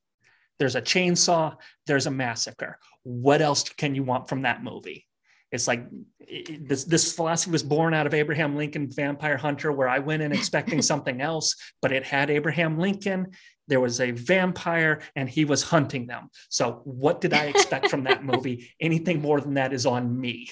There's 0.59 0.75
a 0.75 0.83
chainsaw, 0.83 1.57
there's 1.87 2.07
a 2.07 2.11
massacre. 2.11 2.79
What 3.05 3.41
else 3.41 3.63
can 3.69 3.95
you 3.95 4.03
want 4.03 4.29
from 4.29 4.43
that 4.43 4.63
movie? 4.65 5.07
It's 5.53 5.69
like 5.69 5.85
it- 6.19 6.69
this, 6.69 6.83
this 6.85 7.15
philosophy 7.15 7.53
was 7.53 7.63
born 7.63 7.95
out 7.95 8.07
of 8.09 8.15
Abraham 8.15 8.57
Lincoln 8.57 8.91
Vampire 8.91 9.37
Hunter, 9.37 9.71
where 9.71 9.89
I 9.89 10.01
went 10.01 10.23
in 10.23 10.33
expecting 10.33 10.83
something 10.93 11.21
else, 11.21 11.55
but 11.81 11.93
it 11.93 12.05
had 12.05 12.31
Abraham 12.31 12.77
Lincoln. 12.79 13.29
There 13.69 13.81
was 13.81 14.01
a 14.01 14.11
vampire 14.11 15.01
and 15.15 15.29
he 15.29 15.45
was 15.45 15.63
hunting 15.63 16.07
them. 16.07 16.31
So, 16.49 16.81
what 16.85 17.21
did 17.21 17.33
I 17.33 17.45
expect 17.47 17.89
from 17.89 18.05
that 18.05 18.25
movie? 18.31 18.71
Anything 18.81 19.23
more 19.23 19.41
than 19.41 19.55
that 19.55 19.73
is 19.73 19.87
on 19.87 20.21
me. 20.21 20.51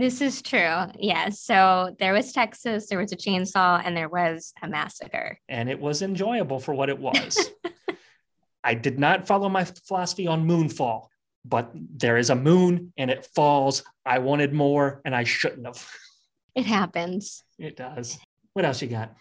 This 0.00 0.22
is 0.22 0.40
true. 0.40 0.86
Yes. 0.98 1.40
So 1.40 1.94
there 1.98 2.14
was 2.14 2.32
Texas, 2.32 2.86
there 2.88 2.98
was 2.98 3.12
a 3.12 3.16
chainsaw, 3.16 3.82
and 3.84 3.94
there 3.94 4.08
was 4.08 4.54
a 4.62 4.66
massacre. 4.66 5.38
and 5.46 5.68
it 5.68 5.78
was 5.78 6.00
enjoyable 6.00 6.58
for 6.58 6.72
what 6.72 6.88
it 6.88 6.98
was. 6.98 7.50
I 8.64 8.72
did 8.72 8.98
not 8.98 9.26
follow 9.26 9.50
my 9.50 9.64
philosophy 9.64 10.26
on 10.26 10.48
moonfall, 10.48 11.08
but 11.44 11.70
there 11.74 12.16
is 12.16 12.30
a 12.30 12.34
moon 12.34 12.94
and 12.96 13.10
it 13.10 13.28
falls. 13.34 13.82
I 14.06 14.20
wanted 14.20 14.54
more 14.54 15.02
and 15.04 15.14
I 15.14 15.24
shouldn't 15.24 15.66
have. 15.66 15.86
It 16.54 16.64
happens. 16.64 17.44
It 17.58 17.76
does. 17.76 18.18
What 18.54 18.64
else 18.64 18.80
you 18.80 18.88
got? 18.88 19.14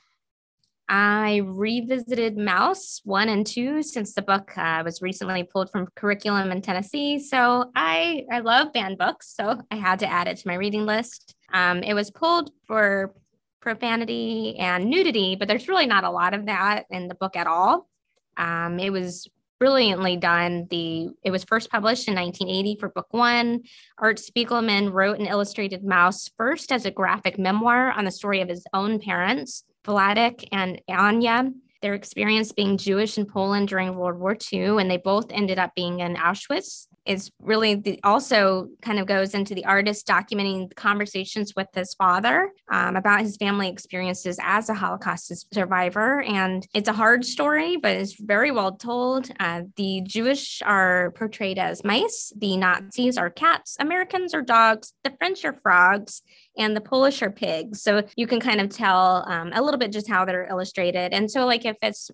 I 0.89 1.41
revisited 1.45 2.35
Maus 2.35 2.99
one 3.05 3.29
and 3.29 3.45
two 3.45 3.83
since 3.83 4.15
the 4.15 4.23
book 4.23 4.57
uh, 4.57 4.81
was 4.83 5.03
recently 5.03 5.43
pulled 5.43 5.71
from 5.71 5.87
curriculum 5.95 6.51
in 6.51 6.63
Tennessee. 6.63 7.19
So 7.19 7.69
I 7.75 8.25
I 8.31 8.39
love 8.39 8.73
banned 8.73 8.97
books, 8.97 9.31
so 9.35 9.61
I 9.69 9.75
had 9.75 9.99
to 9.99 10.11
add 10.11 10.27
it 10.27 10.37
to 10.37 10.47
my 10.47 10.55
reading 10.55 10.87
list. 10.87 11.35
Um, 11.53 11.83
it 11.83 11.93
was 11.93 12.09
pulled 12.09 12.51
for 12.65 13.13
profanity 13.61 14.57
and 14.57 14.89
nudity, 14.89 15.35
but 15.35 15.47
there's 15.47 15.67
really 15.67 15.85
not 15.85 16.05
a 16.05 16.09
lot 16.09 16.33
of 16.33 16.47
that 16.47 16.85
in 16.89 17.07
the 17.07 17.15
book 17.15 17.35
at 17.35 17.45
all. 17.45 17.87
Um, 18.35 18.79
it 18.79 18.89
was 18.89 19.29
brilliantly 19.59 20.17
done. 20.17 20.65
The 20.71 21.09
it 21.23 21.29
was 21.29 21.43
first 21.43 21.69
published 21.69 22.07
in 22.07 22.15
1980 22.15 22.79
for 22.79 22.89
book 22.89 23.07
one. 23.11 23.61
Art 23.99 24.17
Spiegelman 24.17 24.91
wrote 24.91 25.19
and 25.19 25.27
illustrated 25.27 25.83
Maus 25.83 26.31
first 26.35 26.71
as 26.71 26.85
a 26.85 26.91
graphic 26.91 27.37
memoir 27.37 27.91
on 27.91 28.05
the 28.05 28.11
story 28.11 28.41
of 28.41 28.49
his 28.49 28.65
own 28.73 28.99
parents, 28.99 29.65
Vladek 29.89 30.47
and 30.51 30.79
Anya. 30.87 31.51
Their 31.81 31.95
experience 31.95 32.51
being 32.51 32.77
Jewish 32.77 33.17
in 33.17 33.25
Poland 33.25 33.69
during 33.69 33.95
World 33.95 34.19
War 34.19 34.37
II, 34.53 34.79
and 34.79 34.91
they 34.91 34.97
both 34.97 35.31
ended 35.31 35.57
up 35.57 35.73
being 35.75 36.01
in 36.01 36.15
Auschwitz. 36.15 36.87
Is 37.05 37.31
really 37.41 37.75
the, 37.75 37.99
also 38.03 38.69
kind 38.81 38.99
of 38.99 39.07
goes 39.07 39.33
into 39.33 39.55
the 39.55 39.65
artist 39.65 40.05
documenting 40.07 40.75
conversations 40.75 41.55
with 41.55 41.67
his 41.73 41.93
father 41.95 42.51
um, 42.71 42.95
about 42.95 43.21
his 43.21 43.37
family 43.37 43.67
experiences 43.69 44.37
as 44.41 44.69
a 44.69 44.73
Holocaust 44.73 45.33
survivor. 45.53 46.21
And 46.21 46.67
it's 46.73 46.89
a 46.89 46.93
hard 46.93 47.25
story, 47.25 47.77
but 47.77 47.95
it's 47.95 48.13
very 48.19 48.51
well 48.51 48.73
told. 48.73 49.31
Uh, 49.39 49.61
the 49.75 50.01
Jewish 50.05 50.61
are 50.63 51.11
portrayed 51.11 51.57
as 51.57 51.83
mice, 51.83 52.31
the 52.37 52.57
Nazis 52.57 53.17
are 53.17 53.29
cats, 53.29 53.75
Americans 53.79 54.33
are 54.33 54.41
dogs, 54.41 54.93
the 55.03 55.13
French 55.17 55.43
are 55.45 55.57
frogs, 55.63 56.21
and 56.57 56.75
the 56.75 56.81
Polish 56.81 57.21
are 57.21 57.31
pigs. 57.31 57.81
So 57.81 58.03
you 58.15 58.27
can 58.27 58.39
kind 58.39 58.61
of 58.61 58.69
tell 58.69 59.23
um, 59.27 59.51
a 59.53 59.61
little 59.61 59.79
bit 59.79 59.91
just 59.91 60.09
how 60.09 60.25
they're 60.25 60.47
illustrated. 60.47 61.13
And 61.13 61.31
so, 61.31 61.45
like, 61.45 61.65
if 61.65 61.77
it's 61.81 62.11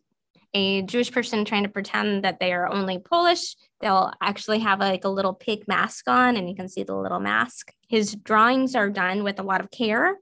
a 0.54 0.84
Jewish 0.84 1.12
person 1.12 1.44
trying 1.44 1.64
to 1.64 1.70
pretend 1.70 2.24
that 2.24 2.40
they 2.40 2.54
are 2.54 2.72
only 2.72 2.98
Polish, 2.98 3.56
they'll 3.82 4.12
actually 4.22 4.60
have 4.60 4.80
like 4.80 5.06
a 5.06 5.10
little 5.10 5.34
pig 5.34 5.68
mask 5.68 6.08
on, 6.08 6.38
and 6.38 6.50
you 6.50 6.56
can 6.56 6.70
see 6.70 6.84
the 6.84 6.96
little 6.96 7.20
mask. 7.20 7.72
His 7.88 8.16
drawings 8.16 8.76
are 8.76 8.90
done 8.90 9.24
with 9.24 9.40
a 9.40 9.44
lot 9.44 9.62
of 9.62 9.72
care. 9.72 10.18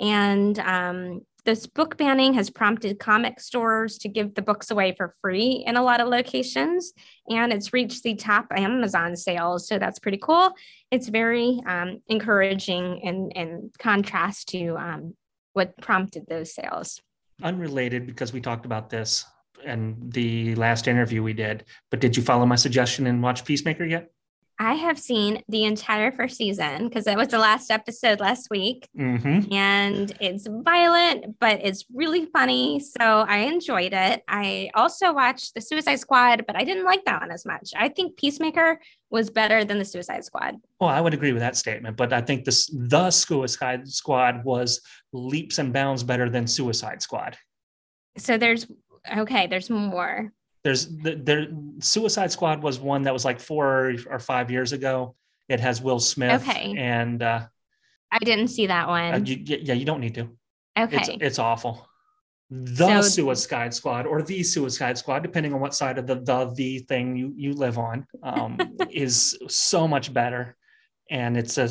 And 0.00 0.58
um, 0.58 1.20
this 1.44 1.66
book 1.66 1.96
banning 1.96 2.34
has 2.34 2.50
prompted 2.50 2.98
comic 2.98 3.40
stores 3.40 3.98
to 3.98 4.08
give 4.08 4.34
the 4.34 4.42
books 4.42 4.70
away 4.70 4.94
for 4.96 5.14
free 5.20 5.64
in 5.66 5.76
a 5.76 5.82
lot 5.82 6.00
of 6.00 6.08
locations. 6.08 6.92
And 7.28 7.52
it's 7.52 7.72
reached 7.72 8.02
the 8.02 8.14
top 8.14 8.46
Amazon 8.52 9.16
sales. 9.16 9.66
So 9.66 9.78
that's 9.78 9.98
pretty 9.98 10.18
cool. 10.18 10.52
It's 10.90 11.08
very 11.08 11.60
um, 11.66 12.00
encouraging 12.06 12.98
in, 12.98 13.30
in 13.32 13.70
contrast 13.78 14.48
to 14.50 14.76
um, 14.76 15.14
what 15.52 15.76
prompted 15.80 16.26
those 16.28 16.54
sales. 16.54 17.00
Unrelated 17.42 18.06
because 18.06 18.32
we 18.32 18.40
talked 18.40 18.64
about 18.64 18.88
this 18.88 19.24
and 19.64 20.12
the 20.12 20.54
last 20.54 20.88
interview 20.88 21.22
we 21.22 21.32
did, 21.32 21.64
but 21.90 22.00
did 22.00 22.16
you 22.16 22.22
follow 22.22 22.46
my 22.46 22.56
suggestion 22.56 23.06
and 23.06 23.22
watch 23.22 23.44
Peacemaker 23.44 23.84
yet? 23.84 24.10
I 24.58 24.74
have 24.74 24.96
seen 24.96 25.42
the 25.48 25.64
entire 25.64 26.12
first 26.12 26.36
season 26.36 26.88
because 26.88 27.06
that 27.06 27.16
was 27.16 27.28
the 27.28 27.38
last 27.38 27.70
episode 27.70 28.20
last 28.20 28.48
week. 28.48 28.88
Mm-hmm. 28.96 29.52
and 29.52 30.12
it's 30.20 30.46
violent, 30.48 31.38
but 31.40 31.60
it's 31.64 31.84
really 31.92 32.26
funny. 32.26 32.78
So 32.78 33.00
I 33.00 33.38
enjoyed 33.38 33.92
it. 33.92 34.22
I 34.28 34.70
also 34.74 35.12
watched 35.12 35.54
The 35.54 35.60
Suicide 35.60 35.96
Squad, 35.96 36.44
but 36.46 36.54
I 36.54 36.62
didn't 36.62 36.84
like 36.84 37.04
that 37.06 37.22
one 37.22 37.32
as 37.32 37.44
much. 37.44 37.72
I 37.76 37.88
think 37.88 38.16
Peacemaker 38.16 38.78
was 39.10 39.30
better 39.30 39.64
than 39.64 39.78
The 39.78 39.84
Suicide 39.84 40.24
Squad. 40.24 40.56
Well, 40.80 40.90
I 40.90 41.00
would 41.00 41.14
agree 41.14 41.32
with 41.32 41.40
that 41.40 41.56
statement, 41.56 41.96
but 41.96 42.12
I 42.12 42.20
think 42.20 42.44
this 42.44 42.70
the 42.72 43.10
Suicide 43.10 43.88
Squad 43.88 44.44
was 44.44 44.80
leaps 45.12 45.58
and 45.58 45.72
bounds 45.72 46.04
better 46.04 46.30
than 46.30 46.46
Suicide 46.46 47.02
Squad. 47.02 47.36
So 48.16 48.36
there's 48.36 48.66
okay, 49.18 49.46
there's 49.46 49.70
more. 49.70 50.32
There's 50.64 50.86
the 50.88 51.14
there 51.16 51.48
Suicide 51.80 52.30
Squad 52.30 52.62
was 52.62 52.78
one 52.78 53.02
that 53.02 53.12
was 53.12 53.24
like 53.24 53.40
four 53.40 53.94
or 54.08 54.18
five 54.18 54.50
years 54.50 54.72
ago. 54.72 55.16
It 55.48 55.60
has 55.60 55.82
Will 55.82 55.98
Smith, 55.98 56.42
Okay. 56.48 56.74
and 56.78 57.22
uh, 57.22 57.40
I 58.10 58.18
didn't 58.20 58.48
see 58.48 58.66
that 58.68 58.84
uh, 58.86 58.88
one. 58.90 59.26
you, 59.26 59.36
yeah, 59.44 59.74
you 59.74 59.84
don't 59.84 60.00
need 60.00 60.14
to. 60.14 60.28
It's 60.76 61.08
Okay. 61.08 61.18
it's 61.20 61.38
awful. 61.38 61.86
The 62.50 63.02
So- 63.02 63.08
Suicide 63.08 63.74
Squad 63.74 64.06
or 64.06 64.22
the 64.22 64.42
Suicide 64.42 64.96
Squad, 64.98 65.22
depending 65.22 65.52
on 65.54 65.60
what 65.60 65.74
side 65.74 65.98
of 65.98 66.06
the 66.06 66.16
the 66.16 66.52
the 66.54 66.78
thing 66.80 67.16
you 67.16 67.32
you 67.36 67.54
live 67.54 67.78
on, 67.78 68.06
um, 68.22 68.56
is 68.90 69.36
so 69.48 69.88
much 69.88 70.12
better. 70.12 70.56
And 71.10 71.36
it's 71.36 71.58
a 71.58 71.68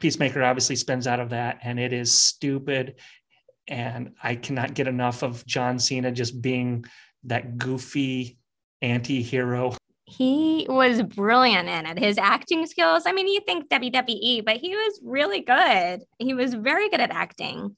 Peacemaker 0.00 0.42
obviously 0.44 0.76
spins 0.76 1.06
out 1.06 1.18
of 1.18 1.30
that, 1.30 1.58
and 1.62 1.80
it 1.80 1.92
is 1.92 2.12
stupid. 2.12 2.96
And 3.68 4.14
I 4.22 4.34
cannot 4.34 4.74
get 4.74 4.88
enough 4.88 5.22
of 5.22 5.46
John 5.46 5.78
Cena 5.78 6.10
just 6.10 6.42
being 6.42 6.84
that 7.24 7.58
goofy 7.58 8.38
anti-hero. 8.80 9.76
He 10.04 10.66
was 10.68 11.02
brilliant 11.02 11.68
in 11.68 11.86
it. 11.86 11.98
His 11.98 12.18
acting 12.18 12.66
skills, 12.66 13.04
I 13.06 13.12
mean, 13.12 13.28
you 13.28 13.40
think 13.46 13.68
WWE, 13.70 14.44
but 14.44 14.56
he 14.56 14.74
was 14.74 15.00
really 15.02 15.40
good. 15.40 16.00
He 16.18 16.34
was 16.34 16.54
very 16.54 16.90
good 16.90 17.00
at 17.00 17.12
acting. 17.12 17.76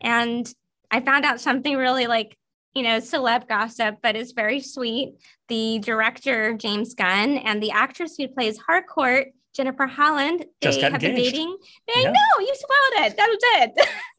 And 0.00 0.52
I 0.90 1.00
found 1.00 1.24
out 1.24 1.40
something 1.40 1.76
really 1.76 2.06
like, 2.06 2.36
you 2.74 2.82
know, 2.82 2.98
celeb 2.98 3.48
gossip, 3.48 3.96
but 4.02 4.16
it's 4.16 4.32
very 4.32 4.60
sweet. 4.60 5.14
The 5.48 5.78
director, 5.78 6.54
James 6.54 6.94
Gunn, 6.94 7.38
and 7.38 7.62
the 7.62 7.70
actress 7.70 8.16
who 8.16 8.28
plays 8.28 8.58
Harcourt, 8.58 9.28
Jennifer 9.56 9.86
Holland, 9.86 10.44
Just 10.60 10.76
they 10.78 10.82
got 10.82 10.92
have 10.92 11.00
been 11.00 11.14
dating. 11.14 11.56
I 11.88 12.00
Yeah. 12.02 12.10
know, 12.12 12.40
you 12.40 12.54
spoiled 12.54 13.06
it. 13.06 13.16
That 13.16 13.28
was 13.28 13.38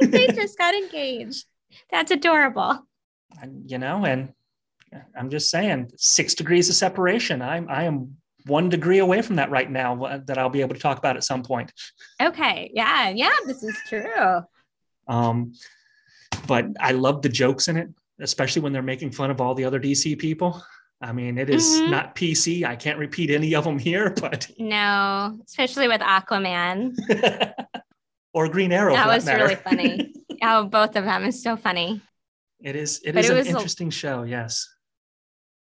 it. 0.02 0.12
they 0.12 0.28
just 0.36 0.58
got 0.58 0.74
engaged. 0.74 1.46
That's 1.92 2.12
adorable. 2.12 2.88
And, 3.42 3.70
you 3.70 3.78
know, 3.78 4.04
and 4.06 4.34
I'm 5.16 5.30
just 5.30 5.50
saying, 5.52 5.92
six 5.98 6.34
degrees 6.34 6.70
of 6.70 6.76
separation. 6.76 7.42
I'm 7.42 7.70
I 7.70 7.84
am 7.84 8.18
one 8.46 8.70
degree 8.70 8.98
away 9.00 9.22
from 9.22 9.36
that 9.36 9.52
right 9.52 9.70
now. 9.70 10.04
uh, 10.06 10.20
That 10.26 10.38
I'll 10.40 10.50
be 10.50 10.62
able 10.62 10.74
to 10.74 10.82
talk 10.82 10.98
about 10.98 11.18
at 11.18 11.24
some 11.24 11.44
point. 11.44 11.72
Okay. 12.22 12.72
Yeah. 12.74 13.10
Yeah. 13.10 13.34
This 13.46 13.62
is 13.62 13.78
true. 13.88 14.42
Um, 15.08 15.54
but 16.48 16.66
I 16.80 16.92
love 16.94 17.22
the 17.22 17.30
jokes 17.30 17.68
in 17.68 17.78
it, 17.78 17.90
especially 18.20 18.62
when 18.64 18.74
they're 18.74 18.82
making 18.82 19.12
fun 19.12 19.30
of 19.30 19.40
all 19.42 19.54
the 19.54 19.66
other 19.66 19.80
DC 19.80 20.18
people. 20.18 20.64
I 21.02 21.12
mean, 21.12 21.38
it 21.38 21.50
is 21.50 21.64
Mhm. 21.64 21.90
not 21.92 22.16
PC. 22.16 22.66
I 22.66 22.76
can't 22.76 22.98
repeat 22.98 23.30
any 23.30 23.54
of 23.54 23.64
them 23.64 23.78
here, 23.78 24.10
but 24.22 24.50
No, 24.58 25.38
especially 25.46 25.88
with 25.88 26.02
Aquaman. 26.02 26.96
or 28.34 28.50
Green 28.50 28.72
Arrow. 28.72 28.94
That 28.94 29.08
was 29.08 29.28
really 29.28 29.56
funny. 29.56 30.14
oh, 30.44 30.66
both 30.66 30.96
of 30.96 31.06
them 31.06 31.24
is 31.26 31.42
so 31.44 31.56
funny. 31.56 32.02
It 32.62 32.76
is. 32.76 33.00
It 33.04 33.14
But 33.14 33.26
is 33.26 33.30
it 33.30 33.34
an 33.34 33.38
was 33.38 33.48
a- 33.48 33.50
interesting 33.52 33.90
show. 33.92 34.24
Yes. 34.24 34.68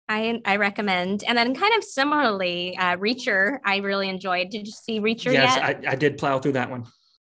I 0.10 0.42
I 0.46 0.58
recommend. 0.58 1.24
And 1.24 1.36
then 1.38 1.56
kind 1.56 1.74
of 1.78 1.84
similarly, 1.84 2.78
uh, 2.78 2.98
Reacher, 2.98 3.58
I 3.66 3.78
really 3.78 4.10
enjoyed. 4.10 4.50
Did 4.50 4.68
you 4.68 4.74
see 4.74 5.00
Reacher 5.00 5.32
yes, 5.34 5.56
yet? 5.56 5.64
I, 5.88 5.92
I 5.94 5.96
did 5.96 6.18
plow 6.18 6.40
through 6.40 6.52
that 6.54 6.70
one. 6.70 6.86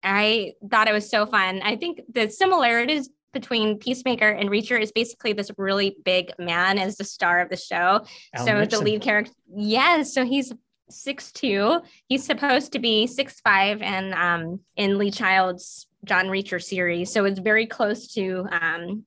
I 0.03 0.53
thought 0.69 0.87
it 0.87 0.93
was 0.93 1.09
so 1.09 1.25
fun. 1.25 1.61
I 1.63 1.75
think 1.75 1.99
the 2.13 2.29
similarities 2.29 3.09
between 3.33 3.77
Peacemaker 3.77 4.29
and 4.29 4.49
Reacher 4.49 4.79
is 4.79 4.91
basically 4.91 5.33
this 5.33 5.51
really 5.57 5.95
big 6.03 6.31
man 6.39 6.79
as 6.79 6.97
the 6.97 7.03
star 7.03 7.41
of 7.41 7.49
the 7.49 7.57
show. 7.57 8.05
Alan 8.33 8.69
so 8.69 8.77
the 8.77 8.83
lead 8.83 9.01
character, 9.01 9.33
yes. 9.55 10.13
So 10.13 10.25
he's 10.25 10.53
six 10.89 11.31
two. 11.31 11.81
He's 12.07 12.25
supposed 12.25 12.73
to 12.73 12.79
be 12.79 13.07
six 13.07 13.39
five, 13.41 13.81
and 13.81 14.13
um, 14.13 14.59
in 14.75 14.97
Lee 14.97 15.11
Child's 15.11 15.87
John 16.05 16.27
Reacher 16.27 16.61
series, 16.61 17.11
so 17.11 17.25
it's 17.25 17.39
very 17.39 17.65
close 17.65 18.07
to 18.13 18.47
um, 18.51 19.05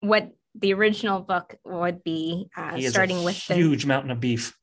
what 0.00 0.32
the 0.54 0.74
original 0.74 1.20
book 1.20 1.56
would 1.64 2.04
be. 2.04 2.48
Uh, 2.56 2.80
starting 2.80 3.24
with 3.24 3.46
the 3.46 3.54
huge 3.54 3.86
mountain 3.86 4.10
of 4.10 4.20
beef. 4.20 4.56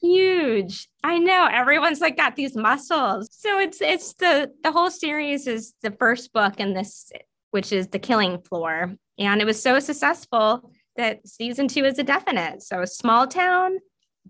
huge 0.00 0.88
i 1.02 1.18
know 1.18 1.48
everyone's 1.50 2.00
like 2.00 2.16
got 2.16 2.36
these 2.36 2.54
muscles 2.54 3.28
so 3.32 3.58
it's 3.58 3.80
it's 3.80 4.14
the 4.14 4.48
the 4.62 4.70
whole 4.70 4.92
series 4.92 5.48
is 5.48 5.74
the 5.82 5.90
first 5.90 6.32
book 6.32 6.60
in 6.60 6.72
this 6.72 7.10
which 7.50 7.72
is 7.72 7.88
the 7.88 7.98
killing 7.98 8.40
floor 8.42 8.94
and 9.18 9.40
it 9.40 9.44
was 9.44 9.60
so 9.62 9.78
successful 9.80 10.70
that 10.96 11.26
season 11.26 11.68
two 11.68 11.84
is 11.84 11.98
a 11.98 12.02
definite 12.02 12.62
so 12.62 12.84
small 12.84 13.26
town 13.26 13.78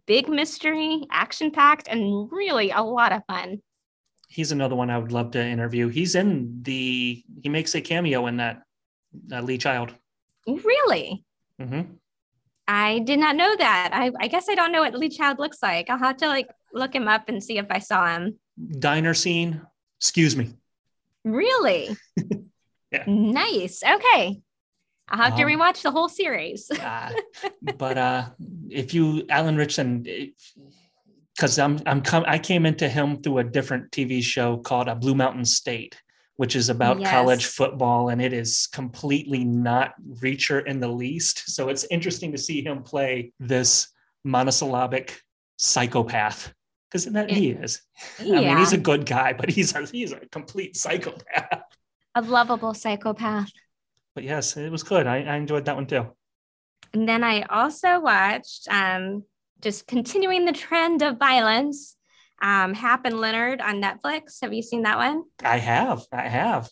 big 0.07 0.29
mystery 0.29 1.05
action 1.11 1.51
packed 1.51 1.89
and 1.89 2.31
really 2.33 2.71
a 2.71 2.81
lot 2.83 3.13
of 3.13 3.23
fun 3.27 3.61
He's 4.31 4.53
another 4.53 4.77
one 4.77 4.91
I 4.91 4.99
would 4.99 5.11
love 5.11 5.31
to 5.31 5.43
interview. 5.43 5.89
He's 5.89 6.15
in 6.15 6.63
the. 6.63 7.25
He 7.43 7.49
makes 7.49 7.75
a 7.75 7.81
cameo 7.81 8.27
in 8.27 8.37
that. 8.37 8.61
Uh, 9.33 9.41
Lee 9.41 9.57
Child. 9.57 9.95
really 10.47 11.25
Mm-hmm. 11.59 11.81
i 12.69 12.99
did 13.01 13.19
not 13.19 13.35
know 13.37 13.57
that 13.57 13.91
I, 13.93 14.13
I 14.21 14.29
guess 14.29 14.49
i 14.51 14.55
don't 14.55 14.71
know 14.71 14.81
what 14.83 14.95
lee 14.95 15.09
child 15.09 15.39
looks 15.41 15.59
like 15.63 15.89
i'll 15.91 15.99
have 15.99 16.19
to 16.19 16.29
like 16.29 16.47
look 16.75 16.95
him 16.95 17.09
up 17.09 17.29
and 17.29 17.43
see 17.43 17.57
if 17.59 17.67
i 17.71 17.79
saw 17.81 18.07
him 18.07 18.39
Diner 18.79 19.15
scene. 19.15 19.61
Excuse 19.99 20.37
me. 20.37 20.51
really 21.25 21.97
Yeah. 22.93 23.05
nice 23.07 23.83
okay 23.85 24.41
i'll 25.11 25.19
have 25.19 25.37
to 25.37 25.43
Um, 25.43 25.49
rewatch 25.49 25.83
the 25.83 25.91
whole 25.91 26.09
series 26.09 26.71
Uh, 26.71 27.13
but 27.79 27.99
uh, 27.99 28.29
if 28.71 28.95
you 28.95 29.25
Alan 29.29 29.57
Ritchson, 29.57 30.05
because 31.35 31.59
I'm 31.59 31.79
I'm 31.87 32.03
com- 32.03 32.25
I 32.27 32.39
came 32.39 32.67
into 32.67 32.89
him 32.89 33.23
through 33.23 33.39
a 33.39 33.45
different 33.45 33.91
TV 33.93 34.23
show 34.23 34.57
called 34.59 34.89
a 34.89 34.95
Blue 34.95 35.15
Mountain 35.15 35.45
State, 35.45 36.01
which 36.37 36.57
is 36.57 36.69
about 36.69 37.01
Yes. 37.01 37.11
college 37.11 37.47
football, 37.47 38.09
and 38.11 38.21
it 38.21 38.33
is 38.33 38.67
completely 38.73 39.45
not 39.45 39.93
Reacher 40.23 40.67
in 40.67 40.81
the 40.81 40.89
least. 40.89 41.51
So 41.55 41.69
it's 41.69 41.85
interesting 41.91 42.33
to 42.33 42.39
see 42.39 42.63
him 42.65 42.83
play 42.83 43.33
this 43.39 43.89
monosyllabic 44.25 45.21
psychopath. 45.57 46.53
Because 46.91 47.05
that 47.05 47.31
he 47.31 47.51
is. 47.51 47.83
I 48.19 48.25
mean, 48.25 48.57
he's 48.57 48.73
a 48.73 48.79
good 48.79 49.05
guy, 49.05 49.35
but 49.35 49.51
he's 49.51 49.75
a, 49.75 49.85
he's 49.85 50.13
a 50.13 50.21
complete 50.33 50.75
psychopath. 50.75 51.63
A 52.19 52.23
lovable 52.23 52.75
psychopath. 52.75 53.51
But 54.15 54.25
yes, 54.25 54.57
it 54.57 54.71
was 54.71 54.83
good. 54.83 55.07
I, 55.07 55.23
I 55.23 55.37
enjoyed 55.37 55.65
that 55.67 55.77
one 55.77 55.87
too. 55.87 56.07
And 56.93 57.09
then 57.09 57.23
I 57.23 57.43
also 57.43 58.01
watched, 58.01 58.67
um, 58.71 59.25
just 59.61 59.87
continuing 59.87 60.45
the 60.45 60.53
trend 60.53 61.03
of 61.03 61.19
violence, 61.19 61.97
um, 62.43 62.75
Hap 62.75 63.05
and 63.05 63.21
Leonard 63.21 63.61
on 63.61 63.83
Netflix. 63.83 64.41
Have 64.43 64.53
you 64.53 64.63
seen 64.63 64.83
that 64.83 64.97
one? 64.97 65.25
I 65.45 65.59
have. 65.59 66.03
I 66.13 66.29
have. 66.29 66.69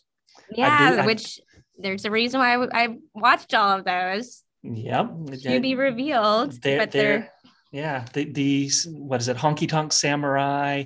Yeah, 0.50 0.98
I- 1.00 1.06
which 1.06 1.40
there's 1.78 2.04
a 2.04 2.10
reason 2.10 2.40
why 2.40 2.54
I, 2.56 2.84
I 2.84 2.96
watched 3.14 3.54
all 3.54 3.78
of 3.78 3.84
those 3.84 4.42
Yep. 4.62 5.26
to 5.42 5.60
be 5.60 5.74
revealed, 5.74 6.52
They're, 6.62 6.78
but 6.78 6.90
they're, 6.90 7.18
they're 7.18 7.32
yeah, 7.70 8.06
the, 8.12 8.24
these, 8.24 8.86
what 8.88 9.20
is 9.20 9.28
it, 9.28 9.36
Honky 9.36 9.68
Tonk 9.68 9.92
Samurai. 9.92 10.84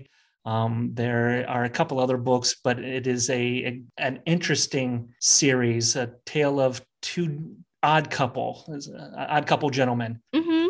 Um, 0.51 0.91
there 0.95 1.49
are 1.49 1.63
a 1.63 1.71
couple 1.71 2.01
other 2.01 2.17
books, 2.17 2.57
but 2.65 2.81
it 2.81 3.07
is 3.07 3.31
a, 3.31 3.35
a- 3.39 3.83
an 3.99 4.21
interesting 4.27 5.09
series, 5.21 5.95
a 5.95 6.13
tale 6.27 6.59
of 6.59 6.83
two 7.03 7.55
odd 7.85 8.11
couple, 8.11 8.65
uh, 8.69 9.27
odd 9.29 9.47
couple 9.47 9.71
gentlemen. 9.71 10.21
hmm 10.35 10.67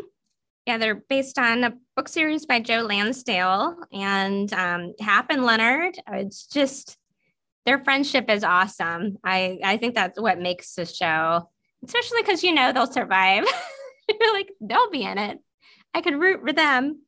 Yeah, 0.67 0.77
they're 0.77 1.03
based 1.09 1.39
on 1.39 1.65
a 1.65 1.73
book 1.97 2.09
series 2.09 2.45
by 2.45 2.61
Joe 2.61 2.83
Lansdale 2.83 3.75
and 3.91 4.53
um, 4.53 4.93
Hap 5.01 5.31
and 5.31 5.45
Leonard. 5.45 5.97
It's 6.13 6.47
just 6.47 6.99
their 7.65 7.83
friendship 7.83 8.29
is 8.29 8.45
awesome. 8.45 9.17
I 9.25 9.59
I 9.65 9.79
think 9.79 9.95
that's 9.95 10.21
what 10.21 10.39
makes 10.39 10.75
the 10.75 10.85
show, 10.85 11.49
especially 11.87 12.21
because 12.21 12.45
you 12.45 12.53
know 12.55 12.71
they'll 12.73 12.87
survive. 12.93 13.45
You're 14.09 14.33
like 14.39 14.51
they'll 14.61 14.91
be 14.91 15.05
in 15.05 15.17
it. 15.17 15.39
I 15.95 16.03
could 16.03 16.21
root 16.21 16.41
for 16.45 16.53
them. 16.53 17.01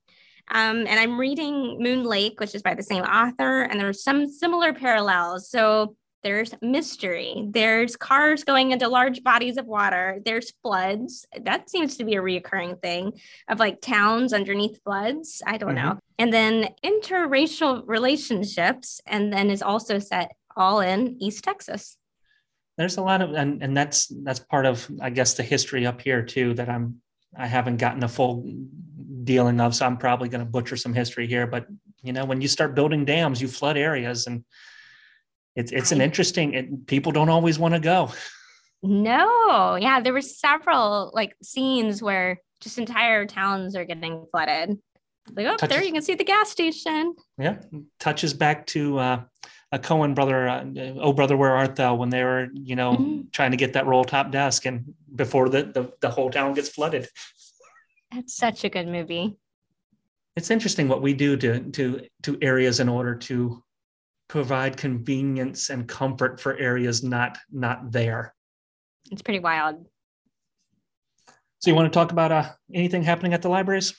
Um, 0.53 0.87
and 0.87 1.01
I'm 1.01 1.19
reading 1.19 1.79
Moon 1.81 2.05
Lake, 2.05 2.39
which 2.39 2.55
is 2.55 2.63
by 2.63 2.75
the 2.75 2.83
same 2.83 3.03
author, 3.03 3.63
and 3.63 3.81
there's 3.81 4.05
some 4.05 4.29
similar 4.29 4.73
parallels. 4.73 5.51
So 5.51 5.97
there's 6.23 6.55
mystery, 6.63 7.49
there's 7.51 7.97
cars 7.97 8.45
going 8.45 8.71
into 8.71 8.87
large 8.87 9.25
bodies 9.25 9.57
of 9.57 9.67
water, 9.67 10.21
there's 10.25 10.53
floods. 10.63 11.27
That 11.41 11.69
seems 11.69 11.97
to 11.97 12.05
be 12.05 12.15
a 12.15 12.23
reoccurring 12.23 12.81
thing 12.81 13.15
of 13.49 13.59
like 13.59 13.81
towns 13.81 14.33
underneath 14.33 14.79
floods. 14.85 15.43
I 15.45 15.57
don't 15.57 15.75
know. 15.75 15.99
And 16.19 16.33
then 16.33 16.69
interracial 16.85 17.83
relationships, 17.87 19.01
and 19.05 19.33
then 19.33 19.51
is 19.51 19.63
also 19.63 19.99
set 19.99 20.31
all 20.57 20.79
in 20.79 21.17
East 21.19 21.43
Texas. 21.43 21.97
There's 22.79 22.99
a 22.99 23.03
lot 23.03 23.21
of, 23.21 23.33
and, 23.33 23.63
and 23.63 23.77
that's, 23.77 24.07
that's 24.23 24.39
part 24.39 24.65
of, 24.65 24.89
I 25.01 25.11
guess, 25.11 25.35
the 25.35 25.43
history 25.43 25.87
up 25.87 26.01
here 26.01 26.23
too, 26.23 26.55
that 26.55 26.69
I'm, 26.69 27.02
I 27.37 27.47
haven't 27.47 27.79
gotten 27.79 28.03
a 28.03 28.09
full 28.09 28.45
dealing 29.25 29.61
of. 29.61 29.75
So 29.75 29.87
I'm 29.87 29.97
probably 29.97 30.29
going 30.29 30.45
to 30.45 30.51
butcher 30.51 30.77
some 30.77 30.95
history 30.95 31.27
here, 31.27 31.47
but 31.47 31.67
you 32.03 32.13
know, 32.13 32.25
when 32.25 32.41
you 32.41 32.49
start 32.49 32.75
building 32.75 33.05
dams, 33.05 33.41
you 33.41 33.49
flood 33.49 33.77
areas 33.77 34.27
and 34.27 34.45
it's, 35.55 35.71
it's 35.73 35.93
an 35.93 36.01
interesting, 36.01 36.55
it, 36.55 36.87
people 36.87 37.13
don't 37.13 37.29
always 37.29 37.59
want 37.59 37.75
to 37.75 37.81
go. 37.81 38.11
No, 38.83 39.77
yeah, 39.77 40.01
there 40.01 40.13
were 40.13 40.21
several 40.21 41.13
like 41.15 41.37
scenes 41.43 42.03
where 42.03 42.41
just 42.61 42.79
entire 42.79 43.27
towns 43.27 43.77
are 43.77 43.85
getting 43.85 44.27
flooded. 44.31 44.79
Like, 45.35 45.47
oh, 45.47 45.67
there 45.67 45.85
you 45.85 45.93
can 45.93 46.03
see 46.03 46.15
the 46.15 46.25
gas 46.25 46.51
station. 46.51 47.15
Yeah. 47.39 47.59
Touches 48.01 48.35
back 48.35 48.67
to 48.69 48.99
uh, 48.99 49.23
a 49.73 49.79
Coen 49.79 50.15
brother, 50.15 50.47
uh, 50.49 50.65
Oh 51.01 51.15
Brother, 51.15 51.37
Where 51.37 51.57
Art 51.57 51.77
Thou? 51.77 51.95
When 51.95 52.11
they 52.11 52.23
were, 52.23 52.49
you 52.53 52.77
know, 52.77 52.93
Mhm. 52.93 53.33
trying 53.33 53.53
to 53.53 53.57
get 53.57 53.73
that 53.73 53.87
roll 53.87 54.05
top 54.05 54.31
desk 54.31 54.67
and 54.67 54.95
before 55.17 55.49
the, 55.49 55.65
the, 55.65 55.93
the 56.01 56.11
whole 56.11 56.31
town 56.31 56.53
gets 56.55 56.69
flooded. 56.69 57.09
That's 58.13 58.37
such 58.37 58.65
a 58.65 58.69
good 58.69 58.87
movie. 58.87 59.39
It's 60.37 60.51
interesting 60.51 60.89
what 60.89 61.01
we 61.03 61.15
do 61.15 61.37
to, 61.39 61.71
to, 61.71 62.07
to 62.23 62.39
areas 62.43 62.81
in 62.81 62.89
order 62.89 63.15
to 63.15 63.63
provide 64.29 64.77
convenience 64.77 65.71
and 65.71 65.89
comfort 65.89 66.39
for 66.41 66.57
areas 66.57 67.03
not, 67.03 67.39
not 67.51 67.91
there. 67.93 68.35
It's 69.11 69.23
pretty 69.23 69.41
wild. 69.41 69.87
So 71.61 71.71
you 71.71 71.75
want 71.75 71.91
to 71.91 71.97
talk 71.99 72.13
about 72.13 72.33
uh, 72.33 72.51
anything 72.75 73.03
happening 73.03 73.33
at 73.35 73.41
the 73.43 73.49
libraries? 73.49 73.95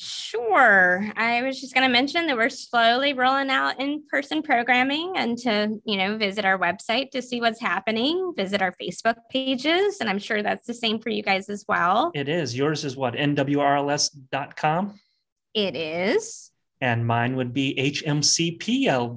Sure. 0.00 1.10
I 1.16 1.42
was 1.42 1.60
just 1.60 1.74
going 1.74 1.84
to 1.84 1.92
mention 1.92 2.28
that 2.28 2.36
we're 2.36 2.50
slowly 2.50 3.14
rolling 3.14 3.50
out 3.50 3.80
in-person 3.80 4.42
programming 4.42 5.14
and 5.16 5.36
to, 5.38 5.80
you 5.84 5.96
know, 5.96 6.16
visit 6.16 6.44
our 6.44 6.56
website 6.56 7.10
to 7.10 7.20
see 7.20 7.40
what's 7.40 7.60
happening, 7.60 8.32
visit 8.36 8.62
our 8.62 8.72
Facebook 8.80 9.16
pages, 9.28 9.96
and 10.00 10.08
I'm 10.08 10.20
sure 10.20 10.40
that's 10.40 10.68
the 10.68 10.74
same 10.74 11.00
for 11.00 11.08
you 11.10 11.24
guys 11.24 11.48
as 11.48 11.64
well. 11.66 12.12
It 12.14 12.28
is. 12.28 12.56
Yours 12.56 12.84
is 12.84 12.96
what? 12.96 13.14
NWRLS.com. 13.14 15.00
It 15.54 15.74
is. 15.74 16.52
And 16.80 17.04
mine 17.04 17.34
would 17.34 17.52
be 17.52 17.74
hmcpl.org. 18.06 19.12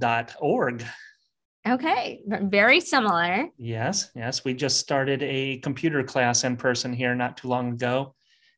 Okay, 1.68 2.22
very 2.26 2.80
similar. 2.80 3.50
Yes, 3.56 4.10
yes. 4.16 4.44
We 4.44 4.56
just 4.56 4.80
started 4.80 5.22
a 5.22 5.60
computer 5.60 6.04
class 6.04 6.44
in 6.44 6.58
person 6.58 6.92
here 6.92 7.14
not 7.14 7.38
too 7.38 7.50
long 7.50 7.74
ago. 7.74 8.16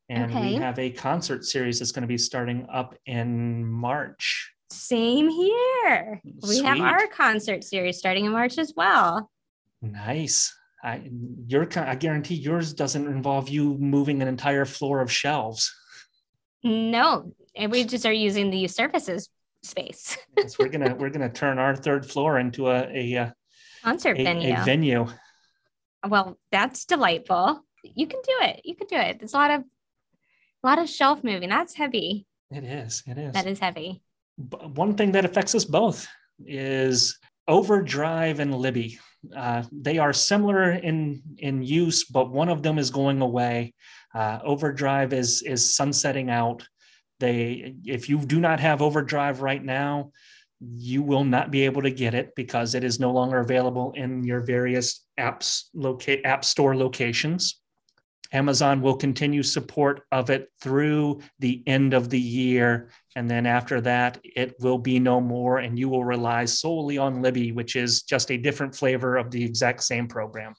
And 0.10 0.34
we 0.34 0.56
have 0.56 0.78
a 0.80 0.90
concert 0.90 1.46
series 1.46 1.80
that's 1.80 1.92
going 1.92 2.02
to 2.02 2.08
be 2.08 2.18
starting 2.18 2.68
up 2.72 2.96
in 3.06 3.66
March. 3.66 4.52
Same 4.70 5.30
here. 5.30 6.22
We 6.48 6.62
have 6.64 6.80
our 6.80 7.08
concert 7.08 7.64
series 7.64 7.98
starting 7.98 8.26
in 8.26 8.32
March 8.32 8.58
as 8.58 8.74
well. 8.76 9.30
Nice. 9.82 10.54
I 10.84 11.10
your 11.48 11.68
I 11.78 11.96
guarantee 11.96 12.36
yours 12.36 12.74
doesn't 12.74 13.08
involve 13.08 13.48
you 13.48 13.78
moving 13.78 14.22
an 14.22 14.28
entire 14.28 14.66
floor 14.66 15.00
of 15.00 15.12
shelves. 15.12 15.74
No, 16.64 17.34
and 17.56 17.72
we 17.72 17.86
just 17.86 18.06
are 18.06 18.14
using 18.14 18.50
the 18.50 18.68
services 18.68 19.30
space 19.64 20.18
Yes, 20.38 20.60
we're 20.60 20.68
gonna 20.68 20.94
we're 20.96 21.10
gonna 21.10 21.32
turn 21.32 21.58
our 21.58 21.76
third 21.76 22.06
floor 22.06 22.38
into 22.40 22.68
a 22.68 22.84
a, 22.92 23.18
uh, 23.18 23.30
concert 23.84 24.18
a, 24.18 24.24
venue. 24.24 24.54
a 24.54 24.64
venue. 24.64 25.08
well, 26.08 26.38
that's 26.52 26.86
delightful. 26.86 27.64
You 27.84 28.08
can 28.08 28.20
do 28.22 28.48
it. 28.48 28.62
You 28.64 28.76
can 28.76 28.88
do 28.88 28.96
it. 28.96 29.20
There's 29.20 29.34
a 29.34 29.38
lot 29.38 29.52
of 29.52 29.64
A 30.64 30.68
lot 30.68 30.80
of 30.80 30.90
shelf 30.90 31.24
moving. 31.24 31.50
That's 31.50 31.76
heavy. 31.76 32.26
It 32.50 32.64
is. 32.64 33.04
It 33.06 33.18
is. 33.18 33.34
That 33.34 33.48
is 33.48 33.60
heavy. 33.60 34.02
One 34.38 34.96
thing 34.96 35.12
that 35.12 35.26
affects 35.26 35.54
us 35.56 35.66
both 35.66 36.08
is 36.46 37.20
Overdrive 37.48 38.40
and 38.40 38.56
Libby. 38.56 39.00
Uh, 39.36 39.64
they 39.72 39.98
are 39.98 40.14
similar 40.14 40.72
in 40.72 41.22
in 41.38 41.64
use, 41.64 42.06
but 42.06 42.32
one 42.32 42.50
of 42.50 42.64
them 42.64 42.78
is 42.78 42.90
going 42.90 43.22
away. 43.22 43.74
Uh, 44.14 44.40
Overdrive 44.44 45.14
is 45.14 45.42
is 45.42 45.76
sunsetting 45.76 46.30
out. 46.30 46.68
They, 47.20 47.76
if 47.86 48.10
you 48.10 48.20
do 48.20 48.40
not 48.40 48.60
have 48.60 48.82
Overdrive 48.82 49.42
right 49.42 49.64
now, 49.64 50.12
you 50.60 51.02
will 51.04 51.24
not 51.24 51.52
be 51.52 51.64
able 51.66 51.82
to 51.82 51.92
get 51.92 52.14
it 52.14 52.34
because 52.36 52.76
it 52.76 52.84
is 52.84 53.00
no 53.00 53.12
longer 53.12 53.40
available 53.40 53.94
in 53.96 54.24
your 54.24 54.42
various 54.42 55.06
apps 55.20 55.66
locate 55.74 56.26
app 56.26 56.46
store 56.46 56.76
locations. 56.76 57.62
Amazon 58.34 58.82
will 58.82 58.96
continue 58.96 59.44
support 59.44 60.02
of 60.12 60.30
it 60.30 60.50
through 60.60 61.22
the 61.40 61.64
end 61.68 61.94
of 61.94 62.10
the 62.10 62.20
year. 62.20 62.90
And 63.16 63.30
then 63.30 63.46
after 63.46 63.80
that, 63.82 64.20
it 64.24 64.56
will 64.60 64.80
be 64.80 65.00
no 65.00 65.22
more, 65.22 65.60
and 65.60 65.78
you 65.78 65.88
will 65.88 66.04
rely 66.04 66.46
solely 66.46 66.98
on 66.98 67.22
Libby, 67.22 67.52
which 67.52 67.76
is 67.76 68.02
just 68.02 68.32
a 68.32 68.38
different 68.38 68.76
flavor 68.76 69.18
of 69.18 69.30
the 69.30 69.44
exact 69.44 69.84
same 69.84 70.08
program. 70.08 70.56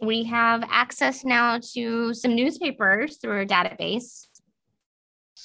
We 0.00 0.24
have 0.24 0.62
access 0.68 1.24
now 1.24 1.60
to 1.74 2.12
some 2.12 2.34
newspapers 2.34 3.16
through 3.16 3.38
our 3.38 3.46
database 3.46 4.26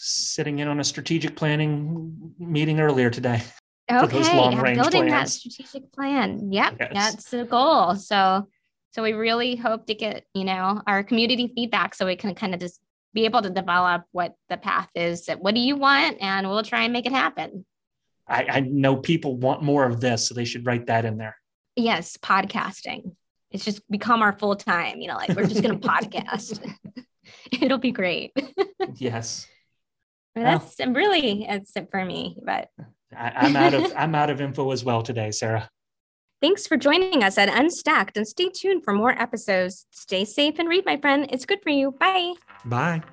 sitting 0.01 0.59
in 0.59 0.67
on 0.67 0.79
a 0.79 0.83
strategic 0.83 1.35
planning 1.35 2.33
meeting 2.39 2.79
earlier 2.79 3.09
today. 3.09 3.43
Okay, 3.91 4.17
range 4.57 4.77
building 4.77 5.07
plans. 5.07 5.11
that 5.11 5.29
strategic 5.29 5.91
plan. 5.91 6.51
Yep, 6.51 6.77
yes. 6.79 6.91
that's 6.93 7.29
the 7.29 7.45
goal. 7.45 7.95
So, 7.95 8.47
so 8.91 9.03
we 9.03 9.13
really 9.13 9.55
hope 9.55 9.85
to 9.87 9.93
get 9.93 10.25
you 10.33 10.43
know 10.43 10.81
our 10.87 11.03
community 11.03 11.51
feedback 11.53 11.93
so 11.93 12.05
we 12.05 12.15
can 12.15 12.33
kind 12.33 12.53
of 12.53 12.59
just 12.59 12.79
be 13.13 13.25
able 13.25 13.41
to 13.41 13.49
develop 13.49 14.03
what 14.11 14.35
the 14.49 14.57
path 14.57 14.89
is. 14.95 15.29
What 15.39 15.53
do 15.53 15.61
you 15.61 15.75
want, 15.75 16.17
and 16.21 16.49
we'll 16.49 16.63
try 16.63 16.83
and 16.83 16.93
make 16.93 17.05
it 17.05 17.11
happen. 17.11 17.65
I, 18.27 18.45
I 18.49 18.59
know 18.61 18.95
people 18.95 19.35
want 19.35 19.61
more 19.61 19.85
of 19.85 19.99
this, 19.99 20.27
so 20.27 20.33
they 20.33 20.45
should 20.45 20.65
write 20.65 20.87
that 20.87 21.05
in 21.05 21.17
there. 21.17 21.35
Yes, 21.75 22.17
podcasting. 22.17 23.15
It's 23.51 23.65
just 23.65 23.81
become 23.91 24.21
our 24.21 24.33
full 24.33 24.55
time. 24.55 24.99
You 24.99 25.09
know, 25.09 25.15
like 25.15 25.29
we're 25.29 25.47
just 25.47 25.61
going 25.61 25.79
to 25.81 25.87
podcast. 25.87 26.65
It'll 27.61 27.77
be 27.77 27.91
great. 27.91 28.31
yes. 28.95 29.47
That's 30.35 30.75
well, 30.79 30.93
really 30.93 31.45
it's 31.47 31.75
it 31.75 31.89
for 31.91 32.05
me, 32.05 32.37
but 32.45 32.69
I, 33.15 33.47
am 33.47 33.55
out 33.55 33.73
of 33.73 33.93
I'm 33.97 34.15
out 34.15 34.29
of 34.29 34.41
info 34.41 34.71
as 34.71 34.83
well 34.83 35.01
today, 35.01 35.31
Sarah. 35.31 35.69
Thanks 36.41 36.65
for 36.65 36.75
joining 36.75 37.23
us 37.23 37.37
at 37.37 37.49
Unstacked 37.49 38.17
and 38.17 38.27
stay 38.27 38.49
tuned 38.49 38.83
for 38.83 38.93
more 38.93 39.11
episodes. 39.11 39.85
Stay 39.91 40.25
safe 40.25 40.57
and 40.57 40.67
read, 40.67 40.85
my 40.85 40.97
friend. 40.97 41.27
It's 41.29 41.45
good 41.45 41.59
for 41.61 41.69
you. 41.69 41.91
Bye. 41.99 42.33
Bye. 42.65 43.03